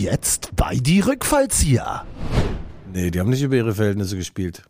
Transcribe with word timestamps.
jetzt 0.00 0.50
bei 0.56 0.76
die 0.76 1.00
Rückfallzieher. 1.00 2.04
Nee, 2.92 3.10
die 3.10 3.20
haben 3.20 3.30
nicht 3.30 3.42
über 3.42 3.56
ihre 3.56 3.74
Verhältnisse 3.74 4.16
gespielt. 4.16 4.64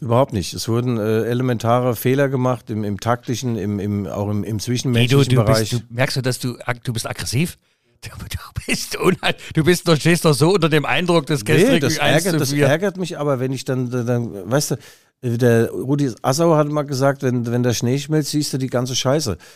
Überhaupt 0.00 0.32
nicht. 0.32 0.52
Es 0.52 0.68
wurden 0.68 0.98
äh, 0.98 1.24
elementare 1.24 1.96
Fehler 1.96 2.28
gemacht 2.28 2.70
im, 2.70 2.84
im 2.84 3.00
taktischen, 3.00 3.56
im, 3.56 3.78
im, 3.78 4.06
auch 4.06 4.28
im, 4.28 4.44
im 4.44 4.58
zwischenmenschlichen 4.58 5.18
Guido, 5.18 5.42
du 5.42 5.46
Bereich. 5.46 5.70
bist, 5.70 5.82
du, 5.82 5.94
merkst 5.94 6.16
du, 6.16 6.22
dass 6.22 6.38
du, 6.38 6.56
du 6.84 6.92
bist 6.92 7.08
aggressiv? 7.08 7.56
Du, 8.02 8.10
du 8.10 8.38
bist 8.66 8.96
unheil, 8.96 9.34
du 9.54 9.64
bist 9.64 9.88
doch, 9.88 9.96
stehst 9.96 10.24
doch 10.24 10.34
so 10.34 10.54
unter 10.54 10.68
dem 10.68 10.84
Eindruck 10.84 11.26
des 11.26 11.44
nee, 11.44 11.54
gestrigen 11.54 11.80
das 11.80 11.98
1 11.98 12.24
ärgert, 12.24 12.32
zu 12.32 12.38
das 12.38 12.52
4. 12.52 12.66
ärgert 12.66 12.96
mich 12.96 13.18
aber, 13.18 13.40
wenn 13.40 13.52
ich 13.52 13.64
dann, 13.64 13.90
dann 13.90 14.50
weißt 14.50 14.72
du, 14.72 14.76
der 15.22 15.70
Rudi 15.70 16.12
Assauer 16.22 16.58
hat 16.58 16.68
mal 16.68 16.82
gesagt, 16.82 17.22
wenn, 17.22 17.46
wenn 17.46 17.62
der 17.62 17.72
Schnee 17.72 17.98
schmilzt, 17.98 18.30
siehst 18.30 18.52
du 18.52 18.58
die 18.58 18.68
ganze 18.68 18.94
Scheiße. 18.94 19.38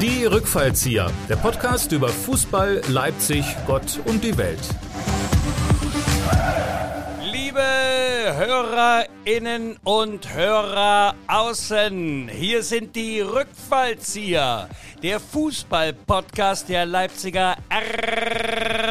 Die 0.00 0.24
Rückfallzieher, 0.24 1.10
der 1.28 1.36
Podcast 1.36 1.92
über 1.92 2.08
Fußball, 2.08 2.80
Leipzig, 2.88 3.44
Gott 3.66 4.00
und 4.06 4.24
die 4.24 4.36
Welt. 4.38 4.58
Hörerinnen 8.36 9.76
und 9.82 10.32
Hörer 10.32 11.14
außen, 11.26 12.28
hier 12.28 12.62
sind 12.62 12.94
die 12.94 13.20
Rückfallzieher, 13.20 14.68
der 15.02 15.20
Fußball-Podcast 15.20 16.68
der 16.68 16.86
Leipziger 16.86 17.56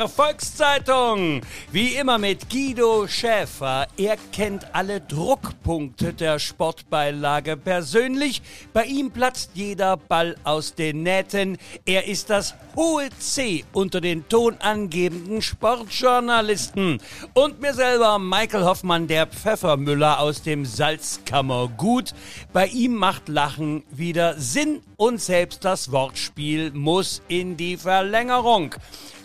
Volkszeitung. 0.08 1.42
Wie 1.72 1.96
immer 1.96 2.18
mit 2.18 2.50
Guido 2.50 3.08
Schäfer. 3.08 3.88
Er 3.98 4.18
kennt 4.32 4.66
alle 4.74 5.02
Druckpunkte 5.02 6.14
der 6.14 6.40
Sportbeilage 6.40 7.56
persönlich. 7.58 8.42
Bei 8.74 8.86
ihm 8.86 9.12
platzt 9.12 9.52
jeder 9.54 9.98
Ball 9.98 10.36
aus 10.44 10.76
den 10.76 11.04
Nähten. 11.04 11.58
Er 11.86 12.08
ist 12.08 12.30
das 12.30 12.56
hohe 12.76 13.10
C 13.20 13.66
unter 13.74 14.02
den 14.02 14.28
tonangebenden 14.28 15.42
Sportjournalisten. 15.42 17.02
Und 17.34 17.62
mir 17.62 17.74
selber, 17.74 18.20
Michael 18.20 18.66
Hoffmann, 18.66 19.08
der 19.08 19.29
Pfeffermüller 19.30 20.20
aus 20.20 20.42
dem 20.42 20.66
Salzkammergut. 20.66 22.14
Bei 22.54 22.66
ihm 22.68 22.96
macht 22.96 23.30
Lachen 23.30 23.84
wieder 23.90 24.40
Sinn 24.40 24.82
und 24.98 25.22
selbst 25.22 25.64
das 25.64 25.92
Wortspiel 25.92 26.72
muss 26.72 27.22
in 27.28 27.56
die 27.56 27.78
Verlängerung. 27.78 28.74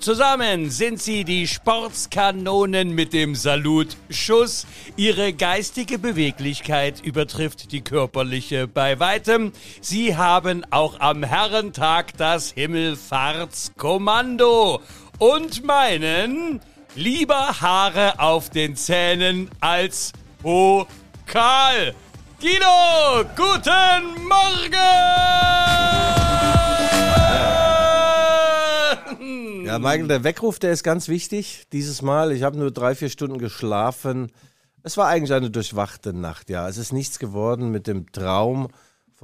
Zusammen 0.01 0.71
sind 0.71 1.01
sie 1.01 1.25
die 1.25 1.49
Sportskanonen 1.49 2.95
mit 2.95 3.15
dem 3.15 3.35
Salutschuss. 3.35 4.67
Ihre 4.97 5.33
geistige 5.33 5.99
Beweglichkeit 5.99 7.01
übertrifft 7.03 7.73
die 7.73 7.81
körperliche 7.81 8.69
bei 8.69 9.01
weitem. 9.01 9.53
Sie 9.81 10.15
haben 10.17 10.67
auch 10.71 11.01
am 11.01 11.23
Herrentag 11.23 12.15
das 12.19 12.53
Himmelfahrtskommando 12.53 14.83
und 15.19 15.65
meinen 15.65 16.61
lieber 16.95 17.61
Haare 17.61 18.19
auf 18.19 18.51
den 18.51 18.77
Zähnen 18.77 19.51
als 19.61 20.13
Pokal. 20.43 21.95
Guido, 22.41 23.27
guten 23.37 24.29
Morgen! 24.29 24.75
Ja, 29.65 29.79
Michael, 29.79 30.09
der 30.09 30.25
Weckruf, 30.25 30.59
der 30.59 30.73
ist 30.73 30.83
ganz 30.85 31.09
wichtig 31.09 31.65
dieses 31.73 32.03
Mal. 32.03 32.33
Ich 32.33 32.43
habe 32.43 32.59
nur 32.59 32.71
drei, 32.71 32.95
vier 32.95 33.09
Stunden 33.09 33.39
geschlafen. 33.39 34.31
Es 34.83 34.97
war 34.97 35.09
eigentlich 35.09 35.33
eine 35.33 35.51
durchwachte 35.51 36.13
Nacht, 36.13 36.51
ja. 36.51 36.69
Es 36.69 36.77
ist 36.77 36.93
nichts 36.93 37.19
geworden 37.19 37.71
mit 37.71 37.87
dem 37.87 38.13
Traum 38.13 38.69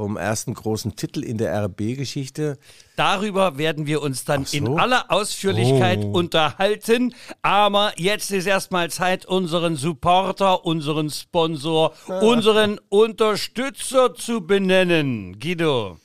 vom 0.01 0.17
ersten 0.17 0.55
großen 0.55 0.97
Titel 0.97 1.23
in 1.23 1.37
der 1.37 1.53
RB-Geschichte. 1.67 2.57
Darüber 2.97 3.59
werden 3.59 3.85
wir 3.87 4.01
uns 4.01 4.25
dann 4.25 4.47
so. 4.47 4.57
in 4.57 4.79
aller 4.79 5.11
Ausführlichkeit 5.11 5.99
Oh. 6.03 6.13
unterhalten. 6.13 7.15
Aber 7.43 7.93
jetzt 7.97 8.31
ist 8.31 8.47
erstmal 8.47 8.91
Zeit, 8.91 9.27
unseren 9.27 9.77
Supporter, 9.77 10.65
unseren 10.65 11.11
Sponsor, 11.11 11.93
unseren 12.23 12.79
Unterstützer 12.89 14.15
zu 14.15 14.41
benennen. 14.47 15.39
Guido. 15.39 15.99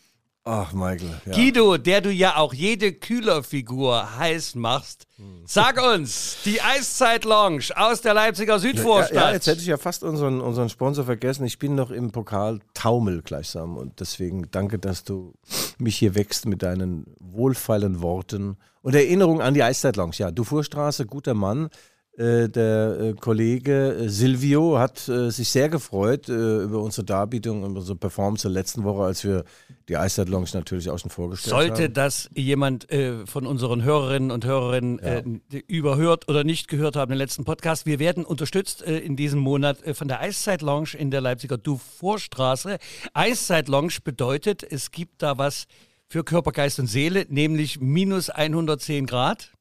Ach, 0.43 0.73
Michael. 0.73 1.21
Ja. 1.25 1.33
Guido, 1.33 1.77
der 1.77 2.01
du 2.01 2.11
ja 2.11 2.35
auch 2.35 2.53
jede 2.53 2.91
Kühlerfigur 2.91 4.17
heiß 4.19 4.55
machst. 4.55 5.04
Sag 5.45 5.81
uns, 5.81 6.37
die 6.43 6.61
Eiszeit 6.61 7.23
Lounge 7.23 7.65
aus 7.75 8.01
der 8.01 8.13
Leipziger 8.13 8.53
Ja, 8.53 8.59
Südvorstadt. 8.59 9.15
ja, 9.15 9.31
jetzt 9.31 9.47
hätte 9.47 9.61
ich 9.61 9.67
ja 9.67 9.77
fast 9.77 10.03
unseren, 10.03 10.41
unseren 10.41 10.67
Sponsor 10.69 11.05
vergessen. 11.05 11.45
Ich 11.45 11.57
bin 11.57 11.75
noch 11.75 11.91
im 11.91 12.11
Pokal 12.11 12.59
Taumel 12.73 13.21
gleichsam 13.21 13.77
und 13.77 13.99
deswegen 14.01 14.49
danke, 14.51 14.77
dass 14.77 15.03
du 15.05 15.33
mich 15.77 15.95
hier 15.97 16.15
wächst 16.15 16.45
mit 16.47 16.63
deinen 16.63 17.05
wohlfeilen 17.19 18.01
Worten 18.01 18.57
und 18.81 18.93
Erinnerung 18.95 19.41
an 19.41 19.53
die 19.53 19.63
Eiszeit 19.63 19.95
Lounge. 19.95 20.15
Ja, 20.17 20.31
Dufourstraße, 20.31 21.05
guter 21.05 21.33
Mann. 21.33 21.69
Äh, 22.17 22.47
der 22.47 22.97
äh, 22.99 23.13
Kollege 23.13 23.93
äh, 23.93 24.07
Silvio 24.09 24.79
hat 24.79 25.09
äh, 25.09 25.29
sich 25.31 25.49
sehr 25.49 25.67
gefreut 25.67 26.29
äh, 26.29 26.63
über 26.63 26.81
unsere 26.81 27.03
Darbietung 27.05 27.63
und 27.63 27.75
unsere 27.77 27.97
Performance 27.97 28.43
der 28.43 28.51
letzten 28.51 28.85
Woche, 28.85 29.03
als 29.03 29.25
wir 29.25 29.43
die 29.89 29.97
Eiszeit 29.97 30.29
Lounge 30.29 30.49
natürlich 30.53 30.89
außen 30.89 31.09
vor 31.09 31.29
gestellt 31.29 31.51
Sollte 31.51 31.83
haben. 31.83 31.93
das 31.93 32.29
jemand 32.33 32.91
äh, 32.91 33.25
von 33.25 33.45
unseren 33.45 33.83
Hörerinnen 33.83 34.31
und 34.31 34.45
Hörerinnen 34.45 34.99
äh, 34.99 35.23
überhört 35.67 36.27
oder 36.27 36.43
nicht 36.43 36.67
gehört 36.67 36.95
haben, 36.95 37.09
den 37.09 37.17
letzten 37.17 37.45
Podcast, 37.45 37.85
wir 37.85 37.99
werden 37.99 38.25
unterstützt 38.25 38.81
äh, 38.81 38.97
in 38.97 39.15
diesem 39.15 39.39
Monat 39.39 39.83
äh, 39.83 39.93
von 39.93 40.07
der 40.07 40.21
Eiszeit 40.21 40.61
Lounge 40.61 40.89
in 40.97 41.11
der 41.11 41.21
Leipziger 41.21 41.57
Dufourstraße. 41.57 42.77
Eiszeit 43.13 43.67
Lounge 43.67 43.97
bedeutet, 44.03 44.63
es 44.63 44.91
gibt 44.91 45.21
da 45.21 45.37
was 45.37 45.67
für 46.07 46.23
Körper, 46.23 46.51
Geist 46.51 46.79
und 46.79 46.87
Seele, 46.87 47.25
nämlich 47.29 47.79
minus 47.79 48.29
110 48.29 49.05
Grad. 49.05 49.51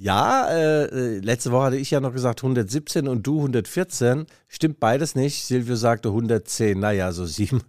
Ja, 0.00 0.48
äh, 0.48 0.84
äh, 0.84 1.18
letzte 1.18 1.50
Woche 1.50 1.64
hatte 1.64 1.76
ich 1.76 1.90
ja 1.90 1.98
noch 1.98 2.12
gesagt 2.12 2.40
117 2.40 3.08
und 3.08 3.26
du 3.26 3.38
114. 3.38 4.26
Stimmt 4.46 4.78
beides 4.78 5.16
nicht. 5.16 5.44
Silvio 5.44 5.74
sagte 5.74 6.10
110. 6.10 6.78
Naja, 6.78 7.10
so 7.10 7.26
sieben 7.26 7.62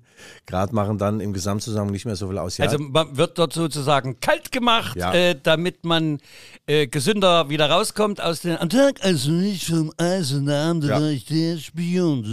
Grad 0.47 0.73
machen 0.73 0.97
dann 0.97 1.19
im 1.19 1.33
Gesamtzusammenhang 1.33 1.91
nicht 1.93 2.05
mehr 2.05 2.15
so 2.15 2.27
viel 2.27 2.37
aus. 2.37 2.57
Ja, 2.57 2.65
Also 2.65 2.79
man 2.79 3.17
wird 3.17 3.37
dort 3.37 3.53
sozusagen 3.53 4.19
kalt 4.19 4.51
gemacht, 4.51 4.97
Ja. 4.97 5.13
äh, 5.13 5.35
damit 5.41 5.85
man 5.85 6.19
äh, 6.67 6.87
gesünder 6.87 7.49
wieder 7.49 7.69
rauskommt 7.69 8.21
aus 8.21 8.41
den 8.41 8.57
Tag, 8.69 9.03
also 9.03 9.31
nicht 9.31 9.65
vom 9.65 9.91
Eisenarm, 9.97 10.81
Ja. 10.81 10.99
der 10.99 11.15
der 11.29 11.57
Spion. 11.57 12.23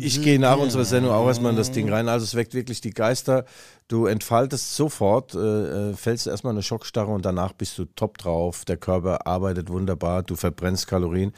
ich 0.00 0.22
gehe 0.22 0.38
nach 0.38 0.58
unserer 0.58 0.84
Sendung 0.84 1.12
auch 1.12 1.26
erstmal 1.26 1.52
in 1.52 1.56
das 1.56 1.72
Ding 1.72 1.90
rein. 1.92 2.08
Also 2.08 2.24
es 2.24 2.34
weckt 2.34 2.54
wirklich 2.54 2.80
die 2.80 2.90
Geister. 2.90 3.44
Du 3.88 4.06
entfaltest 4.06 4.76
sofort, 4.76 5.34
äh, 5.34 5.90
äh, 5.90 5.94
fällst 5.94 6.26
erstmal 6.26 6.52
eine 6.54 6.62
Schockstarre 6.62 7.12
und 7.12 7.24
danach 7.24 7.52
bist 7.52 7.76
du 7.78 7.84
top 7.84 8.18
drauf. 8.18 8.64
Der 8.64 8.76
Körper 8.78 9.26
arbeitet 9.26 9.68
wunderbar, 9.68 10.22
du 10.22 10.36
verbrennst 10.36 10.86
Kalorien. 10.86 11.32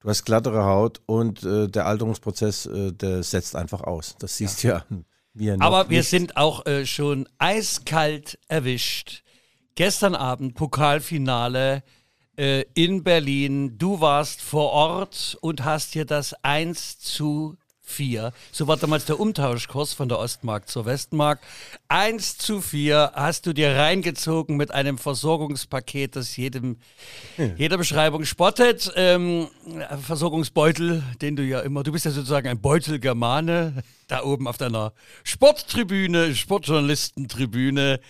Du 0.00 0.08
hast 0.08 0.24
glattere 0.24 0.64
Haut 0.64 1.00
und 1.06 1.44
äh, 1.44 1.68
der 1.68 1.86
Alterungsprozess, 1.86 2.66
äh, 2.66 2.92
der 2.92 3.22
setzt 3.22 3.56
einfach 3.56 3.82
aus. 3.82 4.16
Das 4.18 4.36
siehst 4.36 4.62
du 4.64 4.68
ja. 4.68 4.84
an 4.90 5.04
noch 5.34 5.60
Aber 5.60 5.90
wir 5.90 5.98
nicht. 5.98 6.10
sind 6.10 6.36
auch 6.36 6.64
äh, 6.66 6.86
schon 6.86 7.28
eiskalt 7.38 8.38
erwischt. 8.48 9.22
Gestern 9.74 10.14
Abend 10.14 10.54
Pokalfinale 10.54 11.82
äh, 12.36 12.64
in 12.74 13.02
Berlin. 13.02 13.76
Du 13.78 14.00
warst 14.00 14.40
vor 14.40 14.70
Ort 14.70 15.36
und 15.40 15.64
hast 15.64 15.92
hier 15.92 16.04
das 16.04 16.34
1 16.44 16.98
zu 17.00 17.56
4. 17.84 18.32
So 18.50 18.66
war 18.66 18.76
damals 18.76 19.04
der 19.04 19.20
Umtauschkurs 19.20 19.92
von 19.92 20.08
der 20.08 20.18
Ostmark 20.18 20.68
zur 20.68 20.86
Westmark. 20.86 21.40
1 21.88 22.38
zu 22.38 22.60
4 22.60 23.12
hast 23.14 23.46
du 23.46 23.52
dir 23.52 23.76
reingezogen 23.76 24.56
mit 24.56 24.72
einem 24.72 24.98
Versorgungspaket, 24.98 26.16
das 26.16 26.36
jedem, 26.36 26.78
jeder 27.56 27.76
Beschreibung 27.76 28.24
spottet. 28.24 28.90
Ähm, 28.96 29.48
Versorgungsbeutel, 30.02 31.02
den 31.20 31.36
du 31.36 31.42
ja 31.42 31.60
immer, 31.60 31.82
du 31.82 31.92
bist 31.92 32.06
ja 32.06 32.10
sozusagen 32.10 32.48
ein 32.48 32.60
Beutelgermane, 32.60 33.82
da 34.08 34.24
oben 34.24 34.48
auf 34.48 34.56
deiner 34.56 34.92
Sporttribüne, 35.22 36.34
Sportjournalistentribüne. 36.34 38.00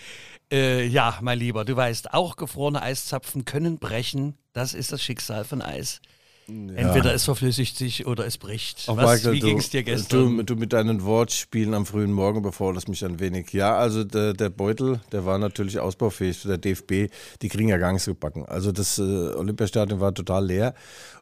Äh, 0.53 0.87
ja, 0.87 1.19
mein 1.21 1.39
Lieber, 1.39 1.65
du 1.65 1.75
weißt, 1.75 2.15
auch 2.15 2.37
gefrorene 2.37 2.81
Eiszapfen 2.81 3.45
können 3.45 3.79
brechen. 3.79 4.39
Das 4.53 4.73
ist 4.73 4.93
das 4.93 5.03
Schicksal 5.03 5.45
von 5.45 5.63
Eis. 5.63 6.01
Entweder 6.47 7.15
es 7.15 7.25
verflüssigt 7.25 7.77
sich 7.77 8.07
oder 8.07 8.27
es 8.27 8.37
bricht. 8.39 8.87
Was, 8.89 8.97
Michael, 8.97 9.33
wie 9.35 9.41
ging 9.41 9.59
es 9.59 9.71
dir 9.71 9.83
gestern? 9.83 10.37
Du, 10.39 10.43
du 10.43 10.57
mit 10.57 10.73
deinen 10.73 11.03
Wortspielen 11.05 11.73
am 11.75 11.87
frühen 11.87 12.13
Morgen 12.13 12.43
beforderst 12.43 12.89
mich 12.89 13.05
ein 13.05 13.19
wenig. 13.21 13.53
Ja, 13.53 13.77
also 13.77 14.05
der, 14.05 14.35
der 14.35 14.51
Beutel, 14.51 15.01
der 15.13 15.25
war 15.25 15.39
natürlich 15.39 15.79
ausbaufähig 15.81 16.39
für 16.39 16.49
der 16.49 16.59
DFB. 16.59 17.11
Die 17.43 17.49
kriegen 17.49 17.69
ja 17.69 17.79
gar 17.79 17.93
nichts 17.93 18.07
gebacken. 18.07 18.45
Also 18.47 18.73
das 18.73 18.99
äh, 18.99 19.03
Olympiastadion 19.03 20.01
war 20.01 20.13
total 20.13 20.45
leer. 20.47 20.75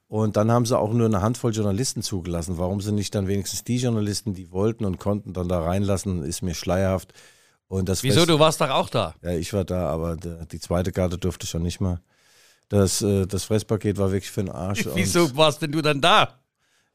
Und 0.09 0.37
dann 0.37 0.51
haben 0.51 0.67
sie 0.67 0.77
auch 0.79 0.93
nur 0.93 1.07
eine 1.07 1.23
Handvoll 1.23 1.53
Journalisten 1.55 2.03
zugelassen. 2.03 2.59
Warum 2.59 2.81
sie 2.81 2.93
nicht 2.93 3.15
dann 3.15 3.29
wenigstens 3.29 3.65
die 3.65 3.79
Journalisten, 3.79 4.35
die 4.35 4.51
wollten 4.53 4.85
und 4.85 4.99
konnten, 4.99 5.33
dann 5.33 5.49
da 5.49 5.63
reinlassen, 5.63 6.23
ist 6.23 6.43
mir 6.43 6.55
schleierhaft. 6.55 7.13
Und 7.69 7.89
das 7.89 8.03
Wieso, 8.03 8.17
Fest- 8.21 8.29
du 8.29 8.39
warst 8.39 8.61
doch 8.61 8.69
auch 8.71 8.91
da. 8.91 9.15
Ja, 9.23 9.31
ich 9.31 9.55
war 9.55 9.65
da, 9.65 9.89
aber 9.89 10.17
die 10.17 10.61
zweite 10.61 10.93
Karte 10.93 11.17
durfte 11.17 11.47
schon 11.47 11.63
nicht 11.63 11.81
mehr. 11.81 12.03
Das, 12.73 13.03
äh, 13.03 13.27
das 13.27 13.45
Fresspaket 13.45 13.99
war 13.99 14.13
wirklich 14.13 14.31
für 14.31 14.43
den 14.43 14.51
Arsch. 14.51 14.89
Wieso 14.95 15.37
warst 15.37 15.61
denn 15.61 15.73
du 15.73 15.83
dann 15.83 16.01
da? 16.01 16.39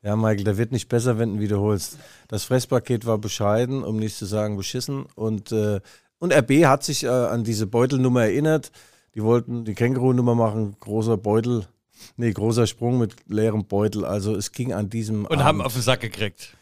ja, 0.02 0.16
Michael, 0.16 0.44
der 0.44 0.58
wird 0.58 0.72
nicht 0.72 0.90
besser, 0.90 1.20
wenn 1.20 1.36
du 1.36 1.40
wiederholst. 1.40 2.00
Das 2.28 2.46
Fresspaket 2.46 3.06
war 3.06 3.20
bescheiden, 3.20 3.84
um 3.84 3.98
nicht 3.98 4.16
zu 4.16 4.26
sagen 4.26 4.58
beschissen. 4.58 5.06
Und, 5.14 5.52
äh, 5.52 5.80
und 6.18 6.34
RB 6.34 6.66
hat 6.66 6.84
sich 6.84 7.04
äh, 7.04 7.10
an 7.10 7.44
diese 7.44 7.68
Beutelnummer 7.68 8.24
erinnert. 8.24 8.72
Die 9.14 9.22
wollten 9.22 9.66
die 9.66 9.76
Känguru-Nummer 9.76 10.34
machen, 10.34 10.76
großer 10.80 11.16
Beutel, 11.18 11.68
nee, 12.16 12.32
großer 12.32 12.66
Sprung 12.66 12.98
mit 12.98 13.16
leerem 13.28 13.66
Beutel. 13.66 14.04
Also 14.04 14.36
es 14.36 14.52
ging 14.52 14.74
an 14.74 14.90
diesem 14.90 15.26
Und 15.26 15.44
haben 15.44 15.62
auf 15.62 15.74
den 15.74 15.84
Sack 15.84 16.02
gekriegt. 16.02 16.57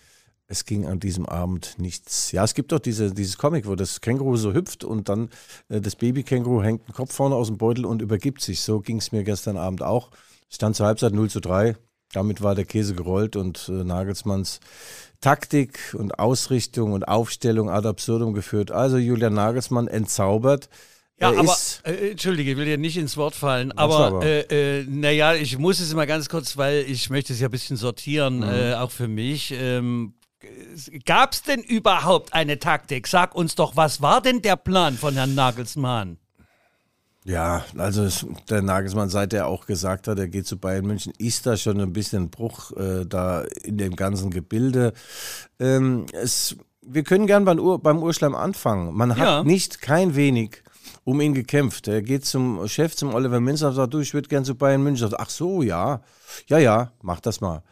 Es 0.47 0.65
ging 0.65 0.86
an 0.86 1.00
diesem 1.00 1.25
Abend 1.25 1.75
nichts. 1.77 2.31
Ja, 2.31 2.44
es 2.44 2.53
gibt 2.53 2.71
doch 2.71 2.80
diese, 2.80 3.13
dieses 3.13 3.38
Comic, 3.38 3.65
wo 3.68 3.75
das 3.75 4.01
Känguru 4.01 4.38
so 4.38 4.53
hüpft 4.53 4.83
und 4.83 5.09
dann 5.09 5.30
äh, 5.69 5.81
das 5.81 5.95
Babykänguru 5.95 6.62
hängt 6.62 6.88
den 6.88 6.94
Kopf 6.94 7.13
vorne 7.13 7.36
aus 7.36 7.47
dem 7.47 7.57
Beutel 7.57 7.86
und 7.86 8.01
übergibt 8.01 8.42
sich. 8.42 8.62
So 8.62 8.80
ging 8.80 8.97
es 8.97 9.12
mir 9.12 9.24
gestern 9.24 9.57
Abend 9.57 9.81
auch. 9.81 10.12
Stand 10.50 10.75
zur 10.75 10.86
Halbzeit 10.86 11.13
0 11.13 11.30
zu 11.30 11.39
3. 11.39 11.75
Damit 12.13 12.42
war 12.44 12.53
der 12.56 12.65
Käse 12.65 12.94
gerollt 12.94 13.36
und 13.36 13.68
äh, 13.69 13.83
Nagelsmanns 13.83 14.59
Taktik 15.21 15.95
und 15.97 16.19
Ausrichtung 16.19 16.94
und 16.94 17.07
Aufstellung 17.07 17.69
ad 17.69 17.88
absurdum 17.88 18.33
geführt. 18.33 18.71
Also 18.71 18.97
Julian 18.97 19.33
Nagelsmann 19.33 19.88
entzaubert. 19.88 20.69
Ja, 21.19 21.31
Er 21.31 21.39
aber, 21.39 21.51
ist, 21.53 21.81
äh, 21.86 22.12
Entschuldige, 22.12 22.51
ich 22.51 22.57
will 22.57 22.65
dir 22.65 22.77
nicht 22.77 22.97
ins 22.97 23.18
Wort 23.18 23.33
fallen, 23.33 23.69
Was 23.69 23.77
aber, 23.77 24.06
aber? 24.07 24.25
Äh, 24.25 24.81
äh, 24.81 24.86
naja, 24.88 25.33
ich 25.33 25.57
muss 25.57 25.80
es 25.80 25.94
mal 25.94 26.06
ganz 26.06 26.30
kurz, 26.30 26.57
weil 26.57 26.86
ich 26.88 27.09
möchte 27.09 27.33
es 27.33 27.39
ja 27.39 27.47
ein 27.47 27.51
bisschen 27.51 27.77
sortieren, 27.77 28.38
Mhm. 28.38 28.44
äh, 28.44 28.74
auch 28.75 28.92
für 28.92 29.07
mich. 29.07 29.53
Ähm, 29.57 30.13
Gab 31.06 31.33
es 31.33 31.42
denn 31.44 31.62
überhaupt 31.62 32.33
eine 32.33 32.59
Taktik? 32.59 33.07
Sag 33.07 33.33
uns 33.36 33.56
doch, 33.56 33.75
was 33.75 34.01
war 34.01 34.21
denn 34.21 34.42
der 34.42 34.56
Plan 34.56 34.95
von 34.97 35.13
Herrn 35.15 35.36
Nagelsmann? 35.36 36.18
Ja, 37.24 37.65
also 37.77 38.07
der 38.50 38.62
Nagelsmann, 38.62 39.09
seit 39.09 39.33
er 39.33 39.47
auch 39.47 39.65
gesagt 39.65 40.07
hat, 40.07 40.19
er 40.19 40.27
geht 40.27 40.45
zu 40.45 40.57
Bayern 40.59 40.86
München, 40.86 41.12
ist 41.18 41.47
da 41.47 41.57
schon 41.57 41.80
ein 41.81 41.92
bisschen 41.92 42.30
Bruch 42.30 42.71
äh, 42.77 43.03
da 43.06 43.42
in 43.63 43.80
dem 43.80 43.95
ganzen 43.95 44.30
Gebilde. 44.30 44.94
Ähm, 45.59 46.06
es, 46.13 46.56
wir 46.83 47.03
können 47.03 47.25
gern 47.25 47.44
beim, 47.45 47.57
Ur, 47.59 47.81
beim 47.81 48.03
Urschleim 48.03 48.36
anfangen. 48.36 48.94
Man 48.94 49.12
hat 49.18 49.18
Ja. 49.18 49.44
nicht 49.44 49.81
kein 49.81 50.15
wenig 50.15 50.62
um 51.03 51.19
ihn 51.19 51.33
gekämpft. 51.33 51.88
Er 51.88 52.03
geht 52.03 52.25
zum 52.25 52.68
Chef, 52.68 52.95
zum 52.95 53.13
Oliver 53.15 53.39
Minzer 53.39 53.69
und 53.69 53.75
sagt, 53.75 53.94
du, 53.95 54.00
ich 54.00 54.13
würde 54.13 54.30
gern 54.30 54.45
zu 54.45 54.53
Bayern 54.53 54.83
München. 54.83 55.09
Sagt, 55.09 55.19
Ach 55.19 55.30
so, 55.31 55.63
ja, 55.63 56.01
ja, 56.45 56.59
ja, 56.59 56.92
mach 57.01 57.21
das 57.21 57.42
mal. 57.42 57.63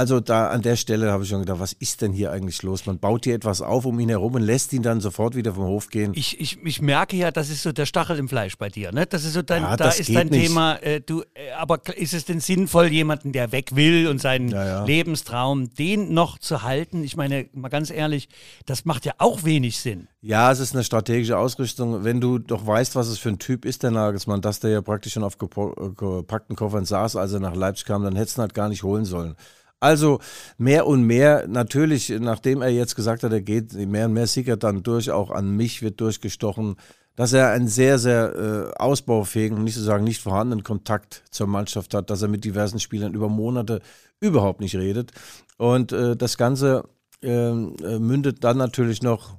Also 0.00 0.18
da 0.18 0.48
an 0.48 0.62
der 0.62 0.76
Stelle 0.76 1.12
habe 1.12 1.24
ich 1.24 1.28
schon 1.28 1.40
gedacht, 1.40 1.60
was 1.60 1.74
ist 1.74 2.00
denn 2.00 2.14
hier 2.14 2.32
eigentlich 2.32 2.62
los? 2.62 2.86
Man 2.86 2.98
baut 2.98 3.24
hier 3.24 3.34
etwas 3.34 3.60
auf 3.60 3.84
um 3.84 4.00
ihn 4.00 4.08
herum 4.08 4.32
und 4.32 4.40
lässt 4.40 4.72
ihn 4.72 4.82
dann 4.82 5.02
sofort 5.02 5.36
wieder 5.36 5.52
vom 5.52 5.64
Hof 5.64 5.90
gehen. 5.90 6.12
Ich, 6.14 6.40
ich, 6.40 6.56
ich 6.64 6.80
merke 6.80 7.18
ja, 7.18 7.30
das 7.30 7.50
ist 7.50 7.62
so 7.62 7.70
der 7.70 7.84
Stachel 7.84 8.16
im 8.16 8.26
Fleisch 8.26 8.56
bei 8.56 8.70
dir, 8.70 8.92
ne? 8.92 9.04
Das 9.04 9.26
ist 9.26 9.34
so 9.34 9.42
dein, 9.42 9.62
Ja, 9.62 9.76
da 9.76 9.90
ist 9.90 10.08
dein 10.08 10.28
nicht. 10.28 10.46
Thema. 10.46 10.76
Äh, 10.76 11.02
du, 11.02 11.20
äh, 11.34 11.50
aber 11.54 11.80
ist 11.98 12.14
es 12.14 12.24
denn 12.24 12.40
sinnvoll, 12.40 12.86
jemanden, 12.86 13.32
der 13.32 13.52
weg 13.52 13.76
will 13.76 14.08
und 14.08 14.22
seinen 14.22 14.48
Ja, 14.48 14.64
ja. 14.64 14.84
Lebenstraum, 14.86 15.74
den 15.74 16.14
noch 16.14 16.38
zu 16.38 16.62
halten? 16.62 17.04
Ich 17.04 17.18
meine, 17.18 17.50
mal 17.52 17.68
ganz 17.68 17.90
ehrlich, 17.90 18.30
das 18.64 18.86
macht 18.86 19.04
ja 19.04 19.12
auch 19.18 19.44
wenig 19.44 19.80
Sinn. 19.80 20.08
Ja, 20.22 20.50
es 20.50 20.60
ist 20.60 20.74
eine 20.74 20.82
strategische 20.82 21.36
Ausrichtung. 21.36 22.04
Wenn 22.04 22.22
du 22.22 22.38
doch 22.38 22.66
weißt, 22.66 22.96
was 22.96 23.08
es 23.08 23.18
für 23.18 23.28
ein 23.28 23.38
Typ 23.38 23.66
ist, 23.66 23.82
der 23.82 23.90
Nagelsmann, 23.90 24.40
dass 24.40 24.60
der 24.60 24.70
ja 24.70 24.80
praktisch 24.80 25.12
schon 25.12 25.24
auf 25.24 25.34
äh, 25.34 25.90
gepackten 25.94 26.56
Koffern 26.56 26.86
saß, 26.86 27.16
als 27.16 27.34
er 27.34 27.40
nach 27.40 27.54
Leipzig 27.54 27.84
kam, 27.84 28.02
dann 28.02 28.16
hättest 28.16 28.38
du 28.38 28.40
ihn 28.40 28.44
halt 28.44 28.54
gar 28.54 28.70
nicht 28.70 28.82
holen 28.82 29.04
sollen. 29.04 29.36
Also 29.80 30.20
mehr 30.58 30.86
und 30.86 31.04
mehr, 31.04 31.48
natürlich, 31.48 32.10
nachdem 32.10 32.60
er 32.60 32.68
jetzt 32.68 32.96
gesagt 32.96 33.22
hat, 33.22 33.32
er 33.32 33.40
geht, 33.40 33.72
mehr 33.72 34.06
und 34.06 34.12
mehr 34.12 34.26
sickert 34.26 34.62
dann 34.62 34.82
durch, 34.82 35.10
auch 35.10 35.30
an 35.30 35.56
mich 35.56 35.80
wird 35.80 36.00
durchgestochen, 36.00 36.76
dass 37.16 37.32
er 37.32 37.50
einen 37.50 37.68
sehr, 37.68 37.98
sehr 37.98 38.34
äh, 38.34 38.78
ausbaufähigen, 38.78 39.56
um 39.56 39.64
nicht 39.64 39.74
zu 39.74 39.82
sagen 39.82 40.04
nicht 40.04 40.22
vorhandenen 40.22 40.64
Kontakt 40.64 41.22
zur 41.30 41.46
Mannschaft 41.46 41.94
hat, 41.94 42.10
dass 42.10 42.22
er 42.22 42.28
mit 42.28 42.44
diversen 42.44 42.78
Spielern 42.78 43.14
über 43.14 43.28
Monate 43.28 43.80
überhaupt 44.20 44.60
nicht 44.60 44.76
redet. 44.76 45.12
Und 45.56 45.92
äh, 45.92 46.16
das 46.16 46.36
Ganze 46.36 46.84
ähm, 47.22 47.74
äh, 47.82 47.98
mündet 47.98 48.44
dann 48.44 48.58
natürlich 48.58 49.02
noch 49.02 49.36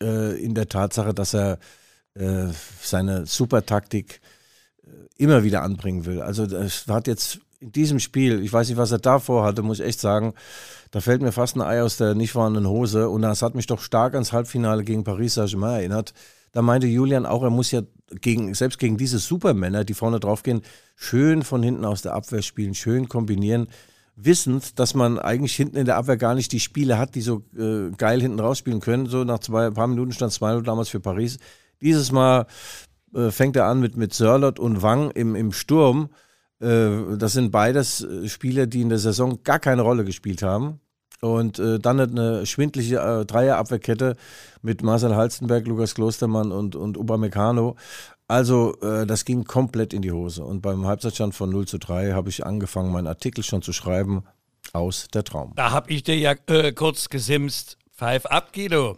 äh, 0.00 0.40
in 0.42 0.54
der 0.54 0.68
Tatsache, 0.68 1.14
dass 1.14 1.34
er 1.34 1.58
äh, 2.14 2.46
seine 2.82 3.26
Supertaktik 3.26 4.20
äh, 4.82 4.88
immer 5.16 5.44
wieder 5.44 5.62
anbringen 5.62 6.04
will. 6.06 6.20
Also 6.20 6.44
es 6.44 6.86
hat 6.88 7.06
jetzt 7.06 7.40
in 7.60 7.72
diesem 7.72 7.98
Spiel, 7.98 8.42
ich 8.42 8.52
weiß 8.52 8.68
nicht, 8.68 8.78
was 8.78 8.92
er 8.92 8.98
davor 8.98 9.44
hatte, 9.44 9.62
muss 9.62 9.80
ich 9.80 9.86
echt 9.86 10.00
sagen, 10.00 10.34
da 10.90 11.00
fällt 11.00 11.22
mir 11.22 11.32
fast 11.32 11.56
ein 11.56 11.62
Ei 11.62 11.82
aus 11.82 11.96
der 11.96 12.14
nicht 12.14 12.32
vorhandenen 12.32 12.68
Hose 12.70 13.08
und 13.08 13.22
das 13.22 13.42
hat 13.42 13.54
mich 13.54 13.66
doch 13.66 13.80
stark 13.80 14.14
ans 14.14 14.32
Halbfinale 14.32 14.84
gegen 14.84 15.04
Paris 15.04 15.34
Saint-Germain 15.34 15.80
erinnert. 15.80 16.14
Da 16.52 16.62
meinte 16.62 16.86
Julian 16.86 17.26
auch, 17.26 17.42
er 17.42 17.50
muss 17.50 17.70
ja 17.70 17.82
gegen, 18.20 18.54
selbst 18.54 18.78
gegen 18.78 18.96
diese 18.96 19.18
Supermänner, 19.18 19.84
die 19.84 19.94
vorne 19.94 20.20
draufgehen, 20.20 20.62
schön 20.96 21.42
von 21.42 21.62
hinten 21.62 21.84
aus 21.84 22.02
der 22.02 22.14
Abwehr 22.14 22.42
spielen, 22.42 22.74
schön 22.74 23.08
kombinieren 23.08 23.68
wissend, 24.20 24.78
dass 24.78 24.94
man 24.94 25.18
eigentlich 25.18 25.54
hinten 25.54 25.76
in 25.76 25.86
der 25.86 25.96
Abwehr 25.96 26.16
gar 26.16 26.34
nicht 26.34 26.50
die 26.52 26.60
Spieler 26.60 26.98
hat, 26.98 27.14
die 27.14 27.20
so 27.20 27.44
äh, 27.56 27.90
geil 27.96 28.20
hinten 28.20 28.40
rausspielen 28.40 28.80
können. 28.80 29.06
So 29.06 29.24
nach 29.24 29.38
zwei 29.38 29.70
paar 29.70 29.86
Minuten 29.86 30.12
stand 30.12 30.32
2-0 30.32 30.62
damals 30.62 30.88
für 30.88 31.00
Paris. 31.00 31.38
Dieses 31.80 32.10
Mal 32.10 32.46
äh, 33.14 33.30
fängt 33.30 33.56
er 33.56 33.66
an 33.66 33.80
mit, 33.80 33.96
mit 33.96 34.12
Sörlot 34.12 34.58
und 34.58 34.82
Wang 34.82 35.12
im, 35.12 35.36
im 35.36 35.52
Sturm. 35.52 36.10
Äh, 36.60 37.16
das 37.16 37.32
sind 37.32 37.50
beides 37.50 38.02
äh, 38.02 38.28
Spieler, 38.28 38.66
die 38.66 38.82
in 38.82 38.88
der 38.88 38.98
Saison 38.98 39.42
gar 39.42 39.58
keine 39.58 39.82
Rolle 39.82 40.04
gespielt 40.04 40.42
haben. 40.42 40.80
Und 41.20 41.58
äh, 41.58 41.80
dann 41.80 41.98
eine 41.98 42.46
schwindliche 42.46 42.96
äh, 42.96 43.26
Dreierabwehrkette 43.26 44.16
mit 44.62 44.82
Marcel 44.82 45.16
Halstenberg, 45.16 45.66
Lukas 45.66 45.94
Klostermann 45.94 46.52
und, 46.52 46.76
und 46.76 46.96
Upamecano. 46.96 47.76
Also 48.28 48.76
äh, 48.82 49.06
das 49.06 49.24
ging 49.24 49.44
komplett 49.44 49.92
in 49.92 50.02
die 50.02 50.12
Hose. 50.12 50.44
Und 50.44 50.60
beim 50.60 50.86
Halbzeitstand 50.86 51.34
von 51.34 51.50
0 51.50 51.66
zu 51.66 51.78
3 51.78 52.12
habe 52.12 52.28
ich 52.28 52.46
angefangen, 52.46 52.92
meinen 52.92 53.08
Artikel 53.08 53.42
schon 53.42 53.62
zu 53.62 53.72
schreiben 53.72 54.22
aus 54.72 55.08
der 55.08 55.24
Traum. 55.24 55.54
Da 55.56 55.70
habe 55.70 55.90
ich 55.90 56.04
dir 56.04 56.16
ja 56.16 56.34
äh, 56.46 56.72
kurz 56.72 57.08
gesimst. 57.08 57.78
Pfeif 57.96 58.26
ab, 58.26 58.52
Guido. 58.52 58.96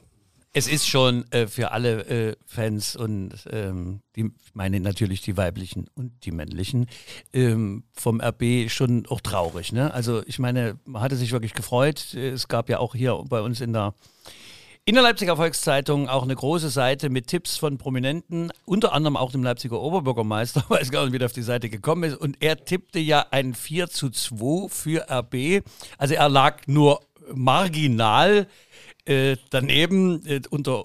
Es 0.53 0.67
ist 0.67 0.89
schon 0.89 1.31
äh, 1.31 1.47
für 1.47 1.71
alle 1.71 2.07
äh, 2.07 2.37
Fans 2.45 2.97
und 2.97 3.35
ähm, 3.51 4.01
die, 4.17 4.33
meine 4.53 4.81
natürlich 4.81 5.21
die 5.21 5.37
weiblichen 5.37 5.89
und 5.95 6.25
die 6.25 6.33
männlichen 6.33 6.87
ähm, 7.33 7.85
vom 7.93 8.21
RB 8.21 8.69
schon 8.69 9.07
auch 9.07 9.21
traurig. 9.21 9.73
Ne? 9.73 9.95
Also 9.95 10.23
ich 10.27 10.41
meine, 10.41 10.77
man 10.85 11.03
hatte 11.03 11.15
sich 11.15 11.31
wirklich 11.31 11.55
gefreut. 11.55 12.15
Es 12.15 12.49
gab 12.49 12.69
ja 12.69 12.81
auch 12.81 12.97
hier 12.97 13.23
bei 13.29 13.41
uns 13.41 13.61
in 13.61 13.73
der 13.73 13.95
in 14.87 14.95
der 14.95 15.05
Leipziger 15.05 15.37
Volkszeitung 15.37 16.09
auch 16.09 16.25
eine 16.25 16.35
große 16.35 16.71
Seite 16.71 17.11
mit 17.11 17.29
Tipps 17.29 17.57
von 17.57 17.79
Prominenten, 17.79 18.51
unter 18.65 18.93
anderem 18.93 19.17
auch 19.17 19.31
dem 19.31 19.45
Leipziger 19.45 19.81
Oberbürgermeister, 19.81 20.65
weiß 20.69 20.91
gar 20.91 21.05
nicht, 21.05 21.13
wie 21.13 21.19
der 21.19 21.27
auf 21.27 21.33
die 21.33 21.43
Seite 21.43 21.71
gekommen 21.71 22.03
ist. 22.05 22.17
Und 22.17 22.43
er 22.43 22.65
tippte 22.65 22.99
ja 22.99 23.27
ein 23.31 23.55
4 23.55 23.89
zu 23.89 24.11
2 24.11 24.69
für 24.69 25.07
RB. 25.09 25.63
Also 25.97 26.15
er 26.15 26.29
lag 26.29 26.67
nur 26.67 27.01
marginal 27.33 28.49
äh, 29.11 29.37
daneben, 29.51 30.25
äh, 30.25 30.41
unter 30.51 30.85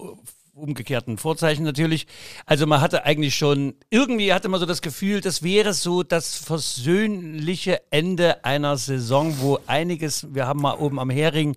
umgekehrten 0.52 1.18
Vorzeichen 1.18 1.64
natürlich. 1.64 2.06
Also 2.46 2.66
man 2.66 2.80
hatte 2.80 3.04
eigentlich 3.04 3.36
schon, 3.36 3.74
irgendwie 3.90 4.32
hatte 4.32 4.48
man 4.48 4.58
so 4.58 4.66
das 4.66 4.82
Gefühl, 4.82 5.20
das 5.20 5.42
wäre 5.42 5.74
so 5.74 6.02
das 6.02 6.34
versöhnliche 6.36 7.80
Ende 7.90 8.44
einer 8.44 8.76
Saison, 8.78 9.36
wo 9.40 9.58
einiges, 9.66 10.34
wir 10.34 10.46
haben 10.46 10.62
mal 10.62 10.74
oben 10.74 10.98
am 10.98 11.10
Hering 11.10 11.56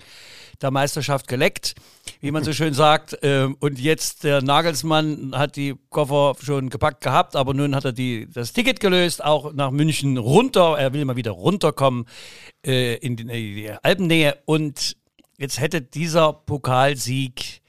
der 0.62 0.72
Meisterschaft 0.72 1.28
geleckt, 1.28 1.76
wie 2.20 2.32
man 2.32 2.44
so 2.44 2.52
schön 2.54 2.74
sagt. 2.76 3.18
Ähm, 3.22 3.56
und 3.60 3.80
jetzt 3.80 4.26
der 4.26 4.42
Nagelsmann 4.42 5.32
hat 5.34 5.56
die 5.56 5.76
Koffer 5.90 6.36
schon 6.44 6.70
gepackt 6.70 7.02
gehabt, 7.02 7.36
aber 7.36 7.54
nun 7.54 7.76
hat 7.76 7.86
er 7.86 7.94
die, 7.94 8.28
das 8.32 8.54
Ticket 8.54 8.80
gelöst, 8.80 9.24
auch 9.24 9.54
nach 9.54 9.72
München 9.72 10.18
runter. 10.18 10.76
Er 10.78 10.94
will 10.94 11.06
mal 11.06 11.16
wieder 11.16 11.32
runterkommen 11.32 12.06
äh, 12.66 12.96
in 12.96 13.16
die, 13.16 13.24
in 13.24 13.30
die 13.30 13.72
Alpennähe. 13.82 14.38
Und 14.46 14.98
jetzt 15.39 15.60
hätte 15.60 15.81
dieser 15.81 16.34
Pokalsieg 16.34 17.62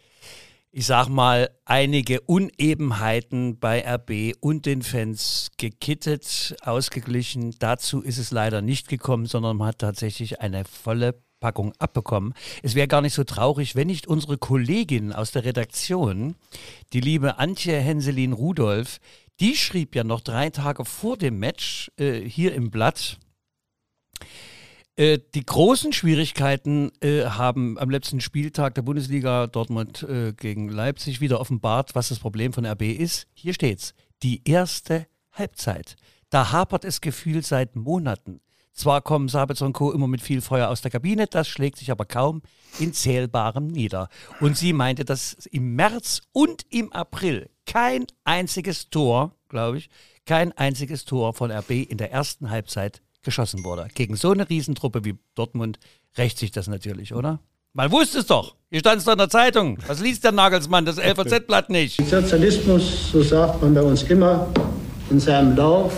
ich 0.73 0.87
sag 0.87 1.09
mal, 1.09 1.51
einige 1.65 2.21
Unebenheiten 2.21 3.59
bei 3.59 3.85
RB 3.85 4.37
und 4.41 4.67
den 4.67 4.83
Fans 4.83 5.51
gekittet, 5.57 6.55
ausgeglichen. 6.63 7.57
Dazu 7.59 8.01
ist 8.03 8.19
es 8.19 8.31
leider 8.31 8.63
nicht 8.63 8.89
gekommen, 8.89 9.27
sondern 9.27 9.57
man 9.57 9.69
hat 9.69 9.79
tatsächlich 9.79 10.41
eine 10.41 10.65
volle 10.65 11.21
Packung 11.41 11.73
abbekommen. 11.79 12.35
Es 12.63 12.75
wäre 12.75 12.87
gar 12.87 13.01
nicht 13.01 13.15
so 13.15 13.25
traurig, 13.25 13.75
wenn 13.75 13.89
nicht 13.89 14.07
unsere 14.07 14.39
Kollegin 14.39 15.13
aus 15.13 15.33
der 15.33 15.45
Redaktion, 15.45 16.37
die 16.93 17.01
liebe 17.01 17.39
Antje 17.39 17.77
Henselin 17.81 18.33
Rudolph, 18.33 19.01
die 19.41 19.57
schrieb 19.57 19.97
ja 19.97 20.05
noch 20.05 20.21
drei 20.21 20.51
Tage 20.51 20.85
vor 20.85 21.17
dem 21.17 21.39
Match 21.39 21.91
äh, 21.97 22.21
hier 22.21 22.55
im 22.55 22.71
Blatt, 22.71 23.19
äh, 25.01 25.19
die 25.35 25.47
großen 25.47 25.95
Schwierigkeiten 25.95 26.93
äh, 27.01 27.25
haben 27.25 27.79
am 27.79 27.89
letzten 27.89 28.21
Spieltag 28.21 28.75
der 28.75 28.83
Bundesliga 28.83 29.47
Dortmund 29.47 30.03
äh, 30.03 30.35
gegen 30.35 30.69
Leipzig 30.69 31.23
wieder 31.23 31.41
offenbart, 31.41 31.95
was 31.95 32.11
das 32.11 32.19
Problem 32.19 32.53
von 32.53 32.67
RB 32.67 32.83
ist. 32.83 33.27
Hier 33.33 33.55
steht's. 33.55 33.95
Die 34.23 34.43
erste 34.45 35.07
Halbzeit. 35.33 35.97
Da 36.29 36.53
hapert 36.53 36.85
es 36.85 37.01
gefühlt 37.01 37.47
seit 37.47 37.77
Monaten. 37.77 38.43
Zwar 38.75 39.01
kommen 39.01 39.29
Sabitzer 39.29 39.65
und 39.65 39.73
Co. 39.73 39.91
immer 39.91 40.07
mit 40.07 40.21
viel 40.21 40.43
Feuer 40.43 40.69
aus 40.69 40.83
der 40.83 40.91
Kabine, 40.91 41.27
das 41.27 41.49
schlägt 41.49 41.79
sich 41.79 41.91
aber 41.91 42.05
kaum 42.05 42.43
in 42.79 42.93
Zählbarem 42.93 43.69
nieder. 43.69 44.09
Und 44.39 44.59
sie 44.59 44.75
meinte, 44.75 45.07
dass 45.07 45.33
im 45.51 45.77
März 45.77 46.21
und 46.33 46.67
im 46.69 46.93
April 46.93 47.49
kein 47.65 48.07
einziges 48.25 48.91
Tor, 48.91 49.35
glaube 49.49 49.79
ich, 49.79 49.89
kein 50.27 50.53
einziges 50.53 51.07
Tor 51.07 51.33
von 51.33 51.51
RB 51.51 51.71
in 51.71 51.97
der 51.97 52.13
ersten 52.13 52.51
Halbzeit 52.51 53.01
geschossen 53.23 53.65
wurde. 53.65 53.89
Gegen 53.95 54.17
so 54.17 54.31
eine 54.31 54.49
Riesentruppe 54.49 55.05
wie 55.05 55.19
Dortmund 55.35 55.79
rächt 56.17 56.39
sich 56.39 56.51
das 56.51 56.69
natürlich, 56.69 57.15
oder? 57.15 57.41
Man 57.73 57.93
wusste 57.93 58.19
es 58.19 58.27
doch. 58.27 58.57
Hier 58.71 58.81
stand 58.81 58.99
es 58.99 59.05
doch 59.05 59.13
in 59.13 59.19
der 59.19 59.29
Zeitung. 59.29 59.79
Was 59.87 60.01
liest 60.01 60.25
der 60.25 60.33
Nagelsmann, 60.33 60.85
das 60.85 60.97
LVZ-Blatt 60.97 61.71
nicht? 61.71 62.05
Sozialismus, 62.09 63.13
so 63.13 63.23
sagt 63.23 63.63
man 63.63 63.75
bei 63.75 63.83
uns 63.83 64.03
immer, 64.05 64.49
In 65.11 65.19
seinem 65.19 65.57
Lauf 65.57 65.93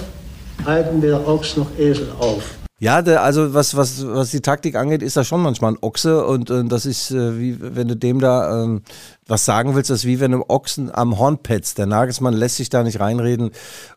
halten 0.65 1.03
weder 1.03 1.27
Ochs 1.27 1.57
noch 1.57 1.71
Esel 1.79 2.11
auf. 2.19 2.62
Ja, 2.83 3.01
der, 3.01 3.23
also 3.23 3.55
was, 3.55 3.77
was, 3.77 4.05
was 4.05 4.33
die 4.33 4.41
Taktik 4.41 4.75
angeht, 4.75 5.03
ist 5.03 5.15
er 5.15 5.23
schon 5.23 5.41
manchmal 5.41 5.75
ein 5.75 5.79
Ochse 5.83 6.27
und 6.27 6.51
äh, 6.51 6.65
das 6.65 6.85
ist 6.85 7.13
äh, 7.13 7.39
wie 7.39 7.57
wenn 7.61 7.87
du 7.87 7.95
dem 7.95 8.19
da 8.19 8.61
ähm, 8.61 8.83
was 9.25 9.45
sagen 9.45 9.77
willst, 9.77 9.91
das 9.91 10.01
ist 10.01 10.05
wie 10.05 10.19
wenn 10.19 10.33
du 10.33 10.45
Ochsen 10.49 10.93
am 10.93 11.17
Horn 11.17 11.39
petzt. 11.39 11.79
Der 11.79 11.87
Nagelsmann 11.87 12.35
lässt 12.35 12.57
sich 12.57 12.71
da 12.71 12.83
nicht 12.83 12.99
reinreden. 12.99 13.53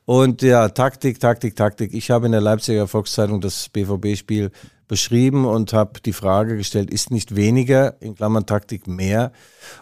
Und 0.06 0.44
ja, 0.44 0.70
Taktik, 0.70 1.20
Taktik, 1.20 1.56
Taktik. 1.56 1.96
Ich 1.96 2.12
habe 2.12 2.28
in 2.28 2.32
der 2.32 2.42
Leipziger 2.42 2.88
Volkszeitung 2.88 3.42
das 3.42 3.70
BVB-Spiel 3.70 4.52
beschrieben 4.88 5.46
und 5.46 5.74
habe 5.74 6.00
die 6.06 6.14
Frage 6.14 6.56
gestellt, 6.56 6.92
ist 6.92 7.10
nicht 7.10 7.36
weniger, 7.36 8.00
in 8.02 8.14
Klammern 8.14 8.46
Taktik, 8.46 8.86
mehr? 8.86 9.32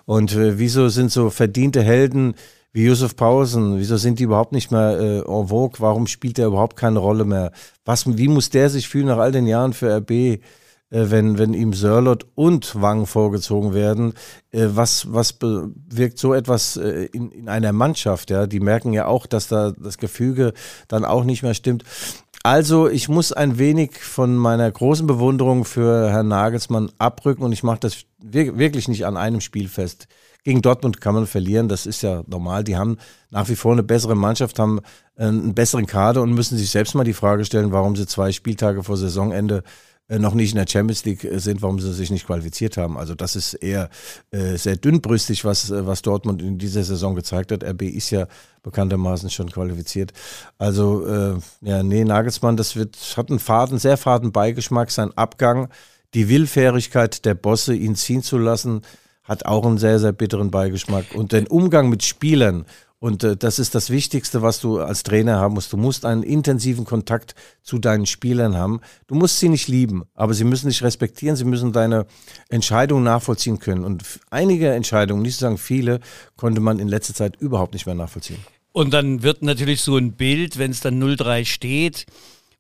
Und 0.06 0.34
äh, 0.34 0.60
wieso 0.60 0.88
sind 0.88 1.12
so 1.12 1.30
verdiente 1.30 1.82
Helden 1.82 2.36
wie 2.74 2.86
Josef 2.88 3.16
Pausen, 3.16 3.78
wieso 3.78 3.98
sind 3.98 4.18
die 4.18 4.24
überhaupt 4.24 4.52
nicht 4.52 4.72
mehr 4.72 5.00
äh, 5.00 5.20
en 5.20 5.48
vogue? 5.48 5.80
Warum 5.80 6.08
spielt 6.08 6.40
der 6.40 6.48
überhaupt 6.48 6.76
keine 6.76 6.98
Rolle 6.98 7.24
mehr? 7.24 7.52
Was, 7.86 8.18
wie 8.18 8.28
muss 8.28 8.50
der 8.50 8.72
sich 8.72 8.90
fühlen 8.90 9.06
nach 9.06 9.20
all 9.20 9.32
den 9.32 9.46
Jahren 9.46 9.74
für 9.74 9.96
RB, 9.98 10.10
äh, 10.10 10.40
wenn, 10.90 11.38
wenn 11.38 11.54
ihm 11.54 11.74
Sörlot 11.74 12.26
und 12.34 12.82
Wang 12.82 13.06
vorgezogen 13.06 13.76
werden? 13.76 14.14
Äh, 14.50 14.70
was, 14.72 15.14
was 15.14 15.34
bewirkt 15.34 16.18
so 16.18 16.34
etwas 16.34 16.76
äh, 16.76 17.06
in, 17.14 17.30
in 17.30 17.48
einer 17.48 17.74
Mannschaft? 17.74 18.32
Ja? 18.32 18.48
Die 18.48 18.60
merken 18.60 18.92
ja 18.92 19.06
auch, 19.06 19.28
dass 19.28 19.48
da 19.48 19.72
das 19.72 20.00
Gefüge 20.00 20.54
dann 20.88 21.06
auch 21.06 21.26
nicht 21.26 21.44
mehr 21.44 21.54
stimmt. 21.54 21.84
Also 22.42 22.90
ich 22.90 23.08
muss 23.08 23.32
ein 23.32 23.60
wenig 23.60 24.00
von 24.00 24.36
meiner 24.36 24.70
großen 24.70 25.06
Bewunderung 25.06 25.64
für 25.64 26.10
Herrn 26.10 26.28
Nagelsmann 26.28 26.92
abrücken 26.98 27.44
und 27.44 27.54
ich 27.54 27.62
mache 27.62 27.82
das 27.82 28.06
wirklich 28.20 28.88
nicht 28.88 29.06
an 29.06 29.16
einem 29.16 29.42
Spiel 29.42 29.70
fest. 29.70 30.08
Gegen 30.44 30.62
Dortmund 30.62 31.00
kann 31.00 31.16
man 31.16 31.26
verlieren, 31.26 31.70
das 31.70 31.86
ist 31.86 32.02
ja 32.02 32.24
normal. 32.28 32.64
Die 32.64 32.76
haben 32.76 32.98
nach 33.30 33.48
wie 33.50 33.56
vor 33.56 33.72
eine 33.72 33.84
bessere 33.84 34.16
Mannschaft, 34.16 34.60
haben 34.60 34.82
einen 35.16 35.54
besseren 35.54 35.86
Kader 35.86 36.22
und 36.22 36.34
müssen 36.34 36.58
sich 36.58 36.70
selbst 36.70 36.96
mal 36.96 37.04
die 37.04 37.14
Frage 37.14 37.46
stellen, 37.46 37.72
warum 37.72 37.96
sie 37.96 38.06
zwei 38.06 38.32
Spieltage 38.32 38.84
vor 38.84 38.98
Saisonende 38.98 39.64
äh, 40.10 40.20
noch 40.20 40.34
nicht 40.34 40.52
in 40.52 40.58
der 40.58 40.68
Champions 40.68 41.06
League 41.06 41.24
äh, 41.24 41.40
sind, 41.40 41.62
warum 41.62 41.80
sie 41.80 41.94
sich 41.94 42.12
nicht 42.12 42.28
qualifiziert 42.28 42.76
haben. 42.76 42.98
Also 42.98 43.16
das 43.16 43.38
ist 43.38 43.54
eher 43.54 43.90
äh, 44.32 44.58
sehr 44.58 44.76
dünnbrüstig, 44.76 45.46
was, 45.46 45.72
äh, 45.72 45.88
was 45.88 46.02
Dortmund 46.02 46.42
in 46.42 46.58
dieser 46.58 46.84
Saison 46.84 47.16
gezeigt 47.16 47.54
hat. 47.54 47.64
RB 47.64 47.84
ist 47.84 48.10
ja 48.10 48.28
bekanntermaßen 48.64 49.30
schon 49.30 49.50
qualifiziert. 49.50 50.12
Also 50.58 51.06
äh, 51.08 51.36
ja, 51.62 51.84
nee, 51.84 52.04
Nagelsmann, 52.04 52.58
das 52.58 52.76
wird, 52.76 52.98
hat 53.16 53.30
einen 53.30 53.40
faden, 53.40 53.80
sehr 53.80 53.96
faden 53.96 54.34
Beigeschmack, 54.34 54.92
sein 54.92 55.16
Abgang, 55.18 55.70
die 56.14 56.28
Willfährigkeit 56.28 57.24
der 57.24 57.34
Bosse, 57.34 57.74
ihn 57.74 57.96
ziehen 57.96 58.24
zu 58.24 58.38
lassen, 58.38 58.82
hat 59.24 59.46
auch 59.46 59.66
einen 59.66 59.78
sehr, 59.78 60.00
sehr 60.00 60.12
bitteren 60.12 60.52
Beigeschmack. 60.52 61.16
Und 61.16 61.32
den 61.32 61.48
Umgang 61.48 61.90
mit 61.90 62.04
Spielern, 62.04 62.66
und 63.04 63.22
äh, 63.26 63.36
das 63.36 63.60
ist 63.60 63.76
das 63.76 63.90
Wichtigste, 63.90 64.42
was 64.42 64.62
du 64.62 64.80
als 64.80 65.04
Trainer 65.04 65.36
haben 65.38 65.56
musst. 65.56 65.74
Du 65.74 65.78
musst 65.78 66.06
einen 66.06 66.24
intensiven 66.24 66.86
Kontakt 66.86 67.36
zu 67.62 67.78
deinen 67.78 68.06
Spielern 68.06 68.56
haben. 68.56 68.80
Du 69.08 69.16
musst 69.16 69.40
sie 69.40 69.50
nicht 69.50 69.68
lieben, 69.68 70.04
aber 70.14 70.34
sie 70.34 70.46
müssen 70.46 70.70
dich 70.70 70.84
respektieren, 70.84 71.36
sie 71.36 71.44
müssen 71.44 71.74
deine 71.74 72.06
Entscheidungen 72.48 73.04
nachvollziehen 73.04 73.60
können. 73.60 73.84
Und 73.84 74.04
einige 74.30 74.72
Entscheidungen, 74.72 75.22
nicht 75.22 75.34
zu 75.34 75.42
sagen 75.42 75.58
viele, 75.58 76.00
konnte 76.38 76.62
man 76.62 76.80
in 76.80 76.88
letzter 76.88 77.14
Zeit 77.14 77.36
überhaupt 77.36 77.74
nicht 77.74 77.86
mehr 77.86 77.96
nachvollziehen. 77.96 78.40
Und 78.72 78.94
dann 78.94 79.22
wird 79.22 79.42
natürlich 79.42 79.82
so 79.82 79.98
ein 79.98 80.14
Bild, 80.14 80.58
wenn 80.58 80.72
es 80.72 80.80
dann 80.80 81.04
0-3 81.04 81.44
steht 81.44 82.06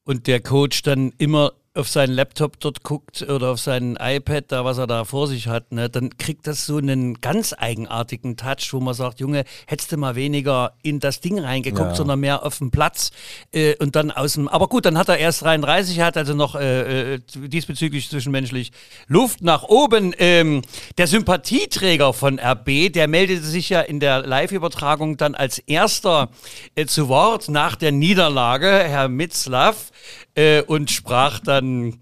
und 0.04 0.28
der 0.28 0.42
Coach 0.42 0.82
dann 0.84 1.14
immer 1.18 1.54
auf 1.76 1.90
seinen 1.90 2.14
Laptop 2.14 2.60
dort 2.60 2.84
guckt 2.84 3.24
oder 3.24 3.50
auf 3.50 3.60
sein 3.60 3.98
iPad, 4.00 4.46
da 4.50 4.64
was 4.64 4.78
er 4.78 4.86
da 4.86 5.06
vor 5.06 5.28
sich 5.28 5.48
hat, 5.48 5.72
ne, 5.72 5.90
dann 5.90 6.18
kriegt 6.18 6.46
das 6.46 6.68
so 6.68 6.78
einen 6.78 7.20
ganz 7.20 7.56
eigenartigen 7.58 8.38
Touch, 8.38 8.74
wo 8.74 8.80
man 8.80 8.94
sagt, 8.94 9.20
Junge, 9.20 9.44
hättest 9.66 9.92
du 9.92 9.98
mal 9.98 10.14
weniger 10.14 10.74
in 10.84 11.00
das 11.00 11.20
Ding 11.20 11.40
reingeguckt, 11.40 11.90
ja. 11.90 11.96
sondern 11.96 12.20
mehr 12.20 12.46
auf 12.46 12.60
den 12.60 12.70
Platz 12.70 13.10
äh, 13.54 13.76
und 13.78 13.96
dann 13.96 14.12
aus 14.12 14.34
dem. 14.34 14.48
Aber 14.48 14.68
gut, 14.68 14.86
dann 14.86 15.00
hat 15.00 15.10
er 15.10 15.18
erst 15.18 15.42
33, 15.42 16.00
hat 16.02 16.16
also 16.16 16.36
noch 16.36 16.54
äh, 16.54 17.16
äh, 17.16 17.20
diesbezüglich 17.36 18.08
zwischenmenschlich 18.08 18.72
Luft 19.08 19.42
nach 19.42 19.64
oben. 19.64 20.14
Ähm, 20.20 20.62
der 21.00 21.08
Sympathieträger 21.08 22.14
von 22.14 22.40
RB, 22.40 22.94
der 22.94 23.08
meldete 23.08 23.42
sich 23.42 23.70
ja 23.70 23.82
in 23.82 24.00
der 24.00 24.22
Live-Übertragung 24.28 25.18
dann 25.18 25.34
als 25.34 25.58
erster 25.58 26.30
äh, 26.76 26.86
zu 26.86 27.08
Wort 27.08 27.50
nach 27.50 27.76
der 27.76 27.92
Niederlage, 27.92 28.68
Herr 28.68 29.08
Mitzlaff 29.08 29.92
äh, 30.36 30.62
und 30.62 30.92
sprach 30.92 31.40
dann 31.40 32.00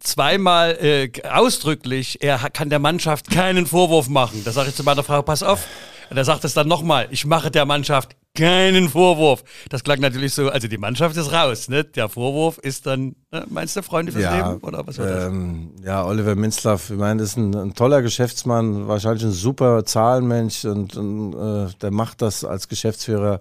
zweimal 0.00 0.76
äh, 0.80 1.10
ausdrücklich, 1.28 2.22
er 2.22 2.38
kann 2.50 2.70
der 2.70 2.78
Mannschaft 2.78 3.30
keinen 3.30 3.66
Vorwurf 3.66 4.08
machen. 4.08 4.42
Da 4.44 4.52
sage 4.52 4.70
ich 4.70 4.74
zu 4.74 4.84
meiner 4.84 5.02
Frau, 5.02 5.22
pass 5.22 5.42
auf. 5.42 5.66
Und 6.10 6.18
er 6.18 6.24
sagt 6.24 6.44
es 6.44 6.52
dann 6.52 6.68
nochmal, 6.68 7.08
ich 7.10 7.24
mache 7.24 7.50
der 7.50 7.64
Mannschaft 7.64 8.16
keinen 8.34 8.88
Vorwurf. 8.88 9.44
Das 9.70 9.82
klang 9.82 10.00
natürlich 10.00 10.34
so, 10.34 10.48
also 10.48 10.68
die 10.68 10.78
Mannschaft 10.78 11.16
ist 11.16 11.32
raus, 11.32 11.68
ne? 11.68 11.84
Der 11.84 12.08
Vorwurf 12.08 12.58
ist 12.58 12.86
dann, 12.86 13.14
ne? 13.30 13.46
meinst 13.48 13.76
du 13.76 13.82
Freunde 13.82 14.12
fürs 14.12 14.24
ja, 14.24 14.36
Leben 14.36 14.60
oder 14.62 14.86
was 14.86 14.98
war 14.98 15.06
das? 15.06 15.24
Ähm, 15.24 15.70
ja, 15.82 16.04
Oliver 16.04 16.34
Minzlaff, 16.34 16.90
ich 16.90 16.96
meine, 16.96 17.22
ist 17.22 17.36
ein, 17.36 17.54
ein, 17.54 17.74
toller 17.74 18.02
Geschäftsmann, 18.02 18.88
wahrscheinlich 18.88 19.24
ein 19.24 19.32
super 19.32 19.84
Zahlenmensch 19.84 20.64
und, 20.64 20.96
und 20.96 21.34
äh, 21.34 21.72
der 21.80 21.90
macht 21.90 22.22
das 22.22 22.44
als 22.44 22.68
Geschäftsführer 22.68 23.40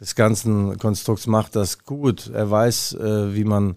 des 0.00 0.14
ganzen 0.14 0.78
Konstrukts 0.78 1.26
macht 1.26 1.56
das 1.56 1.84
gut. 1.84 2.30
Er 2.32 2.50
weiß, 2.50 2.94
äh, 2.94 3.34
wie 3.34 3.44
man 3.44 3.76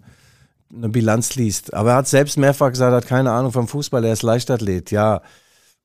eine 0.74 0.90
Bilanz 0.90 1.36
liest. 1.36 1.74
Aber 1.74 1.92
er 1.92 1.98
hat 1.98 2.08
selbst 2.08 2.38
mehrfach 2.38 2.70
gesagt, 2.70 2.92
er 2.92 2.98
hat 2.98 3.08
keine 3.08 3.32
Ahnung 3.32 3.52
vom 3.52 3.68
Fußball, 3.68 4.04
er 4.06 4.14
ist 4.14 4.24
Leichtathlet. 4.24 4.92
Ja, 4.92 5.22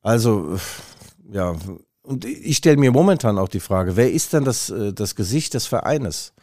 also, 0.03 0.59
ja. 1.31 1.55
Und 2.03 2.27
ich 2.27 2.59
stelle 2.59 2.77
mir 2.77 2.91
momentan 2.91 3.39
auch 3.39 3.49
die 3.49 3.61
Frage, 3.61 3.97
wer 3.97 4.13
ist 4.13 4.33
denn 4.33 4.45
das, 4.45 4.71
äh, 4.71 4.93
das 4.93 5.15
Gesicht 5.15 5.55
des 5.55 5.67
Vereines? 5.67 6.35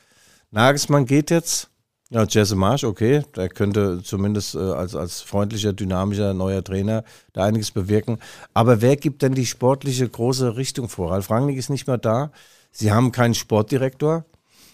Nagelsmann 0.50 1.06
geht 1.06 1.30
jetzt. 1.30 1.70
Ja, 2.10 2.26
Jesse 2.28 2.58
Marsch, 2.58 2.84
okay, 2.84 3.24
der 3.38 3.48
könnte 3.48 4.02
zumindest 4.04 4.56
äh, 4.56 4.60
als, 4.60 4.96
als 4.96 5.22
freundlicher, 5.22 5.72
dynamischer 5.72 6.34
neuer 6.34 6.62
Trainer 6.62 7.06
da 7.32 7.46
einiges 7.46 7.72
bewirken. 7.72 8.18
Aber 8.54 8.82
wer 8.82 8.98
gibt 8.98 9.22
denn 9.22 9.34
die 9.34 9.46
sportliche 9.46 10.10
große 10.10 10.58
Richtung 10.58 10.90
vor? 10.90 11.12
Ralf 11.12 11.30
Rangnick 11.30 11.58
ist 11.58 11.70
nicht 11.70 11.88
mehr 11.88 11.98
da. 11.98 12.32
Sie 12.72 12.92
haben 12.92 13.12
keinen 13.12 13.34
Sportdirektor. 13.34 14.26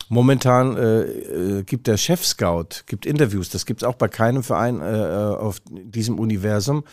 Momentan 0.09 0.77
äh, 0.77 1.01
äh, 1.01 1.63
gibt 1.63 1.87
der 1.87 1.97
Chef-Scout, 1.97 2.85
gibt 2.85 3.05
Interviews, 3.05 3.49
das 3.49 3.65
gibt 3.65 3.81
es 3.81 3.87
auch 3.87 3.95
bei 3.95 4.07
keinem 4.07 4.41
Verein 4.41 4.79
äh, 4.79 4.85
äh, 4.85 5.35
auf 5.35 5.57
diesem 5.69 6.17
Universum. 6.17 6.85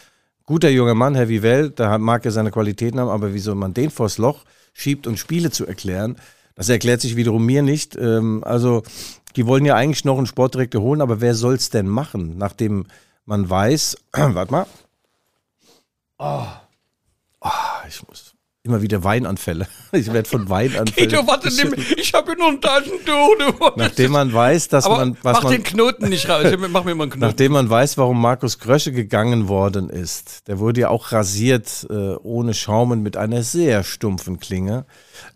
Guter 0.46 0.68
junger 0.68 0.94
Mann, 0.94 1.14
Herr 1.14 1.28
Vivell, 1.28 1.70
da 1.70 1.96
mag 1.99 2.25
er 2.25 2.32
seine 2.32 2.50
Qualitäten 2.50 2.99
haben, 2.99 3.08
aber 3.08 3.32
wieso 3.32 3.54
man 3.54 3.73
den 3.73 3.90
vors 3.90 4.18
Loch 4.18 4.44
schiebt 4.73 5.06
und 5.06 5.18
Spiele 5.18 5.52
zu 5.52 5.64
erklären, 5.64 6.16
das 6.56 6.68
erklärt 6.68 7.00
sich 7.00 7.14
wiederum 7.14 7.46
mir 7.46 7.62
nicht. 7.62 7.96
Ähm, 7.96 8.42
also, 8.44 8.82
die 9.37 9.46
wollen 9.46 9.64
ja 9.64 9.76
eigentlich 9.76 10.04
noch 10.04 10.18
einen 10.18 10.26
Sportdirektor 10.26 10.82
holen, 10.82 11.00
aber 11.00 11.20
wer 11.20 11.34
soll 11.34 11.54
es 11.54 11.70
denn 11.70 11.87
machen, 11.87 12.37
nachdem 12.37 12.87
man 13.26 13.49
weiß, 13.49 13.96
warte 14.12 14.52
mal. 14.52 14.66
Oh. 16.18 16.46
oh, 17.40 17.49
ich 17.88 18.06
muss 18.08 18.24
immer 18.66 18.80
wieder 18.80 19.04
Weinanfälle. 19.04 19.68
Ich 19.92 20.12
werde 20.12 20.28
von 20.28 20.49
Weinanfällen. 20.49 21.09
Guido, 21.09 21.25
warte, 21.28 21.54
nimm, 21.54 21.73
ich 21.97 22.12
habe 22.14 22.33
hier 22.33 22.38
nur 22.38 22.49
ein 22.49 22.61
Taschentuch. 22.61 23.76
Nachdem 23.76 24.11
man 24.11 24.33
weiß, 24.33 24.66
dass 24.66 24.87
Aber 24.87 24.97
man... 24.97 25.16
Was 25.23 25.35
mach 25.35 25.42
man, 25.44 25.52
den 25.52 25.62
Knoten 25.62 26.09
nicht 26.09 26.28
raus, 26.28 26.47
mach 26.68 26.83
mir 26.85 26.97
mal 26.97 27.04
einen 27.04 27.12
Knoten. 27.12 27.21
Nachdem 27.21 27.52
man 27.52 27.71
weiß, 27.71 27.97
warum 27.97 28.21
Markus 28.21 28.59
Grösche 28.59 28.90
gegangen 28.90 29.47
worden 29.47 29.90
ist. 29.90 30.49
Der 30.49 30.59
wurde 30.59 30.80
ja 30.80 30.88
auch 30.88 31.12
rasiert, 31.12 31.87
äh, 31.90 32.14
ohne 32.16 32.54
Schaumen, 32.54 33.04
mit 33.04 33.16
einer 33.16 33.44
sehr 33.44 33.85
stumpfen 33.85 34.40
Klinge. 34.40 34.85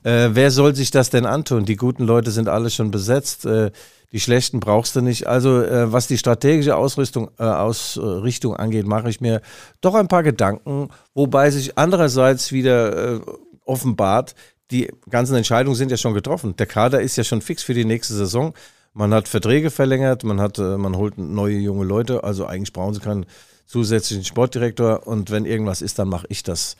Äh, 0.02 0.30
wer 0.32 0.50
soll 0.50 0.74
sich 0.74 0.90
das 0.90 1.10
denn 1.10 1.24
antun? 1.24 1.64
Die 1.64 1.76
guten 1.76 2.04
Leute 2.04 2.32
sind 2.32 2.48
alle 2.48 2.70
schon 2.70 2.90
besetzt. 2.90 3.46
Äh, 3.46 3.70
die 4.12 4.20
schlechten 4.20 4.60
brauchst 4.60 4.96
du 4.96 5.00
nicht. 5.00 5.26
Also 5.26 5.62
äh, 5.62 5.92
was 5.92 6.06
die 6.06 6.18
strategische 6.18 6.76
Ausrüstung, 6.76 7.30
äh, 7.38 7.44
Ausrichtung 7.44 8.56
angeht, 8.56 8.86
mache 8.86 9.10
ich 9.10 9.20
mir 9.20 9.42
doch 9.80 9.94
ein 9.94 10.08
paar 10.08 10.22
Gedanken, 10.22 10.88
wobei 11.14 11.50
sich 11.50 11.76
andererseits 11.76 12.52
wieder 12.52 13.16
äh, 13.16 13.20
offenbart, 13.64 14.34
die 14.70 14.90
ganzen 15.10 15.36
Entscheidungen 15.36 15.76
sind 15.76 15.90
ja 15.90 15.96
schon 15.96 16.14
getroffen. 16.14 16.56
Der 16.56 16.66
Kader 16.66 17.00
ist 17.00 17.16
ja 17.16 17.24
schon 17.24 17.42
fix 17.42 17.62
für 17.62 17.74
die 17.74 17.84
nächste 17.84 18.14
Saison. 18.14 18.54
Man 18.92 19.14
hat 19.14 19.28
Verträge 19.28 19.70
verlängert, 19.70 20.24
man 20.24 20.40
hat, 20.40 20.58
äh, 20.58 20.76
man 20.76 20.96
holt 20.96 21.18
neue 21.18 21.58
junge 21.58 21.84
Leute. 21.84 22.24
Also 22.24 22.46
eigentlich 22.46 22.72
brauchen 22.72 22.94
sie 22.94 23.00
keinen 23.00 23.26
zusätzlichen 23.66 24.24
Sportdirektor. 24.24 25.06
Und 25.06 25.30
wenn 25.30 25.44
irgendwas 25.44 25.82
ist, 25.82 25.98
dann 25.98 26.08
mache 26.08 26.26
ich 26.30 26.42
das. 26.42 26.76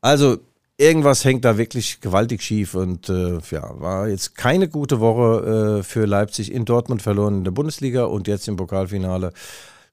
Also 0.00 0.38
irgendwas 0.78 1.24
hängt 1.24 1.44
da 1.44 1.58
wirklich 1.58 2.00
gewaltig 2.00 2.42
schief 2.42 2.74
und 2.74 3.08
äh, 3.08 3.38
ja, 3.50 3.80
war 3.80 4.08
jetzt 4.08 4.36
keine 4.36 4.68
gute 4.68 5.00
Woche 5.00 5.78
äh, 5.78 5.82
für 5.82 6.06
Leipzig 6.06 6.52
in 6.52 6.64
Dortmund 6.64 7.02
verloren 7.02 7.38
in 7.38 7.44
der 7.44 7.50
Bundesliga 7.50 8.04
und 8.04 8.28
jetzt 8.28 8.48
im 8.48 8.56
Pokalfinale. 8.56 9.32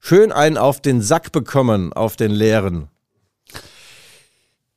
Schön 0.00 0.32
einen 0.32 0.58
auf 0.58 0.80
den 0.82 1.00
Sack 1.00 1.32
bekommen, 1.32 1.92
auf 1.92 2.16
den 2.16 2.30
leeren. 2.30 2.88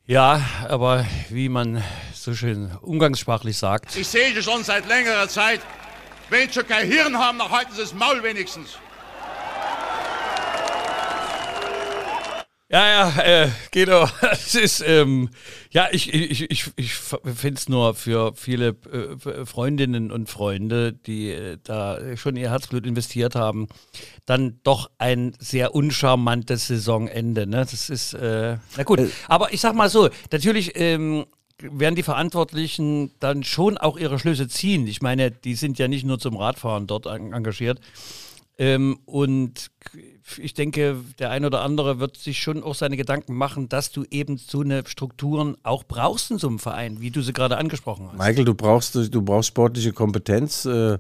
Ja, 0.06 0.42
aber 0.70 1.06
wie 1.30 1.50
man 1.50 1.84
so 2.14 2.34
schön 2.34 2.72
umgangssprachlich 2.82 3.58
sagt. 3.58 3.94
Ich 3.98 4.08
sehe 4.08 4.42
schon 4.42 4.64
seit 4.64 4.88
längerer 4.88 5.28
Zeit. 5.28 5.60
Wenn 6.30 6.50
sie 6.50 6.64
kein 6.64 6.90
Hirn 6.90 7.18
haben, 7.18 7.40
dann 7.40 7.50
halten 7.50 7.72
sie 7.74 7.82
das 7.82 7.94
Maul 7.94 8.24
wenigstens. 8.24 8.78
Ja, 12.70 12.86
ja, 12.86 13.22
äh, 13.22 13.50
Guido, 13.72 14.10
es 14.32 14.54
ist, 14.54 14.84
ähm, 14.86 15.30
ja, 15.72 15.88
ich, 15.90 16.14
ich, 16.14 16.52
ich, 16.52 16.70
ich 16.76 16.94
finde 16.94 17.58
es 17.58 17.70
nur 17.70 17.96
für 17.96 18.34
viele 18.36 18.76
äh, 18.92 19.46
Freundinnen 19.46 20.12
und 20.12 20.30
Freunde, 20.30 20.92
die 20.92 21.30
äh, 21.30 21.58
da 21.64 22.18
schon 22.18 22.36
ihr 22.36 22.50
Herzblut 22.50 22.86
investiert 22.86 23.36
haben, 23.36 23.70
dann 24.26 24.60
doch 24.64 24.90
ein 24.98 25.34
sehr 25.40 25.76
uncharmantes 25.76 26.68
Saisonende. 26.68 27.48
Ne? 27.48 27.60
Das 27.60 27.90
ist, 27.90 28.14
äh, 28.16 28.58
na 28.76 28.84
gut, 28.84 29.00
aber 29.30 29.54
ich 29.54 29.62
sag 29.62 29.74
mal 29.74 29.90
so, 29.90 30.10
natürlich 30.34 30.74
ähm, 30.76 31.26
werden 31.62 31.96
die 31.96 32.04
Verantwortlichen 32.04 33.14
dann 33.22 33.46
schon 33.46 33.78
auch 33.78 33.98
ihre 33.98 34.20
Schlüsse 34.20 34.50
ziehen. 34.50 34.88
Ich 34.88 35.02
meine, 35.02 35.32
die 35.32 35.56
sind 35.56 35.80
ja 35.80 35.88
nicht 35.88 36.06
nur 36.06 36.20
zum 36.20 36.36
Radfahren 36.36 36.86
dort 36.86 37.06
engagiert. 37.06 37.80
Ähm, 38.60 39.00
und 39.06 39.72
ich 40.38 40.54
denke, 40.54 40.98
der 41.20 41.32
ein 41.32 41.46
oder 41.46 41.62
andere 41.62 42.00
wird 42.00 42.18
sich 42.18 42.40
schon 42.40 42.64
auch 42.64 42.76
seine 42.76 42.98
Gedanken 42.98 43.36
machen, 43.36 43.70
dass 43.70 43.92
du 43.92 44.04
eben 44.10 44.38
so 44.38 44.62
eine 44.62 44.84
Strukturen 44.86 45.58
auch 45.64 45.84
brauchst 45.84 46.32
in 46.32 46.38
so 46.38 46.48
einem 46.48 46.60
Verein, 46.60 47.00
wie 47.00 47.12
du 47.12 47.22
sie 47.22 47.34
gerade 47.34 47.58
angesprochen 47.58 48.08
hast. 48.08 48.18
Michael, 48.18 48.46
du 48.46 48.54
brauchst, 48.54 48.96
du 48.96 49.22
brauchst 49.22 49.48
sportliche 49.48 49.94
Kompetenz, 49.94 50.66
äh, 50.66 50.98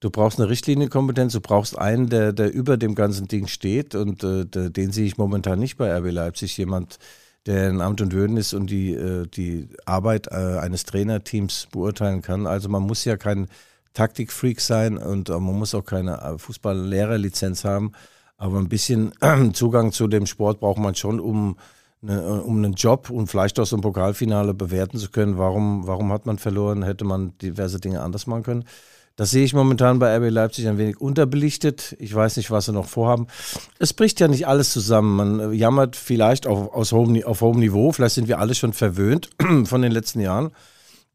du 0.00 0.10
brauchst 0.10 0.38
eine 0.38 0.48
Richtlinienkompetenz, 0.48 1.32
du 1.32 1.40
brauchst 1.40 1.78
einen, 1.78 2.08
der, 2.08 2.32
der 2.32 2.52
über 2.52 2.76
dem 2.76 2.94
ganzen 2.94 3.28
Ding 3.28 3.46
steht 3.46 3.94
und 3.94 4.22
äh, 4.22 4.44
den 4.44 4.92
sehe 4.92 5.06
ich 5.06 5.16
momentan 5.16 5.58
nicht 5.58 5.76
bei 5.76 5.96
RB 5.96 6.10
Leipzig. 6.10 6.56
Jemand, 6.58 6.98
der 7.46 7.70
in 7.70 7.80
Amt 7.80 8.00
und 8.00 8.12
Würden 8.12 8.36
ist 8.36 8.52
und 8.52 8.70
die, 8.70 8.92
äh, 8.92 9.26
die 9.26 9.68
Arbeit 9.86 10.30
eines 10.30 10.84
Trainerteams 10.84 11.68
beurteilen 11.70 12.20
kann. 12.20 12.46
Also 12.46 12.68
man 12.68 12.82
muss 12.82 13.04
ja 13.04 13.16
kein 13.16 13.48
Taktikfreak 13.94 14.60
sein 14.60 14.98
und 14.98 15.30
man 15.30 15.42
muss 15.42 15.74
auch 15.74 15.84
keine 15.84 16.34
Fußballlehrerlizenz 16.36 17.64
haben. 17.64 17.92
Aber 18.36 18.58
ein 18.58 18.68
bisschen 18.68 19.12
Zugang 19.52 19.92
zu 19.92 20.08
dem 20.08 20.26
Sport 20.26 20.60
braucht 20.60 20.78
man 20.78 20.94
schon, 20.94 21.20
um, 21.20 21.56
eine, 22.02 22.42
um 22.42 22.58
einen 22.58 22.74
Job 22.74 23.10
und 23.10 23.28
vielleicht 23.28 23.58
auch 23.58 23.66
so 23.66 23.76
ein 23.76 23.82
Pokalfinale 23.82 24.54
bewerten 24.54 24.98
zu 24.98 25.10
können. 25.10 25.38
Warum, 25.38 25.86
warum 25.86 26.12
hat 26.12 26.26
man 26.26 26.38
verloren? 26.38 26.82
Hätte 26.82 27.04
man 27.04 27.36
diverse 27.38 27.80
Dinge 27.80 28.02
anders 28.02 28.26
machen 28.26 28.42
können? 28.42 28.64
Das 29.16 29.30
sehe 29.30 29.44
ich 29.44 29.54
momentan 29.54 29.98
bei 29.98 30.14
RB 30.14 30.30
Leipzig 30.30 30.68
ein 30.68 30.76
wenig 30.76 31.00
unterbelichtet. 31.00 31.96
Ich 31.98 32.14
weiß 32.14 32.36
nicht, 32.36 32.50
was 32.50 32.66
sie 32.66 32.72
noch 32.72 32.84
vorhaben. 32.84 33.28
Es 33.78 33.94
bricht 33.94 34.20
ja 34.20 34.28
nicht 34.28 34.46
alles 34.46 34.70
zusammen. 34.72 35.16
Man 35.16 35.52
jammert 35.54 35.96
vielleicht 35.96 36.46
auf, 36.46 36.74
aus 36.74 36.92
hohem, 36.92 37.24
auf 37.24 37.40
hohem 37.40 37.58
Niveau. 37.58 37.92
Vielleicht 37.92 38.14
sind 38.14 38.28
wir 38.28 38.38
alle 38.38 38.54
schon 38.54 38.74
verwöhnt 38.74 39.30
von 39.64 39.80
den 39.80 39.90
letzten 39.90 40.20
Jahren. 40.20 40.50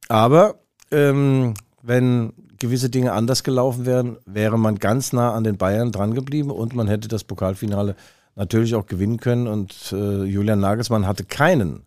Aber 0.09 0.55
ähm, 0.89 1.53
wenn 1.83 2.33
gewisse 2.61 2.89
Dinge 2.89 3.11
anders 3.11 3.43
gelaufen 3.43 3.85
wären, 3.85 4.17
wäre 4.25 4.57
man 4.57 4.75
ganz 4.75 5.11
nah 5.11 5.33
an 5.33 5.43
den 5.43 5.57
Bayern 5.57 5.91
dran 5.91 6.13
geblieben 6.13 6.51
und 6.51 6.73
man 6.73 6.87
hätte 6.87 7.09
das 7.09 7.25
Pokalfinale 7.25 7.95
natürlich 8.35 8.75
auch 8.75 8.85
gewinnen 8.85 9.19
können. 9.19 9.47
Und 9.47 9.91
äh, 9.91 10.23
Julian 10.23 10.61
Nagelsmann 10.61 11.05
hatte 11.05 11.25
keinen, 11.25 11.83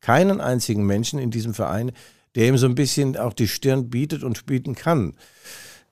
keinen 0.00 0.40
einzigen 0.40 0.84
Menschen 0.84 1.18
in 1.20 1.30
diesem 1.30 1.54
Verein, 1.54 1.92
der 2.34 2.48
ihm 2.48 2.58
so 2.58 2.66
ein 2.66 2.74
bisschen 2.74 3.16
auch 3.16 3.32
die 3.32 3.46
Stirn 3.46 3.90
bietet 3.90 4.24
und 4.24 4.46
bieten 4.46 4.74
kann. 4.74 5.14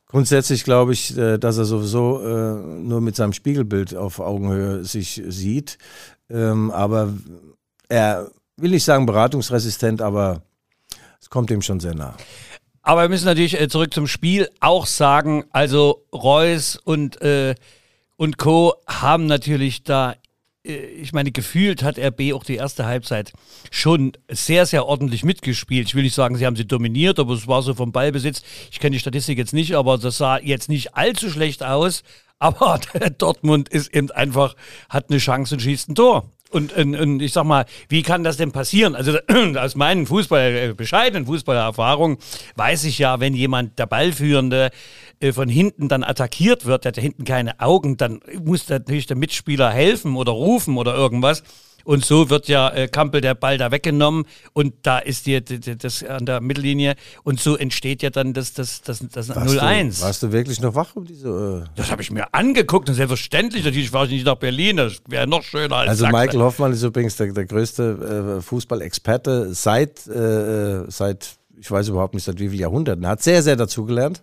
Grundsätzlich 0.07 0.65
glaube 0.65 0.93
ich, 0.93 1.17
äh, 1.17 1.39
dass 1.39 1.59
er 1.59 1.65
sowieso 1.65 2.21
äh, 2.23 2.55
nur 2.55 3.01
mit 3.01 3.15
seinem 3.15 3.33
Spiegelbild 3.33 3.95
auf 3.95 4.19
Augenhöhe 4.19 4.85
sich 4.85 5.23
sieht. 5.29 5.79
Ähm, 6.29 6.71
aber 6.71 7.13
er 7.89 8.31
will 8.57 8.71
nicht 8.71 8.85
sagen 8.85 9.07
beratungsresistent, 9.07 10.03
aber 10.03 10.43
es 11.21 11.31
kommt 11.31 11.51
ihm 11.51 11.63
schon 11.63 11.81
sehr 11.81 11.95
nah. 11.95 12.17
Aber 12.83 13.03
wir 13.03 13.09
müssen 13.09 13.27
natürlich 13.27 13.59
äh, 13.61 13.69
zurück 13.69 13.95
zum 13.95 14.09
Spiel 14.09 14.49
auch 14.61 14.87
sagen, 14.87 15.45
also 15.51 16.05
Reus 16.13 16.77
und, 16.77 17.21
äh, 17.23 17.55
und 18.17 18.39
Co. 18.39 18.75
haben 18.89 19.27
natürlich 19.27 19.85
da, 19.85 20.17
äh, 20.67 20.75
ich 20.75 21.13
meine, 21.13 21.31
gefühlt 21.31 21.85
hat 21.85 21.97
RB 21.97 22.33
auch 22.35 22.43
die 22.43 22.57
erste 22.57 22.85
Halbzeit 22.85 23.33
schon 23.71 24.13
sehr, 24.29 24.67
sehr 24.67 24.87
ordentlich 24.87 25.25
mitgespielt. 25.25 25.87
Ich 25.87 25.95
will 25.95 26.03
nicht 26.03 26.15
sagen, 26.15 26.37
sie 26.37 26.45
haben 26.45 26.57
sie 26.57 26.67
dominiert, 26.67 27.21
aber 27.21 27.35
es 27.35 27.47
war 27.47 27.63
so 27.63 27.75
vom 27.75 27.93
Ballbesitz. 27.93 28.43
Ich 28.73 28.81
kenne 28.81 28.95
die 28.95 29.01
Statistik 29.01 29.39
jetzt 29.39 29.55
nicht, 29.55 29.75
aber 29.75 29.97
das 29.97 30.19
sah 30.19 30.39
jetzt 30.39 30.69
nicht 30.69 30.97
allzu 30.97 31.31
schlecht 31.31 31.63
aus. 31.63 32.03
Aber 32.41 32.81
Dortmund 33.19 33.69
ist 33.69 33.95
eben 33.95 34.11
einfach, 34.11 34.57
hat 34.89 35.09
eine 35.09 35.19
Chance 35.19 35.55
und 35.55 35.61
schießt 35.61 35.89
ein 35.91 35.95
Tor. 35.95 36.29
Und, 36.53 36.75
und, 36.75 36.95
und, 36.95 37.23
ich 37.23 37.33
sag 37.33 37.45
mal, 37.45 37.65
wie 37.89 38.03
kann 38.03 38.25
das 38.25 38.37
denn 38.37 38.53
passieren? 38.53 38.95
Also 38.95 39.19
aus 39.59 39.75
meinen 39.75 40.07
Fußball, 40.07 40.55
äh, 40.55 40.75
bescheidenen 40.75 41.25
Fußballerfahrungen 41.25 42.19
weiß 42.57 42.85
ich 42.85 42.99
ja, 42.99 43.21
wenn 43.21 43.35
jemand 43.35 43.79
der 43.79 43.87
Ballführende 43.87 44.71
äh, 45.21 45.33
von 45.33 45.49
hinten 45.49 45.89
dann 45.89 46.05
attackiert 46.05 46.67
wird, 46.67 46.85
der 46.85 46.91
hat 46.91 46.99
hinten 46.99 47.25
keine 47.25 47.59
Augen, 47.61 47.97
dann 47.97 48.21
muss 48.45 48.69
natürlich 48.69 49.07
der 49.07 49.17
Mitspieler 49.17 49.71
helfen 49.71 50.15
oder 50.15 50.33
rufen 50.33 50.77
oder 50.77 50.95
irgendwas. 50.95 51.43
Und 51.85 52.05
so 52.05 52.31
wird 52.31 52.49
ja 52.49 52.69
äh, 52.71 52.89
Kampel 52.89 53.21
der 53.21 53.35
Ball 53.35 53.59
da 53.59 53.71
weggenommen 53.71 54.25
und 54.53 54.75
da 54.83 54.99
ist 54.99 55.27
die, 55.27 55.43
das 55.43 56.03
an 56.05 56.27
der 56.27 56.41
Mittellinie 56.41 56.95
und 57.23 57.41
so 57.41 57.57
entsteht 57.57 58.03
ja 58.03 58.11
dann 58.11 58.33
das, 58.33 58.53
das, 58.53 58.83
das, 58.83 59.01
das 59.11 59.31
0-1. 59.31 60.01
Warst 60.03 60.23
du 60.23 60.33
wirklich 60.33 60.61
noch 60.61 60.75
wach 60.75 60.95
um 60.97 61.05
diese? 61.05 61.65
Äh 61.67 61.69
das 61.77 61.91
habe 61.91 62.03
ich 62.03 62.11
mir 62.11 62.33
angeguckt 62.33 62.89
und 62.89 62.95
selbstverständlich, 62.95 63.65
natürlich 63.65 63.91
fahre 63.91 64.07
ich 64.07 64.13
nicht 64.13 64.27
nach 64.27 64.37
Berlin, 64.37 64.77
das 64.77 65.03
wäre 65.09 65.27
noch 65.27 65.43
schöner 65.43 65.77
als 65.77 65.91
Also 65.91 66.05
Sachsen. 66.05 66.21
Michael 66.21 66.41
Hoffmann 66.41 66.73
ist 66.73 66.83
übrigens 66.83 67.17
der, 67.17 67.33
der 67.33 67.47
größte 67.47 68.39
äh, 68.39 68.43
Fußballexperte 68.43 69.55
seit, 69.55 70.07
äh, 70.07 70.85
seit, 70.89 71.37
ich 71.59 71.71
weiß 71.71 71.89
überhaupt 71.89 72.15
nicht 72.15 72.25
seit 72.25 72.39
wie 72.39 72.49
vielen 72.49 72.61
Jahrhunderten. 72.61 73.05
Er 73.05 73.11
hat 73.11 73.23
sehr, 73.23 73.43
sehr 73.43 73.57
dazugelernt. 73.57 74.23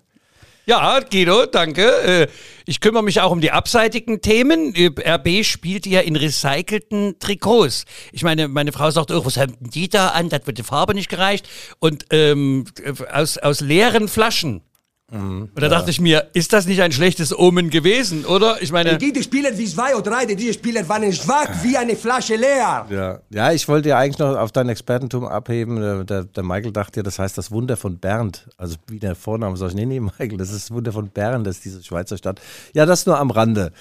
Ja, 0.70 1.00
Guido, 1.00 1.48
danke. 1.48 1.82
Äh, 1.82 2.28
ich 2.68 2.80
kümmere 2.80 3.02
mich 3.02 3.22
auch 3.22 3.32
um 3.32 3.42
die 3.42 3.50
abseitigen 3.50 4.22
Themen. 4.22 4.76
RB 4.78 5.44
spielt 5.44 5.88
ja 5.88 6.02
in 6.02 6.16
recycelten 6.16 7.18
Trikots. 7.18 7.86
Ich 8.12 8.22
meine, 8.22 8.48
meine 8.48 8.72
Frau 8.72 8.92
sagt, 8.92 9.10
oh, 9.10 9.26
was 9.26 9.38
haben 9.38 9.56
die 9.60 9.90
da 9.90 10.10
an? 10.10 10.30
Das 10.30 10.46
wird 10.46 10.60
die 10.60 10.64
Farbe 10.64 10.94
nicht 10.94 11.10
gereicht. 11.10 11.50
Und 11.80 12.06
ähm, 12.12 12.66
aus, 13.12 13.40
aus 13.40 13.62
leeren 13.62 14.08
Flaschen. 14.08 14.62
Mhm, 15.12 15.50
und 15.54 15.56
da 15.56 15.64
ja. 15.64 15.70
dachte 15.70 15.90
ich 15.90 16.00
mir, 16.00 16.28
ist 16.34 16.54
das 16.54 16.68
nicht 16.68 16.82
ein 16.82 16.92
schlechtes 16.92 17.38
Omen 17.38 17.70
gewesen, 17.70 18.26
oder? 18.26 18.62
Ich 18.62 18.72
meine. 18.72 18.98
Die 18.98 19.24
Spieler 19.24 19.58
wie 19.58 19.66
zwei 19.66 19.96
oder 19.96 20.12
drei, 20.12 20.26
diese 20.26 20.54
Spieler 20.54 20.88
waren 20.88 21.12
schwach 21.12 21.50
wie 21.64 21.76
eine 21.78 21.96
Flasche 21.96 22.36
leer. 22.36 22.86
Ja, 22.90 23.20
ja 23.30 23.52
ich 23.52 23.68
wollte 23.68 23.90
ja 23.90 23.98
eigentlich 23.98 24.20
noch 24.20 24.36
auf 24.38 24.52
dein 24.52 24.70
Expertentum 24.70 25.26
abheben. 25.26 26.06
Der, 26.06 26.24
der 26.26 26.44
Michael 26.44 26.72
dachte 26.72 27.00
ja, 27.00 27.04
das 27.04 27.18
heißt 27.18 27.38
das 27.38 27.52
Wunder 27.52 27.76
von 27.78 27.98
Bernd. 27.98 28.48
Also 28.58 28.76
wie 28.88 29.00
der 29.00 29.16
Vorname 29.16 29.58
sag 29.58 29.70
ich, 29.70 29.76
nee, 29.76 29.86
nee, 29.86 30.00
Michael, 30.00 30.38
das 30.38 30.50
ist 30.52 30.70
das 30.70 30.72
Wunder 30.72 30.92
von 30.92 31.10
Bern, 31.10 31.44
das 31.44 31.58
ist 31.58 31.66
diese 31.66 31.84
Schweizer 31.84 32.18
Stadt. 32.18 32.40
Ja, 32.74 32.86
das 32.86 33.06
nur 33.06 33.18
am 33.18 33.32
Rande. 33.32 33.72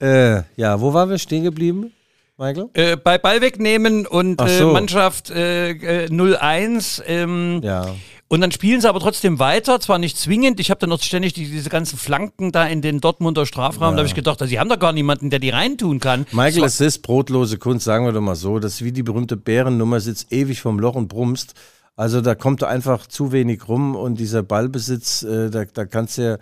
Äh, 0.00 0.42
ja, 0.56 0.80
wo 0.80 0.94
waren 0.94 1.10
wir 1.10 1.18
stehen 1.18 1.44
geblieben? 1.44 1.92
Michael? 2.38 2.68
Äh, 2.74 2.96
bei 2.96 3.18
Ball 3.18 3.40
wegnehmen 3.40 4.06
und 4.06 4.40
äh, 4.40 4.58
so. 4.58 4.70
äh, 4.70 4.72
Mannschaft 4.72 5.30
0-1. 5.30 7.02
Ähm, 7.04 7.60
ja. 7.64 7.94
Und 8.30 8.42
dann 8.42 8.52
spielen 8.52 8.80
sie 8.82 8.88
aber 8.88 9.00
trotzdem 9.00 9.38
weiter, 9.38 9.80
zwar 9.80 9.98
nicht 9.98 10.18
zwingend. 10.18 10.60
Ich 10.60 10.70
habe 10.70 10.78
dann 10.78 10.90
noch 10.90 11.02
ständig 11.02 11.32
die, 11.32 11.50
diese 11.50 11.70
ganzen 11.70 11.98
Flanken 11.98 12.52
da 12.52 12.66
in 12.66 12.82
den 12.82 13.00
Dortmunder 13.00 13.46
Strafraum. 13.46 13.90
Ja. 13.90 13.90
Da 13.92 13.96
habe 13.98 14.06
ich 14.06 14.14
gedacht, 14.14 14.42
also, 14.42 14.50
sie 14.50 14.60
haben 14.60 14.68
da 14.68 14.76
gar 14.76 14.92
niemanden, 14.92 15.30
der 15.30 15.38
die 15.38 15.48
reintun 15.48 15.98
kann. 15.98 16.26
Michael, 16.32 16.64
es 16.64 16.78
ist 16.80 16.98
brotlose 16.98 17.56
Kunst, 17.56 17.86
sagen 17.86 18.04
wir 18.04 18.12
doch 18.12 18.20
mal 18.20 18.36
so. 18.36 18.58
Das 18.58 18.74
ist 18.74 18.84
wie 18.84 18.92
die 18.92 19.02
berühmte 19.02 19.38
Bärennummer, 19.38 20.00
sitzt 20.00 20.30
ewig 20.30 20.60
vom 20.60 20.78
Loch 20.78 20.94
und 20.94 21.08
brummst. 21.08 21.54
Also 21.96 22.20
da 22.20 22.34
kommt 22.34 22.62
einfach 22.62 23.06
zu 23.06 23.32
wenig 23.32 23.66
rum 23.66 23.96
und 23.96 24.20
dieser 24.20 24.42
Ballbesitz, 24.42 25.22
äh, 25.22 25.50
da, 25.50 25.64
da 25.64 25.84
kannst 25.84 26.18
du 26.18 26.22
ja, 26.22 26.38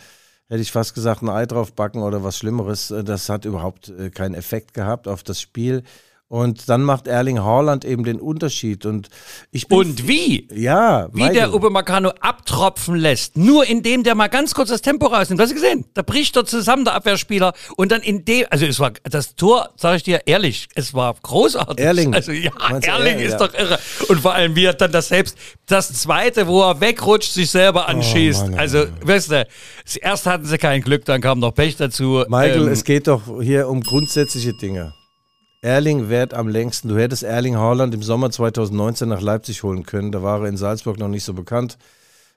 hätte 0.49 0.61
ich 0.61 0.71
fast 0.71 0.93
gesagt, 0.93 1.23
ein 1.23 1.31
Ei 1.31 1.47
drauf 1.47 1.73
backen 1.73 2.03
oder 2.03 2.23
was 2.23 2.37
Schlimmeres. 2.37 2.91
Äh, 2.91 3.05
das 3.05 3.29
hat 3.29 3.45
überhaupt 3.45 3.89
äh, 3.89 4.11
keinen 4.11 4.35
Effekt 4.35 4.75
gehabt 4.75 5.09
auf 5.09 5.23
das 5.23 5.41
Spiel. 5.41 5.83
Und 6.29 6.69
dann 6.69 6.83
macht 6.83 7.07
Erling 7.07 7.39
Haaland 7.39 7.85
eben 7.85 8.03
den 8.03 8.19
Unterschied. 8.21 8.85
Und 8.85 9.11
ich 9.53 9.69
bin 9.69 9.79
Und 9.79 10.09
wie? 10.09 10.49
Ja. 10.53 11.09
Wie 11.13 11.29
der 11.31 11.55
Upamecano 11.55 12.11
abtropfen 12.21 12.97
lässt. 12.97 13.37
Nur 13.37 13.65
indem 13.65 14.03
der 14.03 14.17
mal 14.17 14.27
ganz 14.27 14.53
kurz 14.53 14.71
das 14.71 14.83
Tempo 14.83 15.07
rausnimmt. 15.07 15.41
Hast 15.41 15.51
du 15.51 15.55
gesehen? 15.55 15.85
Da 15.95 16.03
bricht 16.03 16.35
er 16.37 16.45
zusammen, 16.45 16.85
der 16.85 16.95
Abwehrspieler. 16.95 17.53
Und 17.77 17.93
dann 17.93 18.01
in 18.01 18.25
dem, 18.25 18.45
also 18.51 18.67
es 18.67 18.81
war, 18.81 18.91
das 19.05 19.37
Tor, 19.37 19.71
sage 19.77 19.99
ich 19.99 20.03
dir 20.03 20.23
ehrlich, 20.27 20.67
es 20.75 20.95
war 20.95 21.15
großartig. 21.23 21.85
Erling. 21.85 22.13
Also 22.13 22.33
ja, 22.33 22.51
Erling 22.83 23.21
ist 23.21 23.33
ja. 23.33 23.39
doch 23.39 23.55
irre. 23.55 23.79
Und 24.09 24.21
vor 24.21 24.35
allem, 24.35 24.57
wie 24.57 24.65
er 24.65 24.75
dann 24.75 24.91
das 24.91 25.07
selbst, 25.09 25.39
das 25.67 25.93
zweite, 25.93 26.49
wo 26.49 26.61
er 26.63 26.81
wegrutscht, 26.81 27.33
sich 27.33 27.53
selber 27.53 27.85
oh, 27.87 27.91
anschießt. 27.93 28.43
Oh, 28.43 28.51
Mann, 28.51 28.59
also, 28.59 28.79
Mann. 28.79 28.95
weißt 29.03 29.31
du, 29.31 29.47
erst 30.01 30.27
hatten 30.27 30.45
sie 30.45 30.59
kein 30.59 30.81
Glück, 30.81 31.05
dann 31.05 31.21
kam 31.21 31.39
noch 31.39 31.53
Pech 31.53 31.77
dazu. 31.77 32.25
Michael, 32.27 32.63
ähm, 32.63 32.69
es 32.69 32.83
geht 32.83 33.07
doch 33.07 33.23
hier 33.41 33.69
um 33.69 33.81
grundsätzliche 33.81 34.53
Dinge. 34.55 34.93
Erling 35.63 36.09
währt 36.09 36.35
am 36.35 36.49
längsten. 36.49 36.89
Du 36.89 36.97
hättest 36.97 37.23
Erling 37.23 37.57
Haaland 37.57 37.95
im 37.95 38.03
Sommer 38.03 38.31
2019 38.31 39.09
nach 39.09 39.21
Leipzig 39.21 39.63
holen 39.63 39.85
können. 39.85 40.13
Da 40.13 40.23
war 40.23 40.43
er 40.43 40.49
in 40.49 40.57
Salzburg 40.57 40.99
noch 40.99 41.09
nicht 41.09 41.25
so 41.25 41.35
bekannt. 41.35 41.79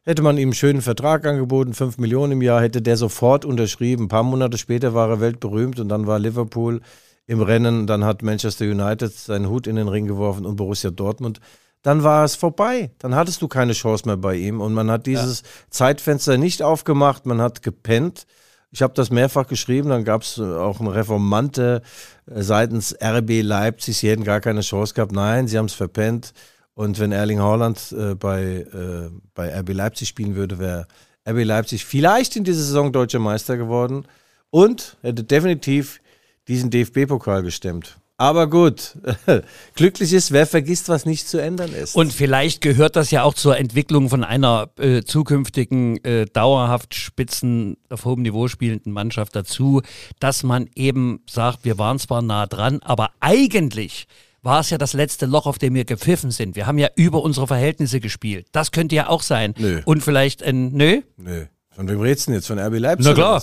Hätte 0.04 0.22
man 0.22 0.38
ihm 0.38 0.50
einen 0.50 0.54
schönen 0.54 0.82
Vertrag 0.82 1.26
angeboten, 1.26 1.74
5 1.74 1.98
Millionen 1.98 2.34
im 2.34 2.42
Jahr, 2.42 2.62
hätte 2.62 2.82
der 2.82 2.98
sofort 2.98 3.46
unterschrieben. 3.46 4.06
Ein 4.06 4.08
paar 4.08 4.24
Monate 4.24 4.58
später 4.58 4.94
war 4.94 5.10
er 5.10 5.20
weltberühmt 5.20 5.80
und 5.80 5.90
dann 5.90 6.08
war 6.08 6.20
Liverpool 6.20 6.82
im 7.28 7.42
Rennen. 7.42 7.86
Dann 7.86 8.06
hat 8.06 8.24
Manchester 8.24 8.66
United 8.66 9.14
seinen 9.14 9.50
Hut 9.50 9.68
in 9.68 9.76
den 9.76 9.90
Ring 9.90 10.08
geworfen 10.08 10.46
und 10.46 10.56
Borussia 10.56 10.90
Dortmund. 10.90 11.40
Dann 11.82 12.04
war 12.04 12.24
es 12.24 12.36
vorbei. 12.36 12.92
Dann 13.00 13.14
hattest 13.14 13.42
du 13.42 13.48
keine 13.48 13.74
Chance 13.74 14.06
mehr 14.06 14.18
bei 14.18 14.36
ihm 14.36 14.62
und 14.62 14.74
man 14.74 14.90
hat 14.90 15.06
dieses 15.06 15.42
ja. 15.42 15.48
Zeitfenster 15.70 16.38
nicht 16.38 16.64
aufgemacht. 16.64 17.26
Man 17.26 17.42
hat 17.42 17.62
gepennt 17.62 18.26
Ich 18.72 18.82
habe 18.82 18.94
das 18.94 19.10
mehrfach 19.10 19.48
geschrieben, 19.48 19.90
dann 19.90 20.04
gab 20.04 20.22
es 20.22 20.40
auch 20.40 20.80
eine 20.80 20.94
Reformante 20.94 21.82
äh, 22.28 22.42
seitens 22.42 22.96
RB 23.02 23.42
Leipzig, 23.42 23.98
sie 23.98 24.10
hätten 24.10 24.24
gar 24.24 24.42
keine 24.42 24.62
Chance 24.62 24.94
gehabt. 24.94 25.12
Nein, 25.12 25.48
sie 25.48 25.58
haben 25.58 25.66
es 25.66 25.74
verpennt. 25.74 26.34
Und 26.76 27.00
wenn 27.00 27.12
Erling 27.12 27.40
Haaland 27.40 27.92
äh, 27.92 28.16
bei, 28.16 28.66
äh, 28.72 29.10
bei 29.34 29.60
RB 29.60 29.74
Leipzig 29.74 30.08
spielen 30.08 30.36
würde, 30.36 30.60
wäre 30.60 30.88
RB 31.28 31.44
Leipzig 31.44 31.84
vielleicht 31.84 32.36
in 32.36 32.44
dieser 32.44 32.62
Saison 32.62 32.92
deutscher 32.92 33.20
Meister 33.20 33.58
geworden 33.58 34.06
und 34.50 34.98
hätte 35.02 35.24
definitiv 35.24 36.00
diesen 36.48 36.70
DFB-Pokal 36.70 37.44
gestemmt. 37.44 37.98
Aber 38.20 38.50
gut, 38.50 38.98
glücklich 39.76 40.12
ist, 40.12 40.34
wer 40.34 40.46
vergisst, 40.46 40.90
was 40.90 41.06
nicht 41.06 41.30
zu 41.30 41.38
ändern 41.38 41.72
ist. 41.72 41.96
Und 41.96 42.12
vielleicht 42.12 42.60
gehört 42.60 42.98
das 42.98 43.12
ja 43.12 43.24
auch 43.24 43.34
zur 43.34 43.58
Entwicklung 43.58 44.10
von 44.10 44.26
einer 44.26 44.70
äh, 44.78 45.04
zukünftigen 45.04 46.04
äh, 46.04 46.26
dauerhaft 46.26 46.96
spitzen 46.96 47.78
auf 47.90 48.04
hohem 48.04 48.24
Niveau 48.24 48.50
spielenden 48.50 48.92
Mannschaft 48.92 49.38
dazu, 49.38 49.82
dass 50.20 50.44
man 50.44 50.70
eben 50.76 51.22
sagt, 51.30 51.64
wir 51.64 51.78
waren 51.78 51.98
zwar 51.98 52.22
nah 52.22 52.46
dran, 52.46 52.80
aber 52.82 53.12
eigentlich 53.22 54.06
war 54.42 54.60
es 54.60 54.70
ja 54.70 54.78
das 54.78 54.92
letzte 54.92 55.26
Loch, 55.26 55.46
auf 55.46 55.58
dem 55.58 55.74
wir 55.74 55.86
gepfiffen 55.86 56.32
sind. 56.32 56.58
Wir 56.58 56.68
haben 56.68 56.78
ja 56.78 56.90
über 56.98 57.24
unsere 57.24 57.48
Verhältnisse 57.48 58.02
gespielt. 58.02 58.48
Das 58.52 58.72
könnte 58.72 58.96
ja 58.96 59.08
auch 59.08 59.22
sein. 59.22 59.54
Nö. 59.58 59.80
Und 59.86 60.04
vielleicht 60.04 60.44
ein, 60.44 60.74
nö? 60.74 61.04
Nö. 61.16 61.46
Von 61.70 61.88
wem 61.88 62.02
redest 62.02 62.28
du 62.28 62.32
denn 62.32 62.40
jetzt? 62.40 62.48
Von 62.48 62.60
RB 62.60 62.80
Leipzig? 62.80 63.06
Na 63.06 63.14
klar. 63.14 63.42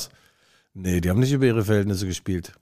Nee, 0.75 1.01
die 1.01 1.09
haben 1.09 1.21
nicht 1.21 1.33
über 1.33 1.47
ihre 1.47 1.65
Verhältnisse 1.65 2.07
gespielt. 2.07 2.53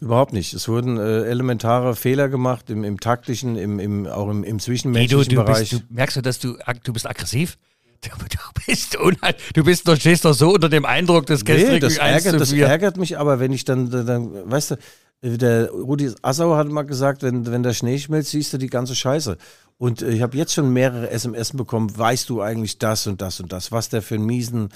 Überhaupt 0.00 0.32
nicht. 0.32 0.52
Es 0.52 0.68
wurden 0.68 0.98
äh, 0.98 1.24
elementare 1.24 1.94
Fehler 1.94 2.28
gemacht 2.28 2.70
im, 2.70 2.82
im 2.84 2.98
taktischen, 2.98 3.56
im, 3.56 3.78
im, 3.78 4.06
auch 4.06 4.28
im, 4.28 4.42
im 4.42 4.42
Guido, 4.42 4.58
zwischenmenschlichen 4.58 5.36
du, 5.36 5.44
Bereich. 5.44 5.70
bist, 5.70 5.82
du 5.88 5.94
merkst 5.94 6.16
du, 6.16 6.22
dass 6.22 6.38
du, 6.40 6.56
du 6.82 6.92
bist 6.92 7.08
aggressiv? 7.08 7.58
Du, 8.00 8.08
du 8.10 8.64
bist 8.66 8.96
unheil, 8.96 9.36
du 9.54 9.62
bist 9.62 9.86
doch, 9.86 9.96
stehst 9.96 10.24
doch 10.24 10.34
so 10.34 10.54
unter 10.54 10.68
dem 10.68 10.84
Eindruck 10.84 11.26
des 11.26 11.44
Nee, 11.44 11.54
gestrigen 11.54 11.80
das 11.80 12.00
1 12.00 12.24
ärgert, 12.24 12.40
das 12.40 12.50
4. 12.50 12.66
ärgert 12.66 12.96
mich 12.96 13.16
aber, 13.16 13.38
wenn 13.38 13.52
ich 13.52 13.64
dann, 13.64 13.90
dann 13.90 14.50
weißt 14.50 14.72
du, 14.72 14.76
der 15.22 15.70
Rudi 15.70 16.10
Assauer 16.20 16.56
hat 16.56 16.66
mal 16.68 16.82
gesagt, 16.82 17.22
wenn, 17.22 17.46
wenn 17.46 17.62
der 17.62 17.74
Schnee 17.74 17.98
schmilzt, 17.98 18.32
siehst 18.32 18.52
du 18.52 18.58
die 18.58 18.66
ganze 18.66 18.96
Scheiße. 18.96 19.36
Und 19.78 20.02
äh, 20.02 20.10
ich 20.10 20.22
habe 20.22 20.36
jetzt 20.36 20.52
schon 20.52 20.72
mehrere 20.72 21.10
SMS 21.10 21.52
bekommen, 21.52 21.96
weißt 21.96 22.28
du 22.28 22.42
eigentlich 22.42 22.78
das 22.78 23.06
und 23.06 23.20
das 23.22 23.38
und 23.38 23.52
das, 23.52 23.70
was 23.70 23.88
der 23.88 24.02
für 24.02 24.16
einen 24.16 24.26
miesen 24.26 24.66
äh, 24.66 24.70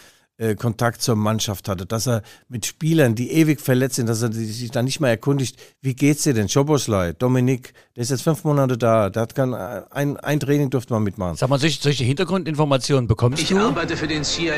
Kontakt 0.55 1.01
zur 1.03 1.17
Mannschaft 1.17 1.69
hatte, 1.69 1.87
dass 1.87 2.07
er 2.07 2.23
mit 2.49 2.67
Spielern, 2.67 3.15
die 3.15 3.33
ewig 3.33 3.61
verletzt 3.61 3.97
sind, 3.97 4.07
dass 4.09 4.21
er 4.23 4.31
sich 4.33 4.71
dann 4.71 4.85
nicht 4.85 5.01
mal 5.01 5.09
erkundigt, 5.09 5.59
wie 5.81 5.95
geht's 5.95 6.25
dir 6.25 6.35
denn? 6.35 6.49
Schoboslai, 6.49 7.15
Dominik, 7.15 7.73
der 7.97 8.03
ist 8.03 8.11
jetzt 8.11 8.23
fünf 8.23 8.45
Monate 8.45 8.77
da, 8.77 9.09
der 9.09 9.23
hat 9.23 9.35
kein, 9.35 9.55
ein, 9.55 10.17
ein 10.19 10.39
Training 10.39 10.69
durfte 10.71 10.93
man 10.93 11.03
mitmachen. 11.03 11.37
Sag 11.37 11.49
mal, 11.49 11.59
solche, 11.59 11.81
solche 11.83 12.05
Hintergrundinformationen 12.05 13.09
bekommst 13.09 13.43
Ich 13.43 13.49
du? 13.49 13.59
arbeite 13.59 13.97
für 13.97 14.09
den 14.09 14.25
CIA. 14.25 14.55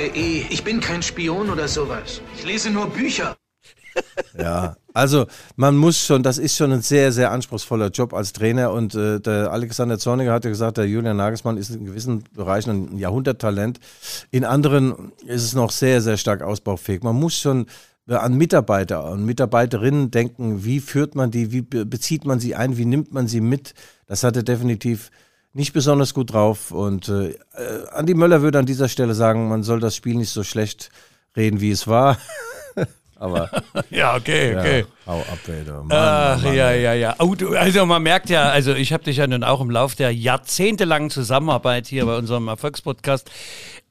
Ich 0.50 0.64
bin 0.64 0.80
kein 0.80 1.02
Spion 1.02 1.48
oder 1.48 1.68
sowas. 1.68 2.20
Ich 2.36 2.44
lese 2.44 2.70
nur 2.70 2.88
Bücher. 2.90 3.36
Ja, 4.38 4.76
also 4.94 5.26
man 5.56 5.76
muss 5.76 5.98
schon, 6.04 6.22
das 6.22 6.38
ist 6.38 6.56
schon 6.56 6.72
ein 6.72 6.82
sehr, 6.82 7.12
sehr 7.12 7.30
anspruchsvoller 7.30 7.88
Job 7.90 8.14
als 8.14 8.32
Trainer 8.32 8.72
und 8.72 8.94
äh, 8.94 9.20
der 9.20 9.52
Alexander 9.52 9.98
Zorniger 9.98 10.32
hat 10.32 10.44
ja 10.44 10.50
gesagt, 10.50 10.76
der 10.76 10.86
Julian 10.86 11.16
Nagelsmann 11.16 11.56
ist 11.56 11.70
in 11.70 11.84
gewissen 11.84 12.24
Bereichen 12.34 12.70
ein 12.94 12.98
Jahrhunderttalent. 12.98 13.80
In 14.30 14.44
anderen 14.44 15.12
ist 15.26 15.44
es 15.44 15.54
noch 15.54 15.70
sehr, 15.70 16.00
sehr 16.00 16.16
stark 16.16 16.42
ausbaufähig. 16.42 17.02
Man 17.02 17.16
muss 17.16 17.36
schon 17.38 17.66
äh, 18.08 18.14
an 18.14 18.34
Mitarbeiter 18.34 19.10
und 19.10 19.24
Mitarbeiterinnen 19.24 20.10
denken, 20.10 20.64
wie 20.64 20.80
führt 20.80 21.14
man 21.14 21.30
die, 21.30 21.52
wie 21.52 21.62
be- 21.62 21.86
bezieht 21.86 22.24
man 22.24 22.40
sie 22.40 22.54
ein, 22.54 22.76
wie 22.76 22.84
nimmt 22.86 23.12
man 23.12 23.26
sie 23.28 23.40
mit. 23.40 23.74
Das 24.06 24.24
hat 24.24 24.36
er 24.36 24.42
definitiv 24.42 25.10
nicht 25.52 25.72
besonders 25.72 26.12
gut 26.14 26.32
drauf 26.32 26.70
und 26.70 27.08
äh, 27.08 27.30
äh, 27.30 27.36
Andi 27.92 28.14
Möller 28.14 28.42
würde 28.42 28.58
an 28.58 28.66
dieser 28.66 28.88
Stelle 28.88 29.14
sagen, 29.14 29.48
man 29.48 29.62
soll 29.62 29.80
das 29.80 29.96
Spiel 29.96 30.14
nicht 30.14 30.30
so 30.30 30.44
schlecht 30.44 30.90
reden, 31.36 31.60
wie 31.60 31.70
es 31.70 31.86
war. 31.86 32.18
Aber 33.18 33.50
Ja, 33.90 34.16
okay, 34.16 34.56
okay. 34.56 34.78
ja, 34.80 35.12
hau 35.12 35.18
ab, 35.20 35.38
ey, 35.48 35.64
du. 35.64 35.72
Mann, 35.72 35.86
Ach, 35.90 36.42
Mann. 36.42 36.54
ja, 36.54 36.70
ja, 36.72 36.92
ja. 36.94 37.14
Oh, 37.18 37.34
du, 37.34 37.56
also 37.56 37.84
man 37.84 38.02
merkt 38.02 38.30
ja, 38.30 38.44
also 38.48 38.74
ich 38.74 38.92
habe 38.92 39.04
dich 39.04 39.16
ja 39.16 39.26
nun 39.26 39.42
auch 39.42 39.60
im 39.60 39.70
Lauf 39.70 39.94
der 39.96 40.14
jahrzehntelangen 40.14 41.10
Zusammenarbeit 41.10 41.86
hier 41.88 42.06
bei 42.06 42.16
unserem 42.16 42.46
Erfolgspodcast, 42.48 43.30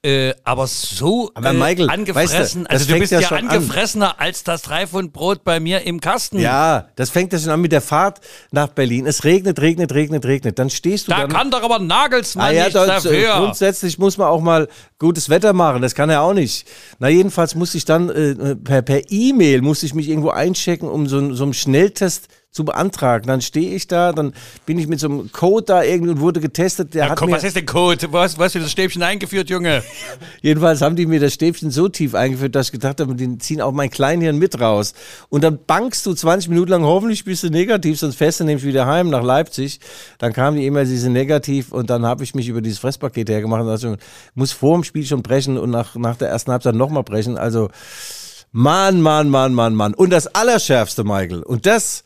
äh, 0.02 0.32
aber 0.44 0.66
so 0.66 1.30
Aber 1.34 1.50
äh, 1.50 1.52
Michael, 1.52 1.90
angefressen, 1.90 2.38
weißt 2.38 2.54
du, 2.54 2.70
also 2.70 2.92
du 2.92 2.98
bist 3.00 3.12
ja 3.12 3.20
ja, 3.20 3.26
schon 3.28 3.38
an. 3.38 3.48
angefressener 3.48 4.20
als 4.20 4.44
das 4.44 4.62
Dreifundbrot 4.62 5.42
bei 5.44 5.58
mir 5.60 5.82
im 5.82 6.00
Kasten. 6.00 6.38
Ja, 6.38 6.88
das 6.96 7.10
fängt 7.10 7.32
ja 7.32 7.38
schon 7.38 7.50
an 7.50 7.60
mit 7.60 7.72
der 7.72 7.80
Fahrt 7.80 8.20
nach 8.52 8.68
Berlin. 8.68 9.06
Es 9.06 9.24
regnet, 9.24 9.60
regnet, 9.60 9.92
regnet, 9.92 10.24
regnet. 10.24 10.58
Dann 10.58 10.70
stehst 10.70 11.08
du 11.08 11.12
Da 11.12 11.22
dann. 11.22 11.30
kann 11.30 11.50
doch 11.50 11.62
aber 11.62 11.78
Nagelsmann 11.80 12.46
Ah 12.46 12.50
ja, 12.50 12.64
nichts 12.64 12.74
dafür. 12.74 13.34
grundsätzlich 13.38 13.98
muss 13.98 14.16
man 14.18 14.28
auch 14.28 14.40
mal 14.40 14.68
gutes 14.98 15.28
Wetter 15.30 15.52
machen. 15.52 15.82
Das 15.82 15.94
kann 15.94 16.10
er 16.10 16.22
auch 16.22 16.34
nicht. 16.34 16.68
Na 17.00 17.08
jedenfalls 17.08 17.54
musste 17.54 17.76
ich 17.78 17.84
dann 17.84 18.08
äh, 18.08 18.54
per 18.56 18.82
per 18.82 19.02
E-Mail 19.10 19.62
musste 19.62 19.86
ich 19.86 19.94
mich 19.94 20.08
irgendwo 20.08 20.30
einchecken, 20.30 20.88
um 20.88 21.06
so, 21.08 21.34
so 21.34 21.42
einen 21.44 21.54
Schnelltest 21.54 22.28
zu 22.50 22.64
beantragen. 22.64 23.26
Dann 23.26 23.40
stehe 23.40 23.74
ich 23.74 23.86
da, 23.86 24.12
dann 24.12 24.32
bin 24.64 24.78
ich 24.78 24.88
mit 24.88 24.98
so 25.00 25.08
einem 25.08 25.30
Code 25.32 25.66
da 25.66 25.82
irgendwie 25.82 26.12
und 26.12 26.20
wurde 26.20 26.40
getestet. 26.40 26.94
Der 26.94 27.04
Ja, 27.04 27.10
hat 27.10 27.18
komm, 27.18 27.30
mir, 27.30 27.36
was 27.36 27.44
ist 27.44 27.56
denn 27.56 27.66
Code? 27.66 28.10
Wo 28.10 28.18
hast 28.18 28.38
du 28.38 28.58
das 28.58 28.72
Stäbchen 28.72 29.02
eingeführt, 29.02 29.50
Junge? 29.50 29.82
Jedenfalls 30.42 30.80
haben 30.80 30.96
die 30.96 31.06
mir 31.06 31.20
das 31.20 31.34
Stäbchen 31.34 31.70
so 31.70 31.88
tief 31.88 32.14
eingeführt, 32.14 32.54
dass 32.54 32.66
ich 32.68 32.72
gedacht 32.72 33.00
habe, 33.00 33.14
die 33.14 33.38
ziehen 33.38 33.60
auch 33.60 33.72
mein 33.72 33.90
Kleinhirn 33.90 34.38
mit 34.38 34.60
raus. 34.60 34.94
Und 35.28 35.44
dann 35.44 35.58
bankst 35.66 36.06
du 36.06 36.14
20 36.14 36.48
Minuten 36.48 36.70
lang, 36.70 36.82
hoffentlich 36.84 37.24
bist 37.24 37.42
du 37.42 37.50
negativ, 37.50 37.98
sonst 37.98 38.16
fährst 38.16 38.40
du 38.40 38.44
nämlich 38.44 38.64
wieder 38.64 38.86
heim 38.86 39.10
nach 39.10 39.22
Leipzig. 39.22 39.80
Dann 40.18 40.32
kam 40.32 40.56
die 40.56 40.64
E-Mail, 40.64 40.86
sie 40.86 40.98
sind 40.98 41.12
negativ 41.12 41.70
und 41.70 41.90
dann 41.90 42.06
habe 42.06 42.24
ich 42.24 42.34
mich 42.34 42.48
über 42.48 42.62
dieses 42.62 42.78
Fresspaket 42.78 43.28
hergemacht 43.28 43.60
und 43.60 43.68
dachte, 43.68 43.98
ich 44.00 44.36
muss 44.36 44.52
vor 44.52 44.74
dem 44.74 44.84
Spiel 44.84 45.04
schon 45.04 45.22
brechen 45.22 45.58
und 45.58 45.70
nach, 45.70 45.94
nach 45.96 46.16
der 46.16 46.28
ersten 46.28 46.50
Halbzeit 46.50 46.74
nochmal 46.74 47.02
brechen. 47.02 47.36
Also, 47.36 47.68
Mann, 48.52 49.02
Mann, 49.02 49.28
Mann, 49.28 49.52
Mann, 49.52 49.74
Mann. 49.74 49.92
Und 49.92 50.10
das 50.10 50.26
Allerschärfste, 50.28 51.04
Michael, 51.04 51.42
und 51.42 51.66
das 51.66 52.02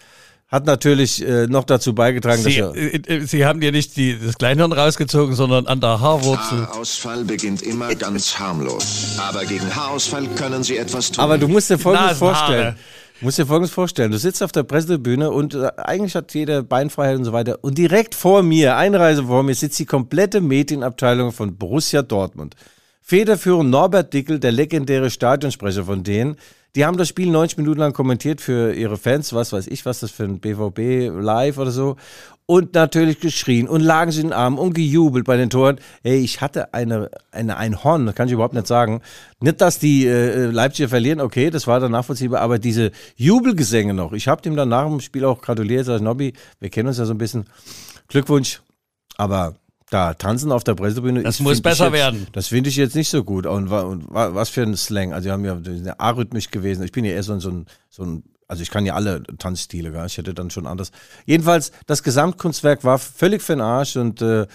hat 0.53 0.67
natürlich 0.67 1.27
äh, 1.27 1.47
noch 1.47 1.65
dazu 1.65 1.95
beigetragen, 1.95 2.43
Sie, 2.43 2.59
dass 2.59 2.77
er... 2.77 2.95
äh, 3.09 3.17
äh, 3.17 3.21
Sie 3.27 3.47
haben 3.47 3.61
dir 3.61 3.73
nicht 3.73 3.97
die, 3.97 4.19
das 4.23 4.37
Kleinhirn 4.37 4.73
rausgezogen, 4.73 5.35
sondern 5.35 5.67
an 5.67 5.81
der 5.81 5.99
Haarwurzel. 5.99 6.67
Haarausfall 6.67 7.25
beginnt 7.25 7.63
immer 7.63 7.95
ganz 7.95 8.39
harmlos. 8.39 9.17
Aber 9.19 9.47
gegen 9.47 9.75
Haarausfall 9.75 10.27
können 10.37 10.63
Sie 10.63 10.77
etwas 10.77 11.11
tun. 11.11 11.25
Aber 11.25 11.39
du 11.39 11.49
musst 11.49 11.71
dir 11.71 11.79
Folgendes 11.79 12.19
vorstellen. 12.19 12.77
Du 13.19 13.27
musst 13.27 13.39
dir 13.39 13.47
Folgendes 13.47 13.71
vorstellen. 13.73 14.13
Du 14.13 14.19
sitzt 14.19 14.43
auf 14.43 14.53
der 14.53 14.65
Pressetribüne 14.65 15.31
und 15.31 15.55
äh, 15.55 15.71
eigentlich 15.79 16.15
hat 16.15 16.35
jeder 16.35 16.63
Beinfreiheit 16.63 17.17
und 17.17 17.25
so 17.25 17.33
weiter. 17.33 17.59
Und 17.63 17.79
direkt 17.79 18.15
vor 18.15 18.43
mir, 18.43 18.77
Einreise 18.77 19.25
vor 19.25 19.43
mir, 19.43 19.55
sitzt 19.55 19.79
die 19.79 19.87
komplette 19.87 20.43
Medienabteilung 20.43 21.33
von 21.33 21.57
Borussia 21.57 22.03
Dortmund. 22.03 22.57
Federführend 23.01 23.71
Norbert 23.71 24.13
Dickel, 24.13 24.39
der 24.39 24.53
legendäre 24.53 25.11
Stadionsprecher 25.11 25.85
von 25.85 26.05
denen. 26.05 26.37
Die 26.75 26.87
haben 26.87 26.97
das 26.97 27.09
Spiel 27.09 27.31
90 27.31 27.59
Minuten 27.59 27.81
lang 27.81 27.93
kommentiert 27.93 28.41
für 28.41 28.73
ihre 28.73 28.97
Fans, 28.97 29.35
was 29.35 29.53
weiß 29.53 29.67
ich, 29.67 29.85
was 29.85 30.01
das 30.01 30.11
für 30.11 30.25
ein 30.25 30.41
BVB 30.41 31.11
Live 31.23 31.59
oder 31.59 31.71
so. 31.71 31.97
Und 32.47 32.75
natürlich 32.75 33.21
geschrien 33.21 33.69
und 33.69 33.83
lagen 33.83 34.11
sie 34.11 34.23
in 34.23 34.29
den 34.29 34.33
Armen 34.33 34.59
und 34.59 34.73
gejubelt 34.73 35.27
bei 35.27 35.37
den 35.37 35.51
Toren. 35.51 35.79
Ey, 36.03 36.19
ich 36.21 36.41
hatte 36.41 36.73
eine, 36.73 37.11
eine, 37.31 37.59
ein 37.59 37.85
Horn, 37.85 38.07
das 38.07 38.15
kann 38.15 38.27
ich 38.27 38.33
überhaupt 38.33 38.55
nicht 38.55 38.67
sagen. 38.67 39.03
Nicht, 39.41 39.61
dass 39.61 39.79
die 39.79 40.07
äh, 40.07 40.47
Leipziger 40.47 40.89
verlieren, 40.89 41.21
okay, 41.21 41.51
das 41.51 41.67
war 41.67 41.79
dann 41.79 41.93
nachvollziehbar, 41.93 42.41
aber 42.41 42.59
diese 42.59 42.91
Jubelgesänge 43.17 43.93
noch. 43.93 44.13
Ich 44.13 44.27
habe 44.27 44.41
dem 44.41 44.57
dann 44.57 44.71
nach 44.71 44.87
dem 44.87 45.01
Spiel 45.01 45.27
auch 45.27 45.43
gratuliert, 45.43 45.85
sag 45.85 46.01
Nobby, 46.01 46.33
wir 46.59 46.71
kennen 46.71 46.89
uns 46.89 46.99
ja 46.99 47.05
so 47.05 47.13
ein 47.13 47.19
bisschen. 47.19 47.45
Glückwunsch. 48.09 48.63
Aber 49.17 49.55
da 49.93 50.15
tanzen 50.15 50.53
auf 50.53 50.65
der 50.65 50.75
Pressetribüne. 50.75 51.23
Das 51.23 51.41
muss 51.41 51.61
besser 51.61 51.85
jetzt, 51.87 51.93
werden. 51.93 52.27
Das 52.33 52.49
finde 52.49 52.71
ich 52.71 52.77
jetzt 52.77 52.95
nicht 52.97 53.09
so 53.11 53.25
gut. 53.25 53.47
Und, 53.47 53.69
und 53.69 54.13
wa- 54.13 54.35
was 54.35 54.49
für 54.49 54.63
ein 54.63 54.77
Slang. 54.77 55.13
Also, 55.13 55.27
die 55.29 55.33
haben 55.33 55.45
ja 55.45 55.59
ja 55.85 55.95
arrhythmisch 55.99 56.51
gewesen. 56.51 56.83
Ich 56.85 56.93
bin 56.93 57.05
ja 57.05 57.13
eher 57.13 57.23
so 57.23 57.33
ein, 57.35 57.41
so 57.41 57.51
ein, 57.51 57.67
so 57.91 58.03
ein 58.05 58.23
also 58.49 58.63
ich 58.63 58.71
kann 58.71 58.85
ja 58.85 58.95
alle 58.95 59.23
Tanzstile, 59.39 59.93
gell? 59.93 60.05
ich 60.07 60.19
hätte 60.19 60.35
dann 60.35 60.51
schon 60.51 60.67
anders. 60.67 60.91
Jedenfalls, 61.25 61.73
das 61.87 62.03
Gesamtkunstwerk 62.03 62.85
war 62.85 62.99
völlig 62.99 63.41
für 63.41 63.55
den 63.55 63.63
Arsch 63.63 63.97
und 63.97 64.21
äh, 64.21 64.47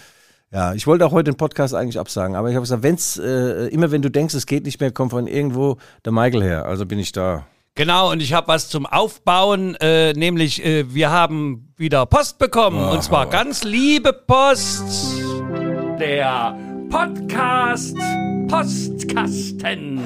ja, 0.52 0.72
ich 0.74 0.86
wollte 0.86 1.04
auch 1.04 1.10
heute 1.10 1.32
den 1.32 1.36
Podcast 1.36 1.74
eigentlich 1.74 1.98
absagen, 1.98 2.36
aber 2.36 2.48
ich 2.48 2.54
habe 2.54 2.62
gesagt, 2.62 2.84
wenn's, 2.84 3.18
äh, 3.18 3.66
immer 3.68 3.90
wenn 3.90 4.00
du 4.00 4.08
denkst, 4.08 4.34
es 4.34 4.46
geht 4.46 4.66
nicht 4.66 4.80
mehr, 4.80 4.92
kommt 4.92 5.10
von 5.10 5.26
irgendwo 5.26 5.78
der 6.04 6.12
Michael 6.12 6.42
her. 6.44 6.66
Also 6.66 6.86
bin 6.86 6.98
ich 7.00 7.10
da. 7.10 7.44
Genau, 7.74 8.10
und 8.12 8.22
ich 8.22 8.32
habe 8.32 8.46
was 8.48 8.68
zum 8.68 8.86
Aufbauen, 8.86 9.74
äh, 9.76 10.12
nämlich 10.12 10.64
äh, 10.64 10.92
wir 10.94 11.10
haben 11.10 11.72
wieder 11.76 12.06
Post 12.06 12.38
bekommen. 12.38 12.78
und 12.88 13.02
zwar 13.02 13.26
ganz 13.26 13.64
liebe 13.64 14.12
Post. 14.12 15.17
Der 15.98 16.56
Podcast 16.90 17.96
Postkasten. 18.48 20.00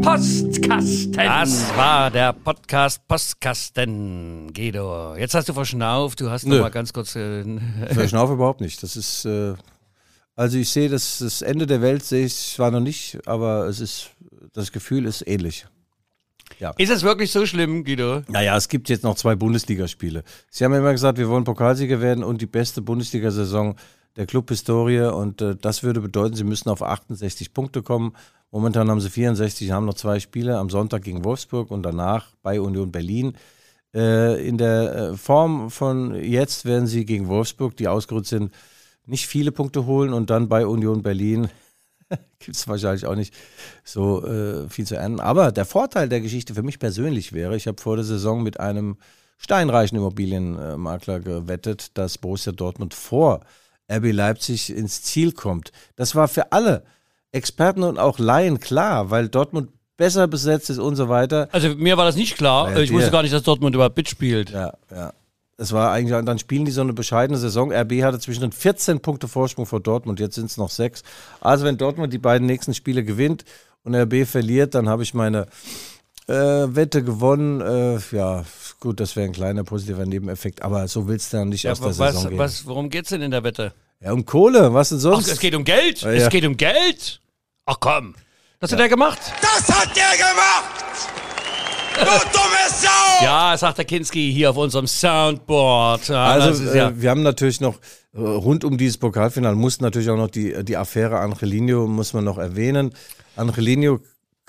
Postkasten. 0.02 1.12
Das 1.12 1.78
war 1.78 2.10
der 2.10 2.32
Podcast 2.32 3.06
Postkasten, 3.10 4.54
Guido. 4.54 5.16
Jetzt 5.18 5.34
hast 5.34 5.50
du 5.50 5.54
verschnauft, 5.54 6.22
du 6.22 6.30
hast 6.30 6.46
noch 6.48 6.62
mal 6.62 6.72
ganz 6.72 6.94
kurz... 6.94 7.16
Äh, 7.18 7.44
Verschnaufe 7.92 8.34
überhaupt 8.34 8.62
nicht, 8.62 8.82
das 8.82 8.96
ist... 8.96 9.26
Äh 9.26 9.56
also 10.36 10.58
ich 10.58 10.70
sehe 10.70 10.88
das, 10.88 11.20
das 11.20 11.42
Ende 11.42 11.68
der 11.68 11.82
Welt 11.82 12.06
sehe 12.06 12.26
ich 12.26 12.36
zwar 12.36 12.72
noch 12.72 12.80
nicht, 12.80 13.20
aber 13.28 13.66
es 13.68 13.82
ist, 13.82 14.12
das 14.54 14.72
Gefühl 14.72 15.06
ist 15.06 15.28
ähnlich. 15.28 15.66
Ja. 16.60 16.74
Ist 16.78 16.90
es 16.90 17.04
wirklich 17.04 17.32
so 17.32 17.46
schlimm, 17.46 17.84
Guido? 17.84 18.22
Naja, 18.30 18.56
es 18.56 18.70
gibt 18.70 18.88
jetzt 18.88 19.04
noch 19.04 19.16
zwei 19.16 19.36
Bundesligaspiele. 19.36 20.24
Sie 20.50 20.64
haben 20.64 20.74
immer 20.74 20.94
gesagt, 20.94 21.18
wir 21.18 21.28
wollen 21.28 21.44
Pokalsieger 21.44 22.00
werden 22.00 22.24
und 22.24 22.42
die 22.42 22.46
beste 22.46 22.82
Bundesliga-Saison 22.82 23.76
der 24.15 24.26
Clubhistorie. 24.26 25.12
Und 25.12 25.41
äh, 25.41 25.56
das 25.56 25.84
würde 25.84 26.02
bedeuten, 26.02 26.36
sie 26.36 26.43
müssen 26.43 26.69
auf 26.69 26.82
68 26.82 27.54
Punkte 27.54 27.82
kommen. 27.82 28.13
Momentan 28.52 28.89
haben 28.89 29.00
sie 29.00 29.10
64, 29.10 29.71
haben 29.71 29.86
noch 29.86 29.93
zwei 29.93 30.19
Spiele 30.19 30.58
am 30.58 30.69
Sonntag 30.69 31.04
gegen 31.04 31.24
Wolfsburg 31.24 31.71
und 31.71 31.84
danach 31.84 32.28
bei 32.41 32.60
Union 32.60 32.91
Berlin. 32.91 33.34
Äh, 33.93 34.45
in 34.45 34.58
der 34.58 34.95
äh, 34.95 35.17
Form 35.17 35.69
von 35.69 36.15
jetzt 36.15 36.65
werden 36.65 36.88
sie 36.88 37.06
gegen 37.06 37.28
Wolfsburg, 37.28 37.76
die 37.78 37.88
ausgerüstet 37.88 38.39
sind, 38.39 38.54
nicht 39.06 39.28
viele 39.28 39.52
Punkte 39.52 39.86
holen 39.86 40.13
und 40.13 40.30
dann 40.30 40.47
bei 40.47 40.65
Union 40.65 41.02
Berlin 41.02 41.50
gibt 42.39 42.56
es 42.56 42.67
wahrscheinlich 42.67 43.06
auch 43.06 43.15
nicht 43.15 43.34
so 43.84 44.26
äh, 44.26 44.69
viel 44.69 44.86
zu 44.86 44.95
ernten. 44.95 45.19
Aber 45.19 45.52
der 45.52 45.65
Vorteil 45.65 46.10
der 46.10 46.21
Geschichte 46.21 46.54
für 46.54 46.63
mich 46.63 46.80
persönlich 46.80 47.34
wäre, 47.34 47.56
ich 47.56 47.67
habe 47.67 47.82
vor 47.82 47.95
der 47.95 48.06
Saison 48.06 48.43
mit 48.43 48.60
einem 48.60 48.97
steinreichen 49.38 49.97
Immobilienmakler 49.97 51.19
gewettet, 51.19 51.97
dass 51.97 52.17
Borussia 52.17 52.52
Dortmund 52.52 52.93
vor 52.93 53.41
RB 53.91 54.12
Leipzig 54.12 54.75
ins 54.75 55.04
Ziel 55.04 55.32
kommt. 55.32 55.71
Das 55.95 56.15
war 56.15 56.27
für 56.27 56.51
alle 56.51 56.84
Experten 57.32 57.84
und 57.84 57.99
auch 57.99 58.19
Laien 58.19 58.60
klar, 58.60 59.10
weil 59.10 59.30
Dortmund 59.30 59.69
besser 59.97 60.27
besetzt 60.27 60.69
ist 60.69 60.80
und 60.80 60.95
so 60.95 61.10
weiter. 61.10 61.47
Also 61.51 61.75
mir 61.75 61.97
war 61.97 62.06
das 62.06 62.15
nicht 62.15 62.38
klar. 62.38 62.71
Ja, 62.71 62.80
ich 62.80 62.91
wusste 62.91 63.12
gar 63.12 63.21
nicht, 63.21 63.34
dass 63.34 63.43
Dortmund 63.43 63.75
überhaupt 63.75 63.97
mitspielt. 63.97 64.49
Ja, 64.49 64.73
ja. 64.89 65.13
Es 65.58 65.71
war 65.71 65.91
eigentlich, 65.91 66.25
dann 66.25 66.39
spielen 66.39 66.65
die 66.65 66.71
so 66.71 66.82
eine 66.82 66.93
bescheidene 66.93 67.38
Saison. 67.38 67.71
RB 67.71 68.01
hatte 68.01 68.17
zwischen 68.17 68.41
den 68.41 68.51
14 68.51 68.99
Punkte 68.99 69.27
Vorsprung 69.27 69.67
vor 69.67 69.80
Dortmund, 69.80 70.19
jetzt 70.19 70.34
sind 70.34 70.45
es 70.45 70.58
noch 70.58 70.71
sechs. 70.71 71.04
Also 71.39 71.65
wenn 71.65 71.77
Dortmund 71.77 72.12
die 72.12 72.17
beiden 72.17 72.47
nächsten 72.47 72.73
Spiele 72.73 73.04
gewinnt 73.04 73.45
und 73.84 73.93
RB 73.93 74.25
verliert, 74.25 74.73
dann 74.73 74.89
habe 74.89 75.04
ich 75.04 75.13
meine 75.13 75.45
äh, 76.27 76.34
Wette 76.34 77.03
gewonnen. 77.03 77.62
Äh, 77.62 77.99
ja, 78.15 78.43
gut, 78.79 78.99
das 78.99 79.15
wäre 79.15 79.25
ein 79.27 79.34
kleiner 79.34 79.63
positiver 79.63 80.05
Nebeneffekt, 80.05 80.62
aber 80.62 80.88
so 80.88 81.07
willst 81.07 81.34
du 81.34 81.38
dann 81.38 81.49
nicht 81.49 81.63
ja, 81.63 81.71
aus 81.71 81.79
der 81.79 81.97
was, 81.97 81.97
Saison 81.97 82.29
gehen. 82.29 82.39
Was, 82.39 82.65
worum 82.65 82.89
geht 82.89 83.05
es 83.05 83.10
denn 83.10 83.21
in 83.21 83.31
der 83.31 83.43
Wette? 83.43 83.73
Ja, 83.99 84.13
um 84.13 84.25
Kohle, 84.25 84.73
was 84.73 84.89
denn 84.89 84.99
sonst? 84.99 85.27
Ach, 85.27 85.34
es 85.34 85.39
geht 85.39 85.55
um 85.55 85.63
Geld? 85.63 86.01
Ja, 86.01 86.12
ja. 86.12 86.23
Es 86.23 86.29
geht 86.29 86.45
um 86.45 86.57
Geld? 86.57 87.21
Ach 87.65 87.77
komm, 87.79 88.15
das 88.60 88.71
hat 88.71 88.79
er 88.79 88.89
gemacht. 88.89 89.19
Das 89.41 89.67
hat 89.69 89.95
der 89.95 90.17
gemacht! 90.17 90.81
Du 91.93 92.05
dumme 92.34 92.69
Sau! 92.69 93.23
Ja, 93.23 93.55
sagt 93.57 93.77
der 93.77 93.86
Kinski 93.86 94.31
hier 94.34 94.49
auf 94.49 94.57
unserem 94.57 94.88
Soundboard. 94.88 96.07
Ja, 96.07 96.25
also, 96.25 96.63
ja 96.73 96.89
äh, 96.89 97.01
wir 97.01 97.10
haben 97.10 97.21
natürlich 97.21 97.62
noch 97.62 97.75
äh, 98.13 98.19
rund 98.19 98.63
um 98.63 98.77
dieses 98.77 98.97
Pokalfinale 98.97 99.55
muss 99.55 99.79
natürlich 99.79 100.10
auch 100.10 100.17
noch 100.17 100.29
die, 100.29 100.63
die 100.63 100.77
Affäre 100.77 101.19
Angelino, 101.19 101.88
muss 101.88 102.13
man 102.13 102.23
noch 102.23 102.38
erwähnen. 102.38 102.93
Angelino 103.36 103.99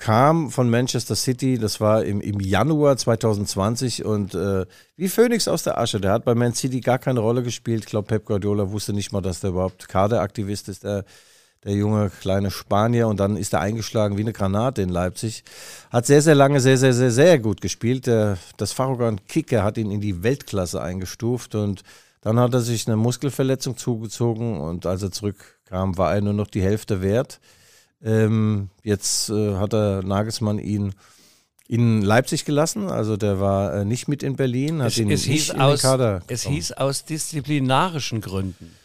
kam 0.03 0.51
von 0.51 0.69
Manchester 0.69 1.15
City, 1.15 1.57
das 1.57 1.79
war 1.79 2.03
im, 2.03 2.19
im 2.19 2.41
Januar 2.41 2.97
2020 2.97 4.03
und 4.03 4.35
äh, 4.35 4.65
wie 4.97 5.07
Phoenix 5.07 5.47
aus 5.47 5.63
der 5.63 5.77
Asche. 5.77 6.01
Der 6.01 6.11
hat 6.11 6.25
bei 6.25 6.35
Man 6.35 6.53
City 6.53 6.81
gar 6.81 6.99
keine 6.99 7.21
Rolle 7.21 7.41
gespielt. 7.41 7.85
Ich 7.85 7.89
glaube, 7.89 8.07
Pep 8.07 8.25
Guardiola 8.25 8.69
wusste 8.69 8.91
nicht 8.91 9.13
mal, 9.13 9.21
dass 9.21 9.39
der 9.39 9.51
überhaupt 9.51 9.87
Kaderaktivist 9.87 10.67
ist. 10.67 10.83
Der 10.83 11.05
der 11.63 11.71
junge 11.75 12.09
kleine 12.09 12.51
Spanier 12.51 13.07
und 13.07 13.21
dann 13.21 13.37
ist 13.37 13.53
er 13.53 13.61
eingeschlagen 13.61 14.17
wie 14.17 14.21
eine 14.23 14.33
Granate 14.33 14.81
in 14.81 14.89
Leipzig. 14.89 15.45
Hat 15.89 16.05
sehr, 16.05 16.21
sehr 16.21 16.35
lange 16.35 16.59
sehr, 16.59 16.77
sehr, 16.77 16.91
sehr, 16.91 17.09
sehr 17.09 17.39
gut 17.39 17.61
gespielt. 17.61 18.05
Der, 18.05 18.37
das 18.57 18.73
Fachogan 18.73 19.25
Kicker 19.27 19.63
hat 19.63 19.77
ihn 19.77 19.89
in 19.89 20.01
die 20.01 20.23
Weltklasse 20.23 20.81
eingestuft 20.81 21.55
und 21.55 21.83
dann 22.19 22.37
hat 22.37 22.53
er 22.53 22.59
sich 22.59 22.85
eine 22.85 22.97
Muskelverletzung 22.97 23.77
zugezogen 23.77 24.59
und 24.59 24.85
als 24.85 25.03
er 25.03 25.11
zurückkam, 25.11 25.97
war 25.97 26.13
er 26.13 26.19
nur 26.19 26.33
noch 26.33 26.47
die 26.47 26.61
Hälfte 26.61 27.01
wert. 27.01 27.39
Ähm, 28.03 28.69
jetzt 28.83 29.29
äh, 29.29 29.55
hat 29.55 29.73
der 29.73 30.03
Nagelsmann 30.03 30.59
ihn 30.59 30.93
in 31.67 32.01
Leipzig 32.01 32.45
gelassen, 32.45 32.89
also 32.89 33.15
der 33.15 33.39
war 33.39 33.73
äh, 33.73 33.85
nicht 33.85 34.07
mit 34.07 34.21
in 34.21 34.35
Berlin, 34.35 34.81
hat 34.81 34.89
es, 34.89 34.97
ihn 34.97 35.09
es 35.09 35.25
nicht 35.27 35.53
in 35.53 35.61
aus, 35.61 35.81
den 35.81 35.89
Kader. 35.89 36.21
Es 36.27 36.43
hieß 36.43 36.73
aus 36.73 37.05
disziplinarischen 37.05 38.21
Gründen. 38.21 38.75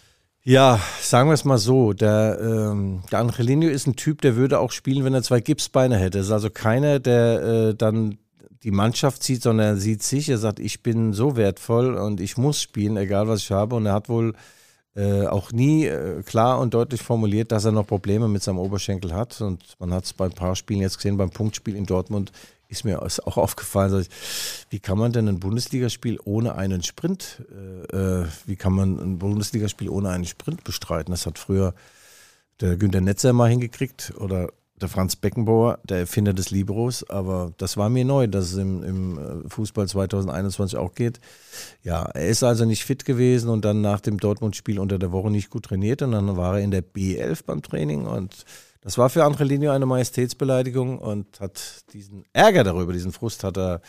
Ja, 0.45 0.81
sagen 1.03 1.29
wir 1.29 1.35
es 1.35 1.45
mal 1.45 1.59
so. 1.59 1.93
Der, 1.93 2.39
ähm, 2.41 3.03
der 3.11 3.19
Angelino 3.19 3.67
ist 3.67 3.87
ein 3.87 3.97
Typ, 3.97 4.23
der 4.23 4.37
würde 4.37 4.61
auch 4.61 4.73
spielen, 4.73 5.05
wenn 5.05 5.13
er 5.13 5.23
zwei 5.23 5.41
Gipsbeine 5.41 5.99
hätte. 5.99 6.21
Es 6.21 6.27
ist 6.27 6.33
also 6.33 6.49
keiner, 6.49 7.01
der 7.01 7.43
äh, 7.43 7.75
dann 7.75 8.17
die 8.63 8.71
Mannschaft 8.71 9.23
zieht, 9.23 9.43
sondern 9.43 9.67
er 9.67 9.77
sieht 9.77 10.03
sich. 10.03 10.29
Er 10.31 10.39
sagt, 10.39 10.59
ich 10.59 10.83
bin 10.83 11.13
so 11.13 11.37
wertvoll 11.37 11.97
und 11.97 12.21
ich 12.21 12.39
muss 12.39 12.63
spielen, 12.63 12.97
egal 12.97 13.29
was 13.29 13.41
ich 13.41 13.51
habe. 13.51 13.77
Und 13.77 13.87
er 13.87 13.93
hat 13.93 14.09
wohl 14.09 14.35
äh, 14.99 15.29
auch 15.29 15.53
nie 15.53 15.87
äh, 15.87 16.23
klar 16.25 16.59
und 16.59 16.75
deutlich 16.75 17.03
formuliert, 17.03 17.53
dass 17.53 17.65
er 17.65 17.71
noch 17.71 17.87
Probleme 17.87 18.27
mit 18.27 18.43
seinem 18.43 18.59
Oberschenkel 18.59 19.15
hat. 19.15 19.41
Und 19.41 19.63
man 19.79 19.95
hat 19.95 20.05
es 20.05 20.13
bei 20.13 20.25
ein 20.25 20.33
paar 20.33 20.57
Spielen 20.57 20.81
jetzt 20.81 20.97
gesehen, 20.97 21.17
beim 21.17 21.31
Punktspiel 21.31 21.77
in 21.77 21.87
Dortmund 21.87 22.33
ist 22.67 22.85
mir 22.85 23.01
auch 23.01 23.37
aufgefallen, 23.37 24.07
wie 24.71 24.81
kann 24.81 24.99
man 24.99 25.13
denn 25.13 25.29
ein 25.29 25.39
Bundesligaspiel 25.39 26.19
ohne 26.25 26.57
einen 26.57 26.83
Sprint, 26.83 27.43
äh, 27.93 28.23
äh, 28.23 28.27
wie 28.45 28.57
kann 28.57 28.73
man 28.73 28.99
ein 28.99 29.19
Bundesligaspiel 29.19 29.89
ohne 29.89 30.11
einen 30.11 30.27
Sprint 30.27 30.65
bestreiten? 30.65 31.13
Das 31.13 31.27
hat 31.27 31.39
früher 31.39 31.75
der 32.61 32.77
Günter 32.77 33.01
Netzer 33.01 33.33
mal 33.33 33.49
hingekriegt 33.49 34.13
oder 34.19 34.49
der 34.81 34.89
Franz 34.89 35.17
Beckenbauer, 35.17 35.79
der 35.85 35.99
Erfinder 35.99 36.33
des 36.33 36.51
Liberos, 36.51 37.09
aber 37.09 37.53
das 37.59 37.77
war 37.77 37.89
mir 37.89 38.05
neu, 38.05 38.27
dass 38.27 38.53
es 38.53 38.59
im, 38.59 38.83
im 38.83 39.19
äh, 39.19 39.49
Fußball 39.49 39.89
2021 39.89 40.79
auch 40.79 40.95
geht. 40.95 41.21
Ja, 41.83 42.03
er 42.03 42.29
ist 42.29 42.43
also 42.43 42.65
nicht 42.65 42.85
fit 42.85 43.05
gewesen 43.05 43.51
und 43.51 43.65
dann 43.65 43.81
nach 43.81 44.01
dem 44.01 44.19
Dortmund-Spiel 44.19 44.79
unter 44.79 44.99
der 44.99 45.13
Woche 45.13 45.31
nicht 45.31 45.51
gut 45.51 45.65
trainiert 45.67 46.03
und 46.03 46.13
dann 46.13 46.37
war 46.37 46.59
er 46.59 46.65
in 46.65 46.71
der 46.71 46.83
B11 46.83 47.45
beim 47.47 47.63
Training 47.63 48.07
und 48.07 48.45
das 48.81 48.97
war 48.97 49.11
für 49.11 49.25
Angelino 49.25 49.71
eine 49.71 49.87
Majestätsbeleidigung 49.87 50.99
und 50.99 51.41
hat 51.41 51.85
diesen 51.93 52.25
Ärger 52.33 52.65
darüber, 52.65 52.93
diesen 52.93 53.13
Frust 53.13 53.45
hat 53.45 53.59
er 53.59 53.81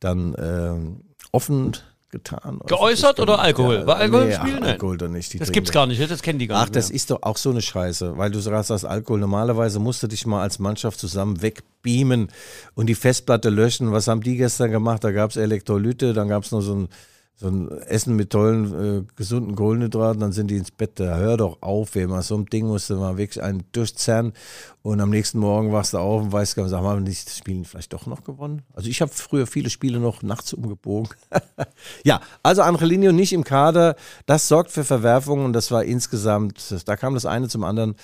dann 0.00 0.34
ähm, 0.38 1.00
offen 1.32 1.76
getan. 2.12 2.60
Geäußert 2.66 3.18
oder 3.18 3.40
Alkohol? 3.40 3.86
War 3.86 3.96
Alkohol 3.96 4.26
nee, 4.26 4.34
im 4.34 4.40
Spiel? 4.40 4.54
Nein. 4.54 4.64
Alkohol 4.64 4.98
dann 4.98 5.12
nicht. 5.12 5.40
das 5.40 5.50
gibt's 5.50 5.72
gar 5.72 5.86
nicht, 5.86 6.00
das 6.00 6.22
kennen 6.22 6.38
die 6.38 6.46
gar 6.46 6.58
Ach, 6.58 6.62
nicht. 6.62 6.70
Ach, 6.70 6.74
das 6.74 6.90
ist 6.90 7.10
doch 7.10 7.22
auch 7.22 7.36
so 7.36 7.50
eine 7.50 7.60
Scheiße, 7.60 8.16
weil 8.16 8.30
du 8.30 8.38
sagst, 8.38 8.70
das 8.70 8.84
Alkohol. 8.84 9.18
Normalerweise 9.18 9.80
musst 9.80 10.02
du 10.02 10.06
dich 10.06 10.26
mal 10.26 10.42
als 10.42 10.58
Mannschaft 10.58 11.00
zusammen 11.00 11.42
wegbeamen 11.42 12.28
und 12.74 12.86
die 12.86 12.94
Festplatte 12.94 13.50
löschen. 13.50 13.90
Was 13.90 14.06
haben 14.06 14.20
die 14.20 14.36
gestern 14.36 14.70
gemacht? 14.70 15.02
Da 15.02 15.10
gab 15.10 15.30
es 15.30 15.36
Elektrolyte, 15.36 16.12
dann 16.12 16.28
gab 16.28 16.44
es 16.44 16.52
noch 16.52 16.60
so 16.60 16.74
ein 16.74 16.88
so 17.34 17.48
ein 17.48 17.70
Essen 17.82 18.14
mit 18.14 18.30
tollen, 18.30 19.00
äh, 19.00 19.04
gesunden 19.16 19.56
Kohlenhydraten, 19.56 20.20
dann 20.20 20.32
sind 20.32 20.48
die 20.48 20.56
ins 20.56 20.70
Bett. 20.70 20.92
Da 21.00 21.16
hör 21.16 21.36
doch 21.36 21.58
auf, 21.60 21.94
wer 21.94 22.06
mal 22.06 22.22
so 22.22 22.36
ein 22.36 22.46
Ding 22.46 22.66
musste 22.66 22.94
mal 22.94 23.16
wirklich 23.18 23.42
einen 23.42 23.64
durchzerren 23.72 24.32
und 24.82 25.00
am 25.00 25.10
nächsten 25.10 25.38
Morgen 25.38 25.72
wachst 25.72 25.94
du 25.94 25.98
auf 25.98 26.22
und 26.22 26.32
weißt 26.32 26.54
sag 26.56 26.82
mal, 26.82 26.96
haben 26.96 27.04
die 27.04 27.12
das 27.12 27.38
Spiel 27.38 27.64
vielleicht 27.64 27.92
doch 27.92 28.06
noch 28.06 28.24
gewonnen? 28.24 28.62
Also 28.74 28.88
ich 28.88 29.00
habe 29.00 29.12
früher 29.12 29.46
viele 29.46 29.70
Spiele 29.70 30.00
noch 30.00 30.22
nachts 30.22 30.52
umgebogen. 30.52 31.14
ja, 32.04 32.20
also 32.42 32.62
Angelino 32.62 33.12
nicht 33.12 33.32
im 33.32 33.44
Kader, 33.44 33.94
das 34.26 34.48
sorgt 34.48 34.72
für 34.72 34.82
Verwerfungen 34.82 35.44
und 35.44 35.52
das 35.52 35.70
war 35.70 35.84
insgesamt, 35.84 36.74
da 36.86 36.96
kam 36.96 37.14
das 37.14 37.26
eine 37.26 37.48
zum 37.48 37.62
anderen. 37.62 37.94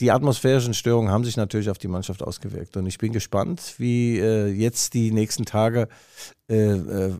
Die 0.00 0.10
atmosphärischen 0.10 0.74
Störungen 0.74 1.10
haben 1.10 1.24
sich 1.24 1.38
natürlich 1.38 1.70
auf 1.70 1.78
die 1.78 1.88
Mannschaft 1.88 2.22
ausgewirkt 2.22 2.76
und 2.76 2.86
ich 2.86 2.98
bin 2.98 3.12
gespannt, 3.12 3.74
wie 3.78 4.18
äh, 4.18 4.48
jetzt 4.48 4.92
die 4.92 5.12
nächsten 5.12 5.46
Tage 5.46 5.88
äh, 6.50 6.72
äh, 6.72 7.14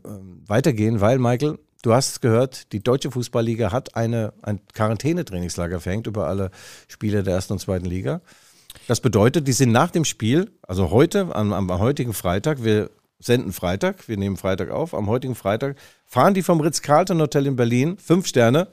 weitergehen, 0.45 1.01
weil, 1.01 1.17
Michael, 1.17 1.57
du 1.81 1.93
hast 1.93 2.21
gehört, 2.21 2.71
die 2.73 2.83
Deutsche 2.83 3.09
Fußballliga 3.09 3.71
hat 3.71 3.95
eine, 3.95 4.33
ein 4.43 4.59
Quarantänetrainingslager 4.73 5.79
verhängt 5.79 6.05
über 6.05 6.27
alle 6.27 6.51
Spieler 6.87 7.23
der 7.23 7.35
ersten 7.35 7.53
und 7.53 7.59
zweiten 7.59 7.85
Liga. 7.85 8.21
Das 8.89 9.01
bedeutet, 9.01 9.47
die 9.47 9.51
sind 9.51 9.71
nach 9.71 9.91
dem 9.91 10.03
Spiel, 10.03 10.49
also 10.63 10.89
heute, 10.89 11.35
am, 11.35 11.53
am 11.53 11.69
heutigen 11.77 12.11
Freitag, 12.11 12.63
wir 12.63 12.89
senden 13.19 13.53
Freitag, 13.53 14.07
wir 14.09 14.17
nehmen 14.17 14.35
Freitag 14.35 14.71
auf, 14.71 14.95
am 14.95 15.05
heutigen 15.05 15.35
Freitag 15.35 15.75
fahren 16.07 16.33
die 16.33 16.41
vom 16.41 16.59
Ritz-Carlton 16.59 17.21
Hotel 17.21 17.45
in 17.45 17.55
Berlin, 17.55 17.99
fünf 17.99 18.25
Sterne. 18.25 18.67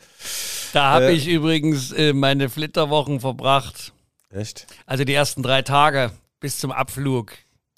Da 0.73 0.95
habe 0.95 1.09
Äh, 1.09 1.13
ich 1.13 1.29
übrigens 1.29 1.93
äh, 1.93 2.15
meine 2.15 2.49
Flitterwochen 2.49 3.21
verbracht. 3.21 3.93
Echt? 4.31 4.67
Also 4.87 5.05
die 5.05 5.13
ersten 5.13 5.43
drei 5.43 5.61
Tage 5.61 6.13
bis 6.41 6.57
zum 6.61 6.73
Abflug. 6.73 7.33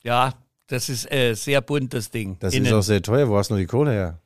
Ja, 0.04 0.34
das 0.68 0.88
ist 0.88 1.10
äh, 1.10 1.34
sehr 1.34 1.60
bunt, 1.60 1.92
das 1.92 2.12
Ding. 2.12 2.36
Das 2.38 2.54
Innen. 2.54 2.66
ist 2.66 2.72
auch 2.72 2.82
sehr 2.82 3.02
teuer. 3.02 3.28
Wo 3.28 3.36
hast 3.36 3.48
du 3.50 3.54
nur 3.54 3.60
die 3.60 3.66
Kohle 3.66 3.90
her? 3.90 4.20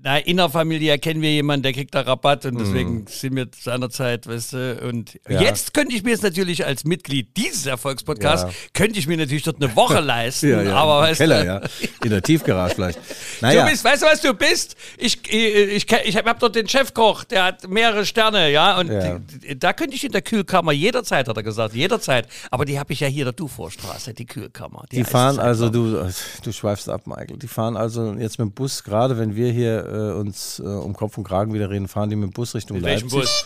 Na, 0.00 0.16
innerfamiliär 0.18 0.96
kennen 0.98 1.20
wir 1.22 1.32
jemanden, 1.32 1.64
der 1.64 1.72
kriegt 1.72 1.92
da 1.92 2.02
Rabatt 2.02 2.46
und 2.46 2.60
deswegen 2.60 3.00
Mhm. 3.00 3.04
sind 3.08 3.34
wir 3.34 3.48
seinerzeit, 3.58 4.28
weißt 4.28 4.52
du, 4.52 4.80
und 4.86 5.18
Ja. 5.28 5.40
jetzt 5.40 5.74
könnte 5.74 5.92
ich 5.96 6.04
mir 6.04 6.14
es 6.14 6.22
natürlich 6.22 6.64
als 6.64 6.84
Mitglied 6.84 7.36
dieses 7.36 7.66
Erfolgspodcasts, 7.66 8.44
Ja. 8.48 8.56
könnte 8.74 9.00
ich 9.00 9.08
mir 9.08 9.16
natürlich 9.16 9.42
dort 9.42 9.60
eine 9.60 9.74
Woche 9.74 9.98
leisten, 9.98 10.50
Ja, 10.50 10.62
ja, 10.62 10.76
aber 10.76 11.00
weißt 11.00 11.18
Keller, 11.18 11.40
du, 11.40 11.46
ja. 11.46 11.60
In 12.04 12.10
der 12.10 12.22
Tiefgarage 12.22 12.76
vielleicht. 12.76 13.00
Naja, 13.40 13.64
Du 13.64 13.70
bist, 13.72 13.84
weißt 13.84 14.02
du, 14.02 14.06
was 14.06 14.20
du 14.20 14.34
bist? 14.34 14.76
Ich, 14.98 15.18
ich, 15.32 15.76
ich, 15.90 15.92
ich 16.04 16.16
habe 16.16 16.34
dort 16.38 16.54
den 16.54 16.68
Chefkoch, 16.68 17.24
der 17.24 17.42
hat 17.44 17.66
mehrere 17.68 18.06
Sterne, 18.06 18.52
ja, 18.52 18.78
und 18.78 18.88
die- 18.90 19.58
da 19.58 19.72
könnte 19.72 19.96
ich 19.96 20.04
in 20.04 20.12
der 20.12 20.22
Kühlkammer 20.22 20.70
jederzeit, 20.70 21.26
hat 21.26 21.36
er 21.36 21.42
gesagt, 21.42 21.74
jederzeit. 21.74 22.28
Aber 22.52 22.64
die 22.64 22.78
habe 22.78 22.92
ich 22.92 23.00
ja 23.00 23.08
hier 23.08 23.24
der 23.24 23.32
Duvorstraße, 23.32 24.14
die 24.14 24.26
Kühlkammer. 24.26 24.84
Die 24.92 25.00
heißt 25.00 25.10
fahren 25.10 25.40
also, 25.40 25.68
du, 25.70 26.08
du 26.44 26.52
schweifst 26.52 26.88
ab, 26.88 27.08
Michael. 27.08 27.36
Die 27.38 27.48
fahren 27.48 27.76
also 27.76 28.12
jetzt 28.14 28.38
mit 28.38 28.46
dem 28.48 28.52
Bus, 28.52 28.84
gerade 28.84 29.18
wenn 29.18 29.34
wir 29.34 29.50
hier 29.50 29.87
äh, 29.88 30.12
uns 30.12 30.58
äh, 30.58 30.62
um 30.62 30.94
Kopf 30.94 31.18
und 31.18 31.24
Kragen 31.24 31.52
wieder 31.54 31.70
reden, 31.70 31.88
fahren 31.88 32.10
die 32.10 32.16
mit 32.16 32.30
dem 32.30 32.32
Bus 32.32 32.54
Richtung 32.54 32.76
Mit 32.76 32.84
Leipzig. 32.84 33.10
Bus? 33.10 33.44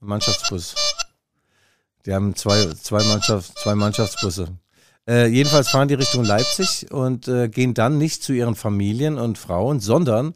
Mannschaftsbus. 0.00 0.74
Die 2.06 2.14
haben 2.14 2.34
zwei, 2.34 2.66
zwei, 2.74 3.02
Mannschaft, 3.04 3.58
zwei 3.58 3.74
Mannschaftsbusse. 3.74 4.48
Äh, 5.08 5.26
jedenfalls 5.26 5.68
fahren 5.68 5.88
die 5.88 5.94
Richtung 5.94 6.24
Leipzig 6.24 6.90
und 6.90 7.28
äh, 7.28 7.48
gehen 7.48 7.74
dann 7.74 7.98
nicht 7.98 8.22
zu 8.22 8.32
ihren 8.32 8.54
Familien 8.54 9.18
und 9.18 9.38
Frauen, 9.38 9.80
sondern 9.80 10.34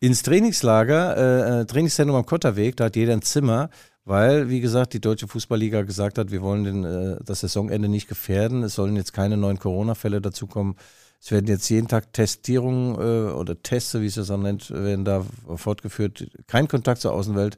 ins 0.00 0.22
Trainingslager, 0.22 1.16
äh, 1.16 1.60
äh, 1.60 1.64
Trainingszentrum 1.66 2.16
am 2.16 2.26
Kotterweg. 2.26 2.76
Da 2.76 2.84
hat 2.86 2.96
jeder 2.96 3.12
ein 3.12 3.22
Zimmer, 3.22 3.70
weil, 4.04 4.48
wie 4.48 4.60
gesagt, 4.60 4.92
die 4.94 5.00
Deutsche 5.00 5.28
Fußballliga 5.28 5.82
gesagt 5.82 6.18
hat, 6.18 6.30
wir 6.30 6.42
wollen 6.42 6.64
den, 6.64 6.84
äh, 6.84 7.18
das 7.24 7.40
Saisonende 7.40 7.88
nicht 7.88 8.08
gefährden. 8.08 8.62
Es 8.62 8.74
sollen 8.74 8.96
jetzt 8.96 9.12
keine 9.12 9.36
neuen 9.36 9.58
Corona-Fälle 9.58 10.20
dazukommen. 10.20 10.76
Es 11.20 11.32
werden 11.32 11.46
jetzt 11.46 11.68
jeden 11.68 11.88
Tag 11.88 12.12
Testierungen 12.12 12.94
äh, 12.94 13.32
oder 13.32 13.60
Tests, 13.60 13.94
wie 13.94 14.06
es 14.06 14.14
das 14.14 14.28
dann 14.28 14.42
nennt, 14.42 14.70
werden 14.70 15.04
da 15.04 15.24
fortgeführt. 15.56 16.28
Kein 16.46 16.68
Kontakt 16.68 17.00
zur 17.00 17.12
Außenwelt. 17.12 17.56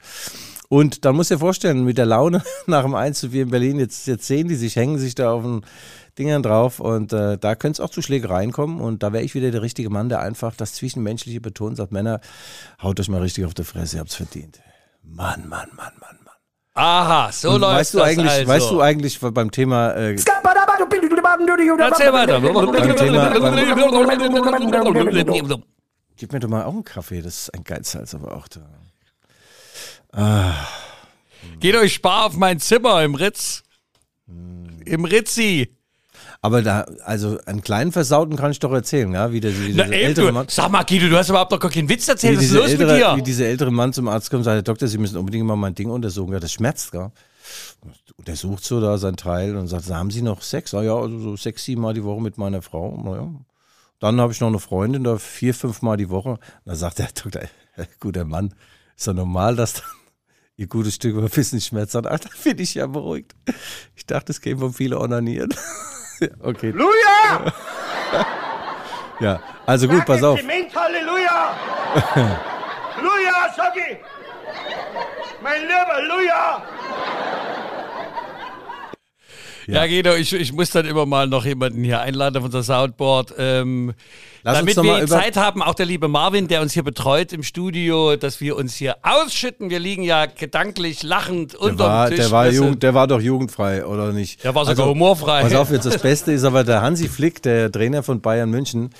Und 0.68 1.04
dann 1.04 1.16
musst 1.16 1.30
du 1.30 1.34
dir 1.34 1.40
vorstellen, 1.40 1.84
mit 1.84 1.98
der 1.98 2.06
Laune 2.06 2.42
nach 2.66 2.82
dem 2.82 2.94
1 2.94 3.18
zu 3.18 3.30
4 3.30 3.42
in 3.42 3.50
Berlin, 3.50 3.78
jetzt, 3.78 4.06
jetzt 4.06 4.26
sehen 4.26 4.48
die 4.48 4.54
sich, 4.54 4.76
hängen 4.76 4.98
sich 4.98 5.14
da 5.14 5.32
auf 5.32 5.42
den 5.42 5.62
Dingern 6.16 6.42
drauf 6.42 6.80
und 6.80 7.12
äh, 7.12 7.38
da 7.38 7.54
könnte 7.54 7.80
es 7.82 7.86
auch 7.86 7.90
zu 7.90 8.02
Schlägereien 8.02 8.52
kommen 8.52 8.80
und 8.80 9.02
da 9.02 9.12
wäre 9.12 9.24
ich 9.24 9.34
wieder 9.34 9.50
der 9.50 9.62
richtige 9.62 9.90
Mann, 9.90 10.08
der 10.08 10.20
einfach 10.20 10.54
das 10.54 10.74
Zwischenmenschliche 10.74 11.40
betont, 11.40 11.76
sagt, 11.76 11.92
Männer, 11.92 12.20
haut 12.82 13.00
euch 13.00 13.08
mal 13.08 13.20
richtig 13.20 13.44
auf 13.46 13.54
die 13.54 13.64
Fresse, 13.64 13.96
ihr 13.96 14.00
habt's 14.00 14.14
verdient. 14.14 14.60
Mann, 15.02 15.48
Mann, 15.48 15.68
Mann, 15.76 15.92
Mann, 16.00 16.18
Mann. 16.24 16.34
Aha, 16.74 17.32
so 17.32 17.50
Und 17.50 17.60
läuft 17.62 17.76
weißt 17.76 17.94
du 17.94 17.98
das 17.98 18.06
eigentlich, 18.06 18.30
also. 18.30 18.48
weißt 18.48 18.70
du 18.70 18.80
eigentlich 18.80 19.20
beim 19.20 19.50
Thema 19.50 19.92
äh, 19.96 20.16
Erzähl 21.78 22.12
weiter. 22.12 22.40
Gib 26.16 26.32
mir 26.32 26.40
doch 26.40 26.48
mal 26.48 26.64
auch 26.64 26.72
einen 26.72 26.84
Kaffee, 26.84 27.22
das 27.22 27.42
ist 27.44 27.54
ein 27.54 27.64
Geizhals 27.64 28.14
aber 28.14 28.36
auch 28.36 28.46
da. 28.48 28.60
Ah, 30.12 30.52
Geht 31.60 31.76
euch 31.76 31.94
spar 31.94 32.26
auf 32.26 32.36
mein 32.36 32.58
Zimmer 32.60 33.02
im 33.02 33.14
Ritz. 33.14 33.62
Im 34.84 35.04
Ritzi. 35.04 35.74
aber 36.42 36.62
da, 36.62 36.86
also 37.04 37.38
einen 37.46 37.62
kleinen 37.62 37.92
Versauten 37.92 38.36
kann 38.36 38.50
ich 38.50 38.58
doch 38.58 38.72
erzählen, 38.72 39.12
ja, 39.12 39.32
wie 39.32 39.40
der, 39.40 39.52
wie 39.58 39.72
Na, 39.74 39.84
eben, 39.84 39.92
ältere 39.92 40.26
du, 40.26 40.32
Mann. 40.32 40.46
sag 40.48 40.70
mal, 40.70 40.84
Guido, 40.84 41.08
du 41.08 41.16
hast 41.16 41.28
überhaupt 41.30 41.52
noch 41.52 41.60
gar 41.60 41.70
keinen 41.70 41.88
Witz 41.88 42.08
erzählt. 42.08 42.36
Was 42.38 42.44
ist 42.44 42.52
los 42.52 42.70
ältere, 42.70 42.92
mit 42.92 43.00
dir? 43.02 43.16
Wie 43.16 43.22
dieser 43.22 43.46
ältere 43.46 43.70
Mann 43.70 43.92
zum 43.92 44.08
Arzt 44.08 44.30
kommt 44.30 44.40
und 44.40 44.44
sagt, 44.44 44.56
Herr 44.56 44.62
Doktor, 44.62 44.88
Sie 44.88 44.98
müssen 44.98 45.16
unbedingt 45.16 45.46
mal 45.46 45.56
mein 45.56 45.74
Ding 45.74 45.90
untersuchen. 45.90 46.32
Ja, 46.32 46.40
das 46.40 46.52
schmerzt, 46.52 46.92
gell? 46.92 47.10
Untersucht 48.16 48.64
so 48.64 48.80
da 48.80 48.98
sein 48.98 49.16
Teil 49.16 49.56
und 49.56 49.68
sagt, 49.68 49.88
haben 49.90 50.10
Sie 50.10 50.22
noch 50.22 50.42
Sex? 50.42 50.74
Ah 50.74 50.82
ja, 50.82 50.94
also 50.94 51.18
so 51.18 51.36
sechs, 51.36 51.64
sieben 51.64 51.82
Mal 51.82 51.94
die 51.94 52.04
Woche 52.04 52.20
mit 52.20 52.38
meiner 52.38 52.62
Frau. 52.62 52.96
Naja. 53.02 53.28
Dann 54.00 54.20
habe 54.20 54.32
ich 54.32 54.40
noch 54.40 54.48
eine 54.48 54.58
Freundin, 54.58 55.04
da 55.04 55.18
vier, 55.18 55.54
fünf 55.54 55.82
Mal 55.82 55.96
die 55.96 56.10
Woche. 56.10 56.38
Da 56.64 56.74
sagt 56.74 56.98
der 56.98 57.06
Doktor, 57.14 57.42
guter 58.00 58.24
Mann, 58.24 58.54
ist 58.96 59.06
doch 59.06 59.14
normal, 59.14 59.56
dass 59.56 59.74
dann 59.74 59.84
ihr 60.56 60.66
gutes 60.66 60.94
Stück 60.94 61.12
über 61.12 61.22
ein 61.22 61.30
bisschen 61.30 61.60
Schmerz 61.60 61.94
hat. 61.94 62.06
Ach, 62.06 62.18
da 62.18 62.28
bin 62.44 62.58
ich 62.58 62.74
ja 62.74 62.86
beruhigt. 62.86 63.34
Ich 63.96 64.06
dachte, 64.06 64.32
es 64.32 64.40
käme 64.40 64.60
von 64.60 64.72
viele 64.72 64.98
Onanieren. 64.98 65.54
Okay. 66.40 66.74
Halleluja! 66.74 67.54
Ja, 69.20 69.42
also 69.64 69.88
gut, 69.88 70.04
pass 70.04 70.22
auf. 70.22 70.38
Halleluja! 70.38 71.56
Halleluja, 73.50 73.56
sag 73.56 73.76
ich! 73.76 73.98
Mein 75.40 75.62
lieber 75.62 75.86
Halleluja! 75.86 76.62
Ja, 79.66 79.86
Guido, 79.86 80.14
ich, 80.14 80.32
ich 80.32 80.52
muss 80.52 80.70
dann 80.70 80.86
immer 80.86 81.06
mal 81.06 81.26
noch 81.26 81.44
jemanden 81.44 81.84
hier 81.84 82.00
einladen 82.00 82.36
auf 82.38 82.44
unser 82.44 82.62
Soundboard. 82.62 83.34
Ähm, 83.38 83.94
Lass 84.42 84.62
uns 84.62 84.74
damit 84.74 85.00
wir 85.00 85.06
Zeit 85.06 85.36
haben, 85.36 85.62
auch 85.62 85.74
der 85.74 85.84
liebe 85.84 86.08
Marvin, 86.08 86.48
der 86.48 86.62
uns 86.62 86.72
hier 86.72 86.82
betreut 86.82 87.32
im 87.34 87.42
Studio, 87.42 88.16
dass 88.16 88.40
wir 88.40 88.56
uns 88.56 88.74
hier 88.74 88.96
ausschütten. 89.02 89.68
Wir 89.68 89.78
liegen 89.78 90.02
ja 90.02 90.24
gedanklich 90.26 91.02
lachend 91.02 91.52
Der 91.52 91.60
unterm 91.60 91.78
war, 91.78 92.08
Tisch. 92.08 92.18
der, 92.20 92.30
war. 92.30 92.48
Jugend, 92.48 92.82
der 92.82 92.94
war 92.94 93.06
doch 93.06 93.20
jugendfrei, 93.20 93.84
oder 93.84 94.12
nicht? 94.12 94.42
Der 94.42 94.54
war 94.54 94.64
sogar 94.64 94.86
humorfrei. 94.88 95.42
Pass 95.42 95.54
auf, 95.54 95.70
jetzt 95.70 95.84
das 95.84 95.98
Beste 96.02 96.32
ist 96.32 96.44
aber 96.44 96.64
der 96.64 96.80
Hansi 96.80 97.08
Flick, 97.08 97.42
der 97.42 97.70
Trainer 97.70 98.02
von 98.02 98.22
Bayern 98.22 98.50
München. 98.50 98.90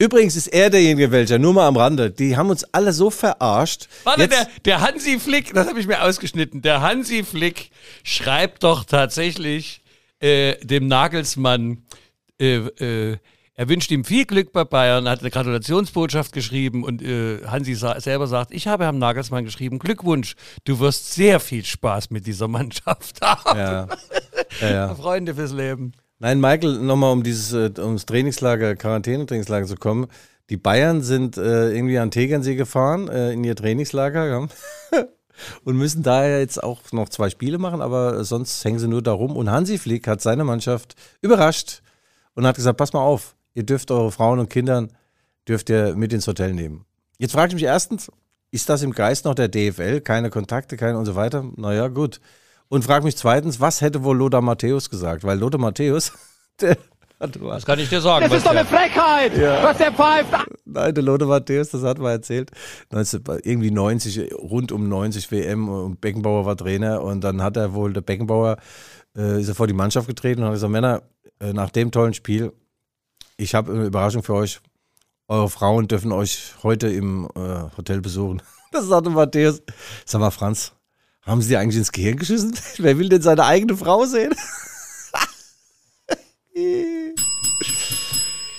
Übrigens 0.00 0.34
ist 0.36 0.48
er 0.48 0.70
derjenige, 0.70 1.10
welcher, 1.12 1.38
nur 1.38 1.54
mal 1.54 1.66
am 1.68 1.76
Rande, 1.76 2.10
die 2.10 2.36
haben 2.36 2.50
uns 2.50 2.64
alle 2.72 2.92
so 2.92 3.10
verarscht. 3.10 3.88
Warte, 4.04 4.22
Jetzt- 4.22 4.32
der, 4.36 4.48
der 4.64 4.80
Hansi 4.80 5.18
Flick, 5.20 5.54
das 5.54 5.68
habe 5.68 5.78
ich 5.78 5.86
mir 5.86 6.02
ausgeschnitten. 6.02 6.60
Der 6.62 6.80
Hansi 6.80 7.22
Flick 7.24 7.70
schreibt 8.02 8.64
doch 8.64 8.84
tatsächlich 8.84 9.80
äh, 10.20 10.56
dem 10.64 10.86
Nagelsmann, 10.86 11.84
äh, 12.40 12.56
äh, 12.56 13.18
er 13.54 13.68
wünscht 13.68 13.90
ihm 13.90 14.04
viel 14.04 14.24
Glück 14.24 14.52
bei 14.52 14.64
Bayern, 14.64 15.08
hat 15.08 15.20
eine 15.20 15.30
Gratulationsbotschaft 15.30 16.32
geschrieben 16.32 16.84
und 16.84 17.02
äh, 17.02 17.44
Hansi 17.44 17.74
sa 17.74 18.00
selber 18.00 18.28
sagt, 18.28 18.52
ich 18.52 18.68
habe 18.68 18.84
Herrn 18.84 18.98
Nagelsmann 18.98 19.44
geschrieben, 19.44 19.80
Glückwunsch, 19.80 20.36
du 20.64 20.78
wirst 20.78 21.12
sehr 21.12 21.40
viel 21.40 21.64
Spaß 21.64 22.10
mit 22.10 22.26
dieser 22.26 22.46
Mannschaft 22.46 23.20
haben. 23.20 23.58
ja. 23.58 23.88
Ja, 24.60 24.70
ja. 24.70 24.94
Freunde 24.94 25.34
fürs 25.34 25.52
Leben. 25.52 25.92
Nein, 26.20 26.40
Michael, 26.40 26.78
nochmal 26.78 27.12
um 27.12 27.22
dieses, 27.22 27.52
äh, 27.52 27.80
ums 27.80 28.06
Trainingslager, 28.06 28.76
Quarantänetrainingslager 28.76 29.66
zu 29.66 29.76
kommen. 29.76 30.06
Die 30.50 30.56
Bayern 30.56 31.02
sind 31.02 31.36
äh, 31.36 31.72
irgendwie 31.72 31.98
an 31.98 32.10
Tegernsee 32.10 32.54
gefahren, 32.54 33.08
äh, 33.08 33.32
in 33.32 33.44
ihr 33.44 33.54
Trainingslager, 33.54 34.26
ja. 34.28 34.48
Und 35.64 35.76
müssen 35.76 36.02
daher 36.02 36.40
jetzt 36.40 36.62
auch 36.62 36.80
noch 36.92 37.08
zwei 37.08 37.30
Spiele 37.30 37.58
machen, 37.58 37.80
aber 37.80 38.24
sonst 38.24 38.64
hängen 38.64 38.78
sie 38.78 38.88
nur 38.88 39.02
da 39.02 39.12
rum. 39.12 39.36
Und 39.36 39.50
Hansi 39.50 39.78
Flick 39.78 40.06
hat 40.06 40.20
seine 40.20 40.44
Mannschaft 40.44 40.94
überrascht 41.20 41.82
und 42.34 42.46
hat 42.46 42.56
gesagt, 42.56 42.78
pass 42.78 42.92
mal 42.92 43.00
auf, 43.00 43.36
ihr 43.54 43.64
dürft 43.64 43.90
eure 43.90 44.12
Frauen 44.12 44.38
und 44.38 44.50
Kindern, 44.50 44.92
dürft 45.48 45.70
ihr 45.70 45.94
mit 45.94 46.12
ins 46.12 46.26
Hotel 46.26 46.54
nehmen. 46.54 46.84
Jetzt 47.18 47.32
frage 47.32 47.48
ich 47.48 47.54
mich 47.54 47.64
erstens, 47.64 48.10
ist 48.50 48.68
das 48.68 48.82
im 48.82 48.92
Geist 48.92 49.24
noch 49.24 49.34
der 49.34 49.48
DFL? 49.48 50.00
Keine 50.00 50.30
Kontakte, 50.30 50.76
keine 50.76 50.98
und 50.98 51.04
so 51.04 51.16
weiter? 51.16 51.44
Naja, 51.56 51.88
gut. 51.88 52.20
Und 52.68 52.84
frage 52.84 53.04
mich 53.04 53.16
zweitens, 53.16 53.60
was 53.60 53.80
hätte 53.80 54.04
wohl 54.04 54.16
Lothar 54.16 54.42
Matthäus 54.42 54.90
gesagt? 54.90 55.24
Weil 55.24 55.38
Lothar 55.38 55.60
Matthäus, 55.60 56.12
der 56.60 56.76
Das 57.18 57.66
kann 57.66 57.80
ich 57.80 57.88
dir 57.88 58.00
sagen. 58.00 58.22
Das 58.22 58.30
was 58.30 58.38
ist 58.38 58.46
doch 58.46 58.52
eine 58.52 58.64
Frechheit, 58.64 59.32
was 59.62 59.76
der 59.78 59.92
pfeift. 59.92 60.30
Nein, 60.64 60.94
der 60.94 61.02
Lothar 61.02 61.26
Matthäus, 61.26 61.70
das 61.70 61.82
hat 61.82 61.98
man 61.98 62.12
erzählt. 62.12 62.52
19, 62.92 63.24
irgendwie 63.42 63.72
90, 63.72 64.34
rund 64.34 64.70
um 64.70 64.88
90 64.88 65.30
WM 65.32 65.68
und 65.68 66.00
Beckenbauer 66.00 66.46
war 66.46 66.56
Trainer 66.56 67.02
und 67.02 67.22
dann 67.22 67.42
hat 67.42 67.56
er 67.56 67.74
wohl, 67.74 67.92
der 67.92 68.02
Beckenbauer, 68.02 68.56
äh, 69.16 69.40
ist 69.40 69.48
er 69.48 69.56
vor 69.56 69.66
die 69.66 69.72
Mannschaft 69.72 70.06
getreten 70.06 70.42
und 70.42 70.46
hat 70.46 70.54
gesagt, 70.54 70.70
Männer, 70.70 71.02
äh, 71.40 71.52
nach 71.52 71.70
dem 71.70 71.90
tollen 71.90 72.14
Spiel, 72.14 72.52
ich 73.36 73.54
habe 73.54 73.72
eine 73.72 73.86
Überraschung 73.86 74.22
für 74.22 74.34
euch. 74.34 74.60
eure 75.26 75.48
Frauen 75.50 75.88
dürfen 75.88 76.12
euch 76.12 76.54
heute 76.62 76.88
im 76.88 77.28
äh, 77.34 77.76
Hotel 77.76 78.00
besuchen. 78.00 78.42
Das 78.70 78.84
sagte 78.84 79.08
Matthäus. 79.08 79.62
Sag 80.04 80.20
mal, 80.20 80.30
Franz, 80.30 80.74
haben 81.22 81.40
sie 81.40 81.48
dir 81.48 81.58
eigentlich 81.58 81.78
ins 81.78 81.90
Gehirn 81.90 82.18
geschissen? 82.18 82.54
Wer 82.76 82.98
will 82.98 83.08
denn 83.08 83.22
seine 83.22 83.46
eigene 83.46 83.74
Frau 83.74 84.04
sehen? 84.04 84.34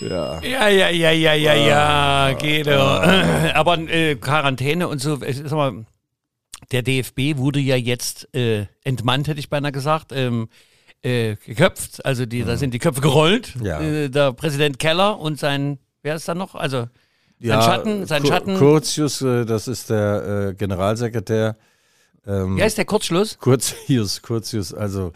ja. 0.01 0.41
Ja, 0.41 0.67
ja, 0.69 0.89
ja, 0.89 1.11
ja, 1.11 1.33
ja, 1.33 1.53
ja, 1.53 2.33
geht 2.33 2.67
doch. 2.67 3.03
Aber 3.53 3.77
äh, 3.79 4.15
Quarantäne 4.15 4.87
und 4.87 4.99
so, 4.99 5.21
äh, 5.21 5.33
sag 5.33 5.51
mal, 5.51 5.85
der 6.71 6.81
DFB 6.83 7.37
wurde 7.37 7.59
ja 7.59 7.75
jetzt 7.75 8.33
äh, 8.35 8.65
entmannt, 8.83 9.27
hätte 9.27 9.39
ich 9.39 9.49
beinahe 9.49 9.71
gesagt, 9.71 10.11
ähm, 10.11 10.49
äh, 11.01 11.35
geköpft. 11.45 12.05
Also 12.05 12.25
die, 12.25 12.43
da 12.43 12.57
sind 12.57 12.73
die 12.73 12.79
Köpfe 12.79 13.01
gerollt. 13.01 13.53
Ja. 13.63 13.79
Äh, 13.81 14.09
der 14.09 14.33
Präsident 14.33 14.79
Keller 14.79 15.19
und 15.19 15.39
sein, 15.39 15.79
wer 16.03 16.15
ist 16.15 16.27
da 16.27 16.35
noch? 16.35 16.55
Also 16.55 16.77
sein 16.81 16.89
Ja, 17.39 17.61
Schatten, 17.61 18.05
sein 18.05 18.21
Kur- 18.21 18.31
Schatten. 18.31 18.57
Curtius, 18.57 19.21
äh, 19.21 19.45
das 19.45 19.67
ist 19.67 19.89
der 19.89 20.49
äh, 20.49 20.53
Generalsekretär. 20.55 21.55
Ähm, 22.27 22.57
Wer 22.57 22.67
ist 22.67 22.77
der 22.77 22.85
Kurzschluss? 22.85 23.37
Curtius, 23.39 24.21
Curtius, 24.21 24.73
also 24.73 25.11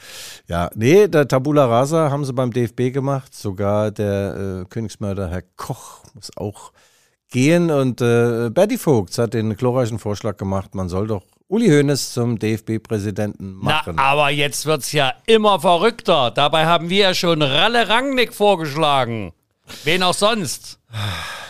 ja, 0.48 0.70
nee, 0.76 1.08
der 1.08 1.28
Tabula 1.28 1.66
Rasa 1.66 2.10
haben 2.10 2.26
sie 2.26 2.34
beim 2.34 2.52
DFB 2.52 2.94
gemacht. 2.94 3.36
Sogar 3.36 3.92
der 3.92 4.62
äh, 4.64 4.66
Königsmörder 4.70 5.30
Herr 5.30 5.44
Koch 5.56 6.04
muss 6.14 6.32
auch 6.38 6.72
gehen. 7.30 7.72
Und 7.72 8.02
äh, 8.02 8.50
Berti 8.50 8.78
Vogts 8.78 9.18
hat 9.18 9.34
den 9.34 9.56
glorreichen 9.56 10.00
Vorschlag 10.00 10.38
gemacht, 10.38 10.76
man 10.76 10.88
soll 10.90 11.08
doch 11.08 11.24
Uli 11.48 11.68
Hoeneß 11.68 12.14
zum 12.14 12.40
DFB-Präsidenten 12.40 13.54
machen. 13.54 13.96
Na, 13.98 14.04
aber 14.04 14.30
jetzt 14.30 14.66
wird's 14.66 14.92
ja 14.92 15.14
immer 15.28 15.60
verrückter. 15.60 16.32
Dabei 16.32 16.66
haben 16.66 16.90
wir 16.90 17.00
ja 17.00 17.14
schon 17.14 17.42
Ralle 17.42 17.90
Rangnick 17.90 18.34
vorgeschlagen. 18.34 19.34
Wen 19.84 20.04
auch 20.04 20.14
sonst. 20.14 20.80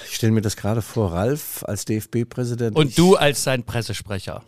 ich 0.09 0.15
stelle 0.15 0.33
mir 0.33 0.41
das 0.41 0.55
gerade 0.57 0.81
vor, 0.81 1.13
Ralf 1.13 1.63
als 1.65 1.85
DFB-Präsident. 1.85 2.75
Und 2.75 2.97
du 2.97 3.15
als 3.15 3.43
sein 3.43 3.63
Pressesprecher. 3.63 4.43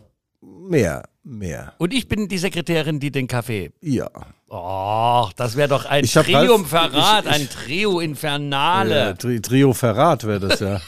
Mehr, 0.68 1.04
mehr. 1.24 1.74
Und 1.78 1.92
ich 1.92 2.08
bin 2.08 2.28
die 2.28 2.38
Sekretärin, 2.38 3.00
die 3.00 3.10
den 3.10 3.26
Kaffee. 3.26 3.72
Ja. 3.80 4.08
Oh, 4.48 5.28
das 5.36 5.56
wäre 5.56 5.68
doch 5.68 5.84
ein 5.86 6.04
Ich 6.04 6.14
ich- 6.14 6.28
ich- 6.28 6.36
ein 6.36 7.48
Trio 7.48 7.98
Infernale. 7.98 9.10
Äh, 9.10 9.14
Tri 9.14 9.40
Trio 9.40 9.72
Verrat 9.72 10.24
wäre 10.24 10.38
das 10.48 10.60
ja. 10.60 10.80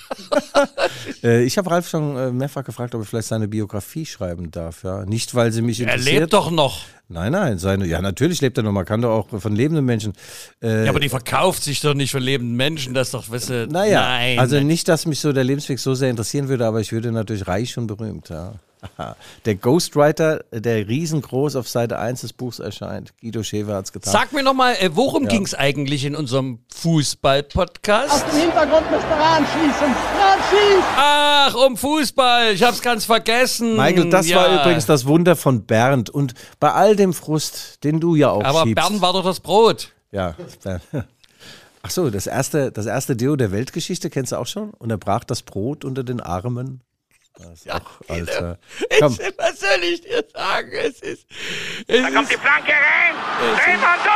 äh, 1.24 1.42
ich 1.42 1.58
habe 1.58 1.70
Ralf 1.70 1.88
schon 1.88 2.16
äh, 2.16 2.30
mehrfach 2.30 2.62
gefragt, 2.62 2.94
ob 2.94 3.02
er 3.02 3.04
vielleicht 3.04 3.28
seine 3.28 3.48
Biografie 3.48 4.06
schreiben 4.06 4.50
darf. 4.52 4.84
Ja. 4.84 5.04
Nicht, 5.06 5.34
weil 5.34 5.50
sie 5.52 5.62
mich 5.62 5.80
er 5.80 5.88
interessiert. 5.88 6.20
lebt 6.20 6.32
doch 6.34 6.50
noch. 6.52 6.82
Nein, 7.08 7.32
nein, 7.32 7.58
seine, 7.58 7.86
ja, 7.86 8.00
natürlich 8.00 8.40
lebt 8.42 8.58
er 8.58 8.62
noch. 8.64 8.70
Man 8.72 8.84
kann 8.84 9.00
doch 9.02 9.10
auch 9.32 9.40
von 9.40 9.56
lebenden 9.56 9.84
Menschen. 9.84 10.12
Äh, 10.62 10.84
Ja, 10.84 10.90
aber 10.90 11.00
die 11.00 11.08
verkauft 11.08 11.62
sich 11.64 11.80
doch 11.80 11.94
nicht 11.94 12.10
für 12.12 12.18
lebenden 12.20 12.54
Menschen, 12.56 12.94
das 12.94 13.08
ist 13.08 13.14
doch, 13.14 13.30
wisse. 13.30 13.66
naja, 13.70 14.02
nein. 14.02 14.38
also 14.38 14.60
nicht, 14.60 14.86
dass 14.88 15.06
mich 15.06 15.18
so 15.18 15.32
der 15.32 15.42
Lebensweg 15.44 15.78
so 15.80 15.94
sehr 15.94 16.10
interessieren 16.10 16.48
würde, 16.48 16.66
aber 16.66 16.80
ich 16.80 16.92
würde 16.92 17.10
natürlich 17.10 17.48
reich 17.48 17.76
und 17.78 17.86
berühmt. 17.86 18.28
Ja. 18.28 18.54
Der 19.44 19.54
Ghostwriter, 19.54 20.44
der 20.52 20.88
riesengroß 20.88 21.56
auf 21.56 21.68
Seite 21.68 21.98
1 21.98 22.22
des 22.22 22.32
Buchs 22.32 22.58
erscheint. 22.58 23.12
Guido 23.20 23.42
Schäfer 23.42 23.74
hat 23.74 23.86
es 23.86 23.92
getan. 23.92 24.12
Sag 24.12 24.32
mir 24.32 24.42
nochmal, 24.42 24.74
äh, 24.80 24.90
worum 24.94 25.26
ging's 25.26 25.54
eigentlich 25.54 26.04
in 26.04 26.14
unserem 26.14 26.60
Fußball-Podcast? 26.74 28.26
Im 28.32 28.40
Hintergrund 28.40 28.90
müsste 28.90 29.10
Rahn 29.10 29.44
schießen. 29.46 29.86
Rahn 29.86 30.38
schießt! 30.50 30.88
Ach, 30.96 31.54
um 31.66 31.76
Fußball, 31.76 32.52
ich 32.52 32.62
hab's 32.62 32.82
ganz 32.82 33.04
vergessen. 33.04 33.76
Michael, 33.76 34.10
das 34.10 34.28
ja. 34.28 34.36
war 34.36 34.60
übrigens 34.60 34.86
das 34.86 35.06
Wunder 35.06 35.36
von 35.36 35.64
Bernd. 35.64 36.10
Und 36.10 36.34
bei 36.60 36.72
all 36.72 36.96
dem 36.96 37.12
Frust, 37.12 37.84
den 37.84 38.00
du 38.00 38.14
ja 38.14 38.30
auch 38.30 38.44
Aber 38.44 38.62
schiebst. 38.62 38.76
Bern 38.76 39.00
war 39.00 39.12
doch 39.12 39.24
das 39.24 39.40
Brot. 39.40 39.92
Ja, 40.10 40.34
Bernd. 40.62 40.82
Ach 41.82 41.90
so, 41.90 42.10
das 42.10 42.26
erste, 42.26 42.72
das 42.72 42.86
erste 42.86 43.16
Deo 43.16 43.36
der 43.36 43.52
Weltgeschichte 43.52 44.10
kennst 44.10 44.32
du 44.32 44.36
auch 44.36 44.46
schon? 44.46 44.70
Und 44.70 44.90
er 44.90 44.98
brach 44.98 45.24
das 45.24 45.42
Brot 45.42 45.84
unter 45.84 46.02
den 46.02 46.20
Armen. 46.20 46.82
Das 47.38 47.50
ist 47.52 47.70
auch, 47.70 47.80
Alter. 48.08 48.58
Komm, 48.98 49.12
Ich, 49.12 49.34
was 49.38 49.60
soll 49.60 49.82
ich 49.84 50.00
dir 50.00 50.24
sagen? 50.34 50.72
Es 50.72 51.00
ist. 51.00 51.26
Es 51.86 52.02
Da 52.02 52.10
kommt 52.10 52.30
die 52.30 52.36
Flanke 52.36 52.72
rein. 52.72 53.14
Drehmann, 53.64 53.98
Tor! 54.02 54.12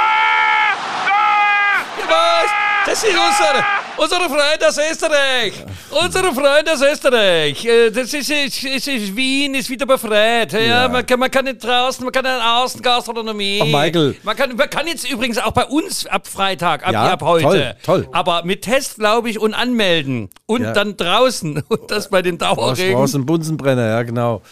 Tor! 1.07 2.09
was? 2.09 2.51
Das 2.87 3.03
ist 3.05 3.11
unsere, 3.17 3.65
unsere 3.97 4.23
Freunde 4.23 4.69
aus 4.69 4.79
Österreich. 4.79 5.53
Unsere 5.91 6.33
Freunde 6.35 6.73
aus 6.73 6.81
Österreich. 6.83 7.65
Äh, 7.65 7.91
Das 7.91 8.13
ist, 8.13 8.31
ist, 8.31 8.65
ist, 8.65 8.89
ist 8.89 9.17
Wien 9.17 9.55
ist 9.55 9.69
wieder 9.71 9.87
befreit. 9.87 10.53
Ja, 10.53 10.61
Ja. 10.61 10.89
Man, 10.89 11.05
kann, 11.07 11.19
man 11.21 11.31
kann 11.31 11.45
nicht 11.45 11.63
draußen, 11.63 12.05
man 12.05 12.13
kann 12.13 12.25
in 12.25 12.31
Außengastronomie. 12.33 13.61
Ach, 13.63 13.67
Michael. 13.67 14.17
Man 14.23 14.37
kann, 14.37 14.57
man 14.57 14.71
kann 14.71 14.87
jetzt 14.87 15.09
übrigens 15.11 15.39
auch 15.39 15.53
bei 15.53 15.65
uns 15.67 16.07
ab 16.07 16.27
Freitag, 16.27 16.87
ab, 16.87 16.93
Ja, 16.93 17.13
ab 17.13 17.23
heute. 17.23 17.43
toll, 17.45 17.75
toll. 18.03 18.09
Aber 18.13 18.45
mit 18.45 18.63
Test, 18.63 18.97
glaube 18.97 19.31
ich, 19.31 19.39
und 19.39 19.55
anmelden. 19.55 20.31
Und 20.47 20.63
Ja. 20.63 20.73
dann 20.73 20.97
draußen. 20.97 21.63
Und 21.69 21.91
das 21.91 22.11
bei 22.11 22.23
den 22.23 22.39
Dauerregen. 22.39 22.95
brauchst 22.95 23.15
einen 23.15 23.27
Bunsenbrenner, 23.27 23.87
ja, 23.89 24.03
genau. 24.03 24.43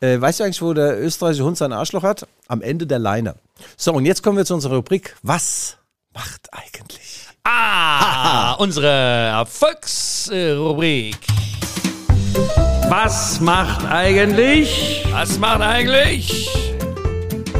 Äh, 0.00 0.20
weißt 0.20 0.40
du 0.40 0.44
eigentlich, 0.44 0.62
wo 0.62 0.72
der 0.74 1.00
österreichische 1.00 1.44
Hund 1.44 1.56
sein 1.56 1.72
Arschloch 1.72 2.02
hat? 2.02 2.26
Am 2.48 2.60
Ende 2.62 2.86
der 2.86 2.98
Leine. 2.98 3.34
So, 3.76 3.92
und 3.92 4.04
jetzt 4.06 4.22
kommen 4.22 4.36
wir 4.36 4.44
zu 4.44 4.54
unserer 4.54 4.76
Rubrik. 4.76 5.14
Was 5.22 5.76
macht 6.12 6.48
eigentlich? 6.52 7.21
Ah, 7.44 8.54
unsere 8.54 8.86
Erfolgsrubrik. 8.86 11.16
Was 12.88 13.40
macht 13.40 13.84
eigentlich? 13.84 15.04
Was 15.10 15.40
macht 15.40 15.60
eigentlich? 15.60 16.48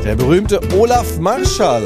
Der 0.04 0.14
berühmte 0.14 0.60
Olaf 0.78 1.18
Marschall. 1.18 1.82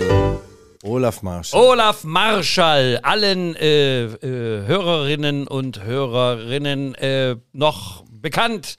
Olaf 0.82 1.22
Marschall. 1.22 1.59
Olaf 1.61 2.05
Marschall, 2.05 3.01
allen 3.03 3.57
äh, 3.57 4.05
äh, 4.05 4.66
Hörerinnen 4.66 5.49
und 5.49 5.82
Hörerinnen 5.82 6.94
äh, 6.97 7.36
noch 7.53 8.05
bekannt 8.26 8.74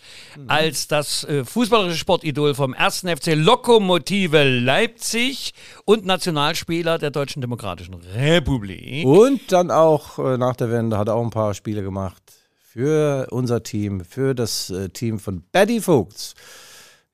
als 0.48 0.90
das 0.90 1.24
äh, 1.24 1.46
fußballerische 1.46 1.98
Sportidol 1.98 2.54
vom 2.54 2.74
1. 2.74 3.06
FC 3.08 3.28
Lokomotive 3.34 4.44
Leipzig 4.44 5.54
und 5.86 6.06
Nationalspieler 6.06 6.98
der 6.98 7.12
Deutschen 7.12 7.40
Demokratischen 7.40 7.94
Republik. 7.94 9.06
Und 9.06 9.54
dann 9.54 9.72
auch 9.72 10.20
äh, 10.20 10.38
nach 10.38 10.58
der 10.58 10.70
Wende 10.70 10.98
hat 10.98 11.08
er 11.08 11.16
auch 11.16 11.24
ein 11.24 11.30
paar 11.30 11.54
Spiele 11.54 11.82
gemacht 11.82 12.22
für 12.60 13.28
unser 13.32 13.64
Team, 13.64 14.04
für 14.04 14.36
das 14.36 14.70
äh, 14.70 14.90
Team 14.90 15.18
von 15.18 15.44
Betty 15.54 15.80
Vogts. 15.80 16.36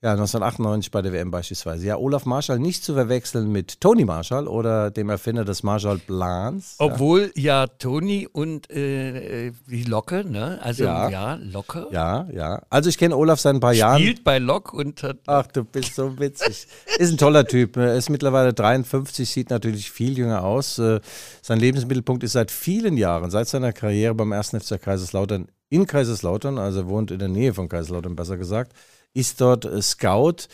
Ja, 0.03 0.11
1998 0.11 0.91
bei 0.91 1.01
der 1.01 1.13
WM 1.13 1.31
beispielsweise. 1.31 1.85
Ja, 1.87 1.95
Olaf 1.95 2.25
Marschall 2.25 2.59
nicht 2.59 2.83
zu 2.83 2.93
verwechseln 2.93 3.49
mit 3.53 3.79
Tony 3.79 4.03
Marshall 4.03 4.49
oder 4.49 4.91
dem 4.91 5.09
Erfinder 5.09 5.45
des 5.45 5.63
Marshall-Plans. 5.63 6.75
Obwohl 6.79 7.31
ja 7.35 7.67
Toni 7.67 8.27
und 8.29 8.69
äh, 8.69 9.53
die 9.65 9.83
Locke, 9.85 10.25
ne? 10.29 10.59
Also 10.61 10.83
ja, 10.83 11.07
Ja. 11.07 11.35
Locke. 11.35 11.87
Ja, 11.91 12.27
ja. 12.33 12.61
Also 12.69 12.89
ich 12.89 12.97
kenne 12.97 13.15
Olaf 13.15 13.39
seit 13.39 13.55
ein 13.55 13.61
paar 13.61 13.71
Jahren. 13.71 14.01
Spielt 14.01 14.25
bei 14.25 14.39
Lok 14.39 14.73
und 14.73 15.01
hat 15.03 15.19
Ach, 15.25 15.47
du 15.47 15.63
bist 15.63 15.95
so 15.95 16.19
witzig. 16.19 16.67
Ist 16.99 17.11
ein 17.11 17.17
toller 17.17 17.45
Typ. 17.45 17.77
Er 17.77 17.95
ist 17.95 18.09
mittlerweile 18.09 18.53
53, 18.53 19.29
sieht 19.29 19.51
natürlich 19.51 19.89
viel 19.89 20.17
jünger 20.17 20.43
aus. 20.43 20.79
Äh, 20.79 20.99
Sein 21.41 21.59
Lebensmittelpunkt 21.61 22.23
ist 22.23 22.33
seit 22.33 22.51
vielen 22.51 22.97
Jahren, 22.97 23.31
seit 23.31 23.47
seiner 23.47 23.71
Karriere 23.71 24.13
beim 24.13 24.33
1. 24.33 24.49
FC 24.49 24.81
Kaiserslautern 24.81 25.47
in 25.69 25.87
Kaiserslautern, 25.87 26.59
also 26.59 26.87
wohnt 26.89 27.09
in 27.09 27.19
der 27.19 27.29
Nähe 27.29 27.53
von 27.53 27.67
Kaiserslautern, 27.69 28.15
besser 28.15 28.37
gesagt, 28.37 28.73
ist 29.13 29.41
dort 29.41 29.65
äh, 29.65 29.81
Scout. 29.81 30.47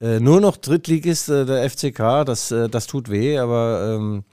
Äh, 0.00 0.20
Nur 0.20 0.40
noch 0.40 0.56
Drittligist 0.56 1.28
äh, 1.28 1.44
der 1.44 1.68
FCK, 1.68 2.24
das, 2.24 2.48
das 2.48 2.86
tut 2.86 3.10
weh, 3.10 3.38
aber 3.38 3.96
ähm, 3.96 4.24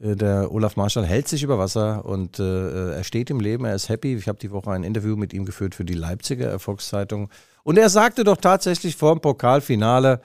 äh, 0.00 0.16
der 0.16 0.52
Olaf 0.52 0.76
Marschall 0.76 1.06
hält 1.06 1.28
sich 1.28 1.42
über 1.42 1.58
Wasser 1.58 2.04
und 2.04 2.38
äh, 2.38 2.92
er 2.92 3.04
steht 3.04 3.30
im 3.30 3.40
Leben, 3.40 3.64
er 3.64 3.74
ist 3.74 3.88
happy. 3.88 4.14
Ich 4.14 4.28
habe 4.28 4.38
die 4.38 4.50
Woche 4.50 4.70
ein 4.70 4.84
Interview 4.84 5.16
mit 5.16 5.32
ihm 5.32 5.44
geführt 5.44 5.74
für 5.74 5.84
die 5.84 5.94
Leipziger 5.94 6.48
Erfolgszeitung. 6.48 7.30
Und 7.62 7.78
er 7.78 7.88
sagte 7.88 8.22
doch 8.22 8.36
tatsächlich 8.36 8.96
vor 8.96 9.14
dem 9.14 9.20
Pokalfinale, 9.20 10.20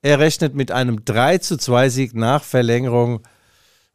er 0.00 0.18
rechnet 0.18 0.54
mit 0.54 0.72
einem 0.72 1.04
3 1.04 1.38
zu 1.38 1.58
2 1.58 1.88
Sieg 1.90 2.14
nach 2.14 2.42
Verlängerung 2.42 3.20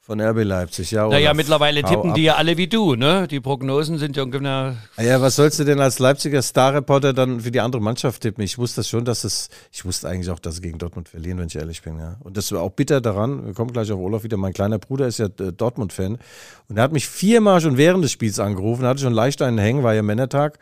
von 0.06 0.20
RB 0.20 0.43
Leipzig. 0.43 0.91
Ja, 0.91 1.08
Naja, 1.08 1.34
mittlerweile 1.34 1.82
tippen 1.82 2.14
die 2.14 2.24
ja 2.24 2.36
alle 2.36 2.58
wie 2.58 2.68
du, 2.68 2.95
ne? 2.95 3.26
Die 3.26 3.39
Prognosen 3.39 3.97
sind 3.97 4.18
ja 4.18 4.24
ungefähr. 4.24 4.76
Ah 4.97 5.01
Ja, 5.01 5.22
was 5.22 5.38
sollst 5.38 5.60
du 5.60 5.64
denn 5.64 5.80
als 5.80 5.97
Leipziger 5.99 6.41
Starreporter 6.41 7.14
dann 7.14 7.39
für 7.39 7.51
die 7.51 7.62
andere 7.62 7.82
Mannschaft 7.82 8.22
tippen? 8.22 8.43
Ich 8.43 8.58
wusste 8.58 8.82
das 8.82 8.89
schon, 8.89 9.06
dass 9.06 9.24
es, 9.24 9.47
ich 9.72 9.86
wusste 9.86 10.10
eigentlich 10.10 10.30
auch, 10.30 10.39
dass 10.39 10.56
sie 10.56 10.62
gegen 10.62 10.78
Dortmund 10.78 11.08
verlieren, 11.08 11.38
wenn 11.38 11.47
ich 11.47 11.56
ehrlich 11.56 11.82
bin. 11.82 11.99
Ja. 11.99 12.18
Und 12.20 12.36
das 12.36 12.51
war 12.51 12.62
auch 12.62 12.72
bitter 12.72 12.99
daran, 12.99 13.45
wir 13.45 13.54
kommen 13.54 13.72
gleich 13.72 13.93
auf 13.93 13.99
Olaf 13.99 14.26
wieder, 14.26 14.36
mein 14.36 14.51
kleiner 14.51 14.78
Bruder 14.78 15.08
ist 15.08 15.20
ja 15.20 15.28
äh, 15.28 15.54
Dortmund-Fan 15.54 16.18
und 16.68 16.78
er 16.78 16.84
hat 16.84 16.91
mich 16.91 17.08
viermal 17.08 17.62
schon 17.62 17.78
während 17.78 18.04
des 18.04 18.12
Spiels 18.12 18.39
angerufen, 18.39 18.86
hatte 18.86 19.01
schon 19.01 19.14
leicht 19.14 19.41
einen 19.41 19.58
Hängen, 19.58 19.84
war 19.84 19.93
ja 19.93 20.01
Männertag 20.01 20.60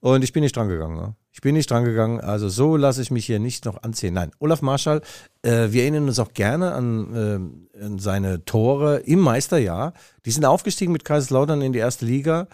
und 0.00 0.24
ich 0.24 0.32
bin 0.32 0.42
nicht 0.42 0.56
dran 0.56 0.68
gegangen. 0.68 0.96
Ne? 0.96 1.14
Ich 1.34 1.40
bin 1.40 1.56
nicht 1.56 1.68
dran 1.68 1.84
gegangen, 1.84 2.20
also 2.20 2.48
so 2.48 2.76
lasse 2.76 3.02
ich 3.02 3.10
mich 3.10 3.26
hier 3.26 3.40
nicht 3.40 3.64
noch 3.64 3.82
anziehen. 3.82 4.14
Nein, 4.14 4.30
Olaf 4.38 4.62
Marschall, 4.62 5.00
äh, 5.42 5.72
wir 5.72 5.82
erinnern 5.82 6.06
uns 6.06 6.20
auch 6.20 6.32
gerne 6.32 6.72
an, 6.72 7.58
äh, 7.74 7.84
an 7.84 7.98
seine 7.98 8.44
Tore 8.44 8.98
im 8.98 9.18
Meisterjahr. 9.18 9.94
Die 10.24 10.30
sind 10.30 10.44
aufgestiegen 10.44 10.92
mit 10.92 11.04
Kaiserslautern 11.04 11.60
in 11.60 11.72
die 11.72 11.80
erste 11.80 12.06
Liga 12.06 12.46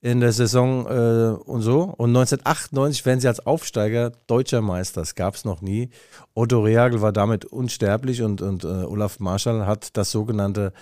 in 0.00 0.18
der 0.18 0.32
Saison 0.32 0.84
äh, 0.86 1.40
und 1.44 1.62
so. 1.62 1.82
Und 1.82 2.10
1998 2.10 3.06
werden 3.06 3.20
sie 3.20 3.28
als 3.28 3.46
Aufsteiger 3.46 4.10
deutscher 4.26 4.62
Meister. 4.62 5.02
Das 5.02 5.14
gab 5.14 5.36
es 5.36 5.44
noch 5.44 5.62
nie. 5.62 5.90
Otto 6.34 6.60
Rehagel 6.60 7.02
war 7.02 7.12
damit 7.12 7.44
unsterblich 7.44 8.20
und, 8.20 8.42
und 8.42 8.64
äh, 8.64 8.66
Olaf 8.66 9.20
Marschall 9.20 9.64
hat 9.64 9.96
das 9.96 10.10
sogenannte, 10.10 10.72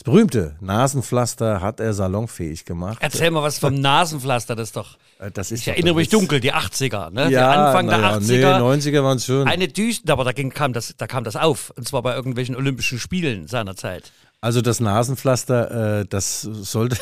das 0.00 0.04
berühmte 0.04 0.56
Nasenpflaster 0.60 1.60
hat 1.60 1.78
er 1.78 1.92
salonfähig 1.92 2.64
gemacht. 2.64 2.96
Erzähl 3.02 3.30
mal 3.30 3.42
was 3.42 3.58
vom 3.58 3.74
Nasenpflaster, 3.80 4.56
das 4.56 4.68
ist 4.68 4.76
doch. 4.76 4.96
Äh, 5.18 5.30
Das 5.30 5.52
ist 5.52 5.58
Ich 5.58 5.64
doch 5.66 5.72
erinnere 5.72 5.92
der 5.92 6.00
mich 6.00 6.08
dunkel, 6.08 6.40
die 6.40 6.54
80er, 6.54 7.10
ne? 7.10 7.24
Ja, 7.24 7.28
der 7.28 7.50
Anfang 7.50 7.86
der 7.86 7.98
naja, 7.98 8.16
80er. 8.16 8.22
Nee, 8.22 8.44
90er 8.80 9.04
waren 9.04 9.18
es 9.18 9.26
schon. 9.26 9.46
Eine 9.46 9.68
Düste, 9.68 10.10
aber 10.10 10.24
da, 10.24 10.32
ging, 10.32 10.50
kam 10.54 10.72
das, 10.72 10.94
da 10.96 11.06
kam 11.06 11.24
das 11.24 11.36
auf. 11.36 11.70
Und 11.76 11.86
zwar 11.86 12.00
bei 12.00 12.14
irgendwelchen 12.14 12.56
Olympischen 12.56 12.98
Spielen 12.98 13.46
seinerzeit. 13.46 14.10
Also 14.40 14.62
das 14.62 14.80
Nasenpflaster, 14.80 16.00
äh, 16.00 16.06
das 16.08 16.40
sollte, 16.40 16.96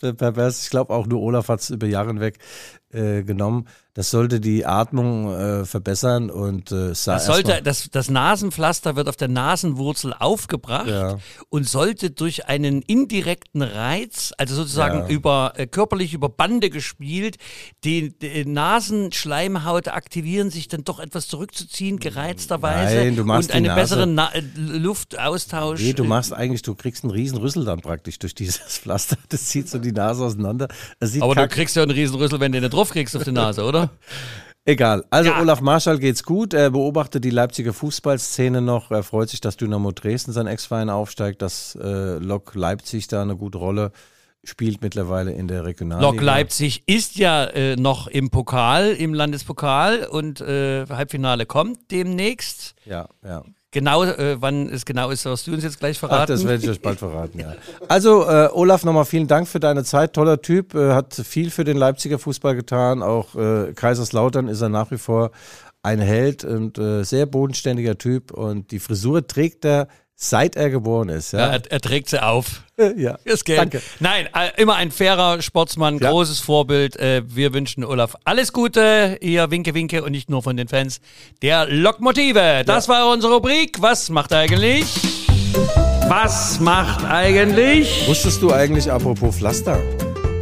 pervers, 0.16 0.62
ich 0.62 0.70
glaube 0.70 0.94
auch 0.94 1.08
nur 1.08 1.20
Olaf 1.20 1.48
hat 1.48 1.58
es 1.58 1.70
über 1.70 1.88
Jahre 1.88 2.06
hinweg 2.10 2.38
äh, 2.90 3.22
genommen, 3.22 3.66
das 3.94 4.10
sollte 4.12 4.38
die 4.40 4.64
Atmung 4.64 5.34
äh, 5.34 5.64
verbessern 5.64 6.30
und 6.30 6.70
äh, 6.70 6.90
Das, 6.90 7.04
sollte, 7.26 7.60
das, 7.62 7.88
das 7.90 8.08
Nasenpflaster 8.10 8.94
wird 8.94 9.08
auf 9.08 9.16
der 9.16 9.26
Nasenwurzel 9.28 10.14
aufgebracht 10.16 10.86
Ja. 10.88 11.18
und 11.48 11.68
sollte 11.68 12.10
durch 12.12 12.46
einen 12.46 12.80
indirekten 12.82 13.60
Reiz, 13.62 14.32
also 14.38 14.54
sozusagen 14.54 15.00
Ja. 15.00 15.08
über 15.08 15.52
äh, 15.56 15.66
körperlich 15.66 16.14
über 16.14 16.28
Bande 16.28 16.70
gespielt, 16.70 17.36
die, 17.84 18.16
die 18.16 18.44
Nasenschleimhaut 18.46 19.88
aktivieren, 19.88 20.50
sich 20.50 20.68
dann 20.68 20.84
doch 20.84 21.00
etwas 21.00 21.28
zurückzuziehen, 21.28 21.98
gereizterweise 21.98 22.96
Nein, 22.96 23.16
du 23.16 23.24
machst 23.24 23.50
und 23.50 23.56
einen 23.56 23.66
Nase- 23.66 23.80
besseren 23.80 24.14
Na 24.14 24.32
äh, 24.34 24.42
Luftaustausch. 24.56 25.80
Nee, 25.80 25.92
du 25.92 26.04
äh, 26.04 26.06
machst 26.06 26.32
eigentlich, 26.32 26.62
du 26.62 26.74
kriegst 26.74 27.04
einen 27.04 27.10
riesen 27.12 27.38
Rüssel 27.38 27.64
dann 27.64 27.80
praktisch 27.80 28.18
durch 28.18 28.34
dieses 28.34 28.58
Pflaster. 28.78 29.16
Das 29.28 29.46
zieht 29.46 29.68
so 29.68 29.78
die 29.78 29.92
Nase 29.92 30.24
auseinander. 30.24 30.68
Aber 31.20 31.34
du 31.34 31.48
kriegst 31.48 31.76
ja 31.76 31.82
einen 31.82 31.90
Riesenrüssel, 31.92 32.40
wenn 32.40 32.52
du 32.52 32.60
den 32.60 32.70
drauf 32.78 32.90
kriegst 32.90 33.16
auf 33.16 33.24
die 33.24 33.32
Nase, 33.32 33.64
oder? 33.64 33.90
Egal. 34.64 35.04
Also 35.08 35.30
Ja. 35.30 35.40
Olaf 35.40 35.62
Marschall 35.62 35.98
geht's 35.98 36.22
gut. 36.22 36.52
Er 36.52 36.70
beobachtet 36.70 37.24
die 37.24 37.30
Leipziger 37.30 37.72
Fußballszene 37.72 38.60
noch. 38.60 38.90
Er 38.90 39.02
freut 39.02 39.30
sich, 39.30 39.40
dass 39.40 39.56
Dynamo 39.56 39.92
Dresden, 39.92 40.32
sein 40.32 40.46
Ex-Verein, 40.46 40.90
aufsteigt, 40.90 41.40
dass 41.40 41.74
äh, 41.80 42.18
Lok 42.18 42.54
Leipzig 42.54 43.08
da 43.08 43.22
eine 43.22 43.34
gute 43.34 43.58
Rolle 43.58 43.92
spielt 44.44 44.82
mittlerweile 44.82 45.32
in 45.32 45.48
der 45.48 45.64
Regionalliga. 45.64 46.10
Lok 46.10 46.20
Leipzig 46.20 46.82
ist 46.86 47.16
ja 47.16 47.44
äh, 47.44 47.76
noch 47.76 48.08
im 48.08 48.30
Pokal, 48.30 48.92
im 48.92 49.14
Landespokal 49.14 50.04
und 50.04 50.40
äh, 50.40 50.86
Halbfinale 50.86 51.46
kommt 51.46 51.90
demnächst. 51.90 52.74
Ja, 52.84 53.08
ja. 53.24 53.42
Genau, 53.70 54.02
äh, 54.02 54.40
wann 54.40 54.70
es 54.70 54.86
genau 54.86 55.10
ist, 55.10 55.26
wirst 55.26 55.46
du 55.46 55.52
uns 55.52 55.62
jetzt 55.62 55.78
gleich 55.78 55.98
verraten. 55.98 56.22
Ach, 56.22 56.26
das 56.26 56.46
werde 56.46 56.64
ich 56.64 56.70
euch 56.70 56.80
bald 56.80 56.98
verraten, 56.98 57.38
ja. 57.38 57.54
Also, 57.88 58.26
äh, 58.26 58.48
Olaf, 58.52 58.82
nochmal 58.84 59.04
vielen 59.04 59.28
Dank 59.28 59.46
für 59.46 59.60
deine 59.60 59.84
Zeit. 59.84 60.14
Toller 60.14 60.40
Typ, 60.40 60.74
äh, 60.74 60.92
hat 60.92 61.14
viel 61.14 61.50
für 61.50 61.64
den 61.64 61.76
Leipziger 61.76 62.18
Fußball 62.18 62.56
getan. 62.56 63.02
Auch 63.02 63.34
äh, 63.34 63.74
Kaiserslautern 63.74 64.48
ist 64.48 64.62
er 64.62 64.70
nach 64.70 64.90
wie 64.90 64.96
vor 64.96 65.32
ein 65.82 66.00
Held 66.00 66.44
und 66.44 66.78
äh, 66.78 67.04
sehr 67.04 67.26
bodenständiger 67.26 67.98
Typ. 67.98 68.30
Und 68.30 68.70
die 68.70 68.78
Frisur 68.78 69.26
trägt 69.26 69.66
er, 69.66 69.88
seit 70.20 70.56
er 70.56 70.68
geboren 70.68 71.08
ist. 71.08 71.32
ja, 71.32 71.38
Ja, 71.38 71.46
er, 71.52 71.62
er 71.70 71.80
trägt 71.80 72.08
sie 72.10 72.20
auf. 72.22 72.62
ja. 72.96 73.18
Das 73.24 73.44
geht. 73.44 73.56
Danke. 73.58 73.80
Nein, 74.00 74.26
äh, 74.34 74.60
immer 74.60 74.74
ein 74.74 74.90
fairer 74.90 75.40
Sportsmann, 75.40 75.98
Ja. 75.98 76.10
großes 76.10 76.40
Vorbild. 76.40 76.96
Äh, 76.96 77.22
wir 77.26 77.54
wünschen 77.54 77.84
Olaf 77.84 78.16
alles 78.24 78.52
Gute, 78.52 79.16
ihr 79.20 79.50
Winke 79.52 79.74
Winke 79.74 80.02
und 80.02 80.10
nicht 80.10 80.28
nur 80.28 80.42
von 80.42 80.56
den 80.56 80.66
Fans 80.66 81.00
der 81.40 81.66
Lokmotive. 81.66 82.64
Das 82.66 82.88
war 82.88 83.10
unsere 83.12 83.34
Rubrik. 83.34 83.80
Was 83.80 84.10
macht 84.10 84.32
eigentlich? 84.32 84.84
Was 86.08 86.58
macht 86.58 87.04
eigentlich? 87.04 88.08
Wusstest 88.08 88.42
du 88.42 88.52
eigentlich, 88.52 88.90
apropos 88.90 89.36
Pflaster, 89.36 89.80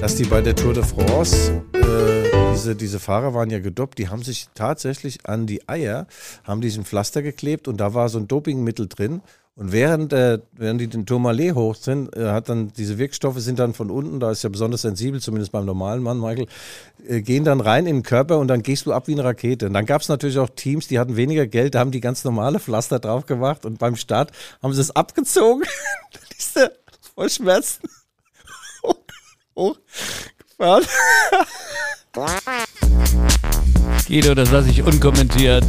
dass 0.00 0.14
die 0.16 0.24
bei 0.24 0.40
der 0.40 0.56
Tour 0.56 0.72
de 0.72 0.84
France, 0.84 1.52
äh, 1.74 2.52
diese, 2.54 2.74
diese 2.76 2.98
Fahrer 2.98 3.34
waren 3.34 3.50
ja 3.50 3.58
gedoppt, 3.58 3.98
die 3.98 4.08
haben 4.08 4.22
sich 4.22 4.46
tatsächlich 4.54 5.18
an 5.26 5.46
die 5.46 5.68
Eier, 5.68 6.06
haben 6.44 6.60
diesen 6.62 6.84
Pflaster 6.84 7.20
geklebt 7.22 7.68
und 7.68 7.76
da 7.78 7.92
war 7.94 8.08
so 8.08 8.18
ein 8.18 8.26
Dopingmittel 8.28 8.88
drin. 8.88 9.20
Und 9.58 9.72
während, 9.72 10.12
äh, 10.12 10.38
während 10.52 10.82
die 10.82 10.86
den 10.86 11.06
Tourmalet 11.06 11.54
hoch 11.54 11.76
sind, 11.76 12.14
äh, 12.14 12.26
hat 12.26 12.50
dann 12.50 12.74
diese 12.74 12.98
Wirkstoffe 12.98 13.38
sind 13.38 13.58
dann 13.58 13.72
von 13.72 13.90
unten, 13.90 14.20
da 14.20 14.30
ist 14.30 14.42
ja 14.44 14.50
besonders 14.50 14.82
sensibel, 14.82 15.18
zumindest 15.18 15.50
beim 15.50 15.64
normalen 15.64 16.02
Mann, 16.02 16.20
Michael, 16.20 16.46
äh, 17.08 17.22
gehen 17.22 17.44
dann 17.44 17.62
rein 17.62 17.86
in 17.86 17.96
den 17.96 18.02
Körper 18.02 18.38
und 18.38 18.48
dann 18.48 18.62
gehst 18.62 18.84
du 18.84 18.92
ab 18.92 19.08
wie 19.08 19.12
eine 19.12 19.24
Rakete. 19.24 19.68
Und 19.68 19.72
dann 19.72 19.86
gab 19.86 20.02
es 20.02 20.08
natürlich 20.08 20.38
auch 20.38 20.50
Teams, 20.50 20.88
die 20.88 20.98
hatten 20.98 21.16
weniger 21.16 21.46
Geld, 21.46 21.74
da 21.74 21.78
haben 21.78 21.90
die 21.90 22.02
ganz 22.02 22.22
normale 22.22 22.60
Pflaster 22.60 22.98
drauf 22.98 23.24
gemacht 23.24 23.64
und 23.64 23.78
beim 23.78 23.96
Start 23.96 24.30
haben 24.62 24.74
sie 24.74 24.80
es 24.82 24.94
abgezogen. 24.94 25.62
dann 26.12 26.22
ist 26.36 26.56
der 26.56 26.72
voll 27.14 27.30
Schmerzen 27.30 27.88
hochgefahren. 29.56 30.84
Guido, 34.06 34.34
das 34.34 34.50
lasse 34.50 34.68
ich 34.68 34.82
unkommentiert. 34.82 35.64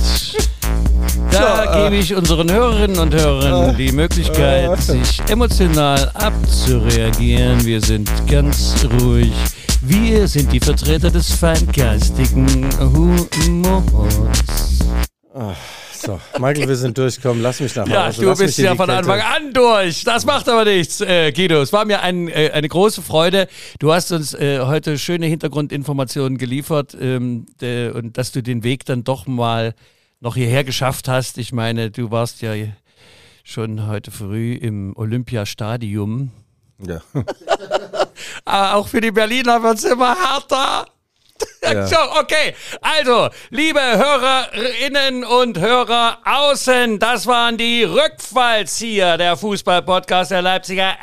Da 1.32 1.66
So, 1.66 1.72
äh. 1.72 1.84
gebe 1.84 1.96
ich 1.98 2.16
unseren 2.16 2.52
Hörerinnen 2.52 3.00
und 3.00 3.14
Hörern 3.14 3.76
die 3.78 3.92
Möglichkeit, 3.92 4.80
sich 4.82 5.22
emotional 5.30 6.10
abzureagieren. 6.14 7.66
Wir 7.66 7.82
sind 7.82 8.10
ganz 8.30 8.86
ruhig. 9.02 9.34
Wir 9.82 10.28
sind 10.28 10.52
die 10.52 10.60
Vertreter 10.60 11.12
des 11.12 11.32
feingeistigen 11.34 12.68
Humors. 12.80 13.84
So, 15.94 16.20
Michael, 16.40 16.68
wir 16.68 16.76
sind 16.76 16.98
durchgekommen. 16.98 17.42
Lass 17.42 17.60
mich 17.60 17.76
nach 17.76 17.84
Hause. 17.84 17.94
Ja, 17.94 18.12
du 18.12 18.22
Lass 18.24 18.40
mich 18.40 18.48
bist 18.48 18.58
ja 18.60 18.76
von. 18.76 18.90
Anfang 18.90 19.20
an 19.20 19.54
durch. 19.54 20.04
Das 20.04 20.26
macht 20.26 20.48
aber 20.48 20.64
nichts, 20.66 21.02
äh, 21.02 21.32
Guido. 21.32 21.62
Es 21.62 21.74
war 21.74 21.86
mir 21.86 22.02
ein, 22.02 22.28
äh, 22.28 22.52
eine 22.54 22.68
große 22.68 23.02
Freude. 23.02 23.48
Du 23.80 23.92
hast 23.94 24.12
uns 24.12 24.34
äh, 24.34 24.60
heute 24.62 24.98
schöne 24.98 25.26
Hintergrundinformationen 25.26 26.38
geliefert 26.38 26.96
ähm, 27.00 27.46
äh, 27.62 27.90
und 27.90 28.18
dass 28.18 28.32
du 28.32 28.42
den 28.44 28.64
Weg 28.64 28.86
dann 28.86 29.04
doch 29.04 29.26
mal 29.28 29.74
noch 30.20 30.36
hierher 30.36 30.64
geschafft 30.64 31.08
hast. 31.08 31.38
Ich 31.38 31.52
meine, 31.52 31.92
du 31.92 32.12
warst 32.12 32.42
ja 32.42 32.54
schon 33.44 33.88
heute 33.88 34.12
früh 34.12 34.54
im 34.54 34.96
Olympiastadium. 34.96 36.32
Ja. 36.80 37.02
Aber 38.46 38.76
auch 38.76 38.88
für 38.88 39.02
die 39.02 39.12
Berliner 39.12 39.64
wird 39.64 39.78
es 39.78 39.84
immer 39.84 40.16
härter. 40.16 40.86
Ja. 41.64 41.88
So, 41.88 41.98
okay. 42.20 42.54
Also, 42.82 43.30
liebe 43.50 43.80
Hörerinnen 43.80 45.24
und 45.26 45.60
Hörer 45.60 46.20
außen, 46.24 46.98
das 46.98 47.28
waren 47.28 47.58
die 47.58 47.84
Rückfallzieher 47.84 49.18
der 49.18 49.36
Fußball-Podcast 49.36 50.32
der 50.32 50.42
Leipziger 50.42 50.96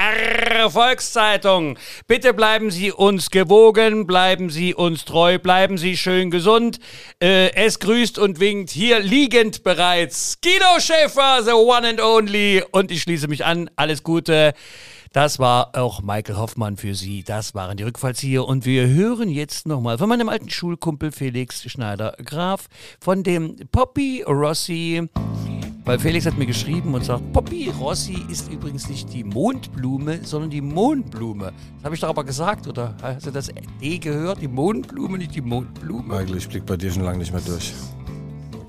Volkszeitung. 0.68 1.78
Bitte 2.06 2.32
bleiben 2.32 2.70
Sie 2.70 2.92
uns 2.92 3.30
gewogen, 3.30 4.06
bleiben 4.06 4.48
Sie 4.50 4.74
uns 4.74 5.04
treu, 5.04 5.38
bleiben 5.38 5.76
Sie 5.76 5.96
schön 5.96 6.30
gesund. 6.30 6.78
Äh, 7.22 7.54
es 7.54 7.78
grüßt 7.78 8.18
und 8.18 8.40
winkt 8.40 8.70
hier 8.70 9.00
liegend 9.00 9.64
bereits 9.64 10.38
Guido 10.42 10.80
Schäfer, 10.80 11.42
the 11.42 11.52
one 11.52 11.86
and 11.86 12.00
only. 12.00 12.64
Und 12.70 12.90
ich 12.90 13.02
schließe 13.02 13.28
mich 13.28 13.44
an. 13.44 13.70
Alles 13.76 14.02
Gute. 14.02 14.54
Das 15.14 15.38
war 15.38 15.76
auch 15.76 16.02
Michael 16.02 16.36
Hoffmann 16.38 16.76
für 16.76 16.96
Sie. 16.96 17.22
Das 17.22 17.54
waren 17.54 17.76
die 17.76 17.84
Rückfallzieher. 17.84 18.44
Und 18.44 18.66
wir 18.66 18.88
hören 18.88 19.28
jetzt 19.28 19.64
nochmal 19.64 19.96
von 19.96 20.08
meinem 20.08 20.28
alten 20.28 20.50
Schulkumpel 20.50 21.12
Felix 21.12 21.62
Schneider-Graf, 21.62 22.68
von 22.98 23.22
dem 23.22 23.54
Poppy 23.70 24.24
Rossi. 24.26 25.08
Weil 25.84 26.00
Felix 26.00 26.26
hat 26.26 26.36
mir 26.36 26.46
geschrieben 26.46 26.94
und 26.94 27.04
sagt, 27.04 27.32
Poppy 27.32 27.70
Rossi 27.78 28.26
ist 28.28 28.50
übrigens 28.50 28.88
nicht 28.88 29.12
die 29.12 29.22
Mondblume, 29.22 30.18
sondern 30.24 30.50
die 30.50 30.60
Mondblume. 30.60 31.52
Das 31.76 31.84
habe 31.84 31.94
ich 31.94 32.00
doch 32.00 32.08
aber 32.08 32.24
gesagt, 32.24 32.66
oder? 32.66 32.96
Hast 33.00 33.26
du 33.26 33.30
das 33.30 33.52
D 33.80 33.98
gehört? 33.98 34.42
Die 34.42 34.48
Mondblume, 34.48 35.18
nicht 35.18 35.36
die 35.36 35.42
Mondblume? 35.42 36.08
Michael, 36.08 36.38
ich 36.38 36.48
blick 36.48 36.66
bei 36.66 36.76
dir 36.76 36.90
schon 36.90 37.04
lange 37.04 37.18
nicht 37.18 37.32
mehr 37.32 37.42
durch. 37.42 37.72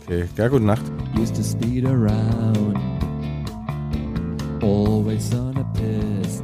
Okay, 0.03 0.29
ja, 0.37 0.47
gute 0.47 0.65
Nacht. 0.65 0.83
Used 1.17 1.35
to 1.35 1.41
speed 1.41 1.87
around, 1.87 2.77
always 4.61 5.33
on 5.33 5.57
a 5.57 5.63
piss. 5.73 6.41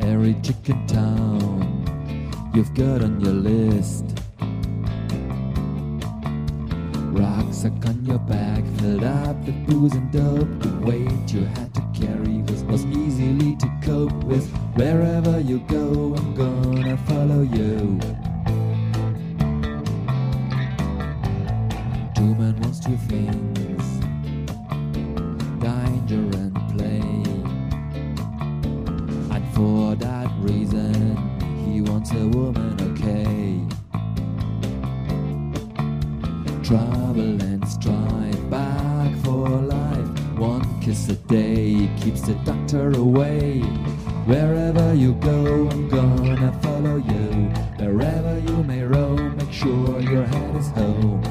Every 0.00 0.34
chicken 0.42 0.86
town 0.86 2.50
you've 2.54 2.74
got 2.74 3.02
on 3.02 3.20
your 3.20 3.34
list. 3.34 4.04
Rucksack 7.12 7.86
on 7.86 8.04
your 8.04 8.18
back, 8.20 8.64
filled 8.78 9.04
up 9.04 9.36
with 9.44 9.66
booze 9.66 9.94
and 9.94 10.10
dope. 10.10 10.48
The 10.60 10.86
weight 10.86 11.32
you 11.32 11.44
had 11.44 11.74
to 11.74 11.82
carry 11.94 12.42
was, 12.42 12.84
easily 12.86 13.56
to 13.56 13.68
cope 13.82 14.24
with. 14.24 14.48
Wherever 14.74 15.40
you 15.40 15.60
go, 15.68 16.14
I'm 16.16 16.34
gonna 16.34 16.96
follow 17.08 17.42
you. 17.42 18.00
Two 22.14 22.34
men 22.34 22.58
wants 22.60 22.80
two 22.80 22.96
things 23.08 23.61
and 26.18 26.54
play. 26.76 27.00
And 29.34 29.54
for 29.54 29.94
that 29.96 30.30
reason, 30.38 31.16
he 31.64 31.80
wants 31.80 32.10
a 32.12 32.28
woman, 32.28 32.76
okay. 32.92 33.60
Trouble 36.62 37.42
and 37.42 37.66
strife, 37.66 38.50
back 38.50 39.16
for 39.24 39.48
life. 39.48 40.08
One 40.38 40.80
kiss 40.80 41.08
a 41.08 41.14
day 41.14 41.90
keeps 42.00 42.22
the 42.22 42.34
doctor 42.44 42.90
away. 42.90 43.60
Wherever 44.26 44.94
you 44.94 45.14
go, 45.14 45.68
I'm 45.68 45.88
gonna 45.88 46.52
follow 46.62 46.96
you. 46.96 47.50
Wherever 47.78 48.38
you 48.38 48.62
may 48.64 48.82
roam, 48.82 49.36
make 49.36 49.52
sure 49.52 50.00
your 50.00 50.24
head 50.24 50.56
is 50.56 50.68
home. 50.68 51.22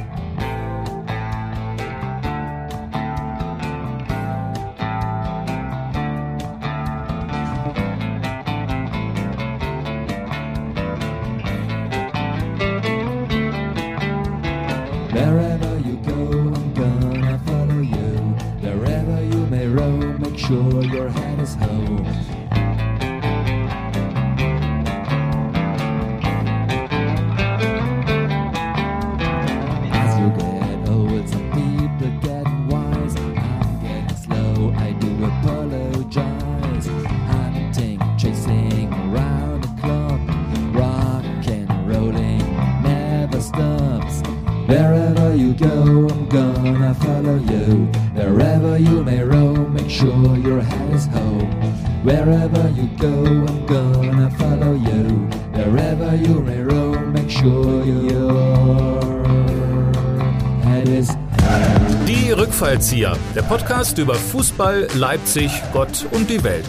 Drahtzieher, 62.91 63.17
der 63.33 63.43
Podcast 63.43 63.97
über 63.99 64.15
Fußball, 64.15 64.89
Leipzig, 64.95 65.49
Gott 65.71 66.05
und 66.11 66.29
die 66.29 66.43
Welt. 66.43 66.67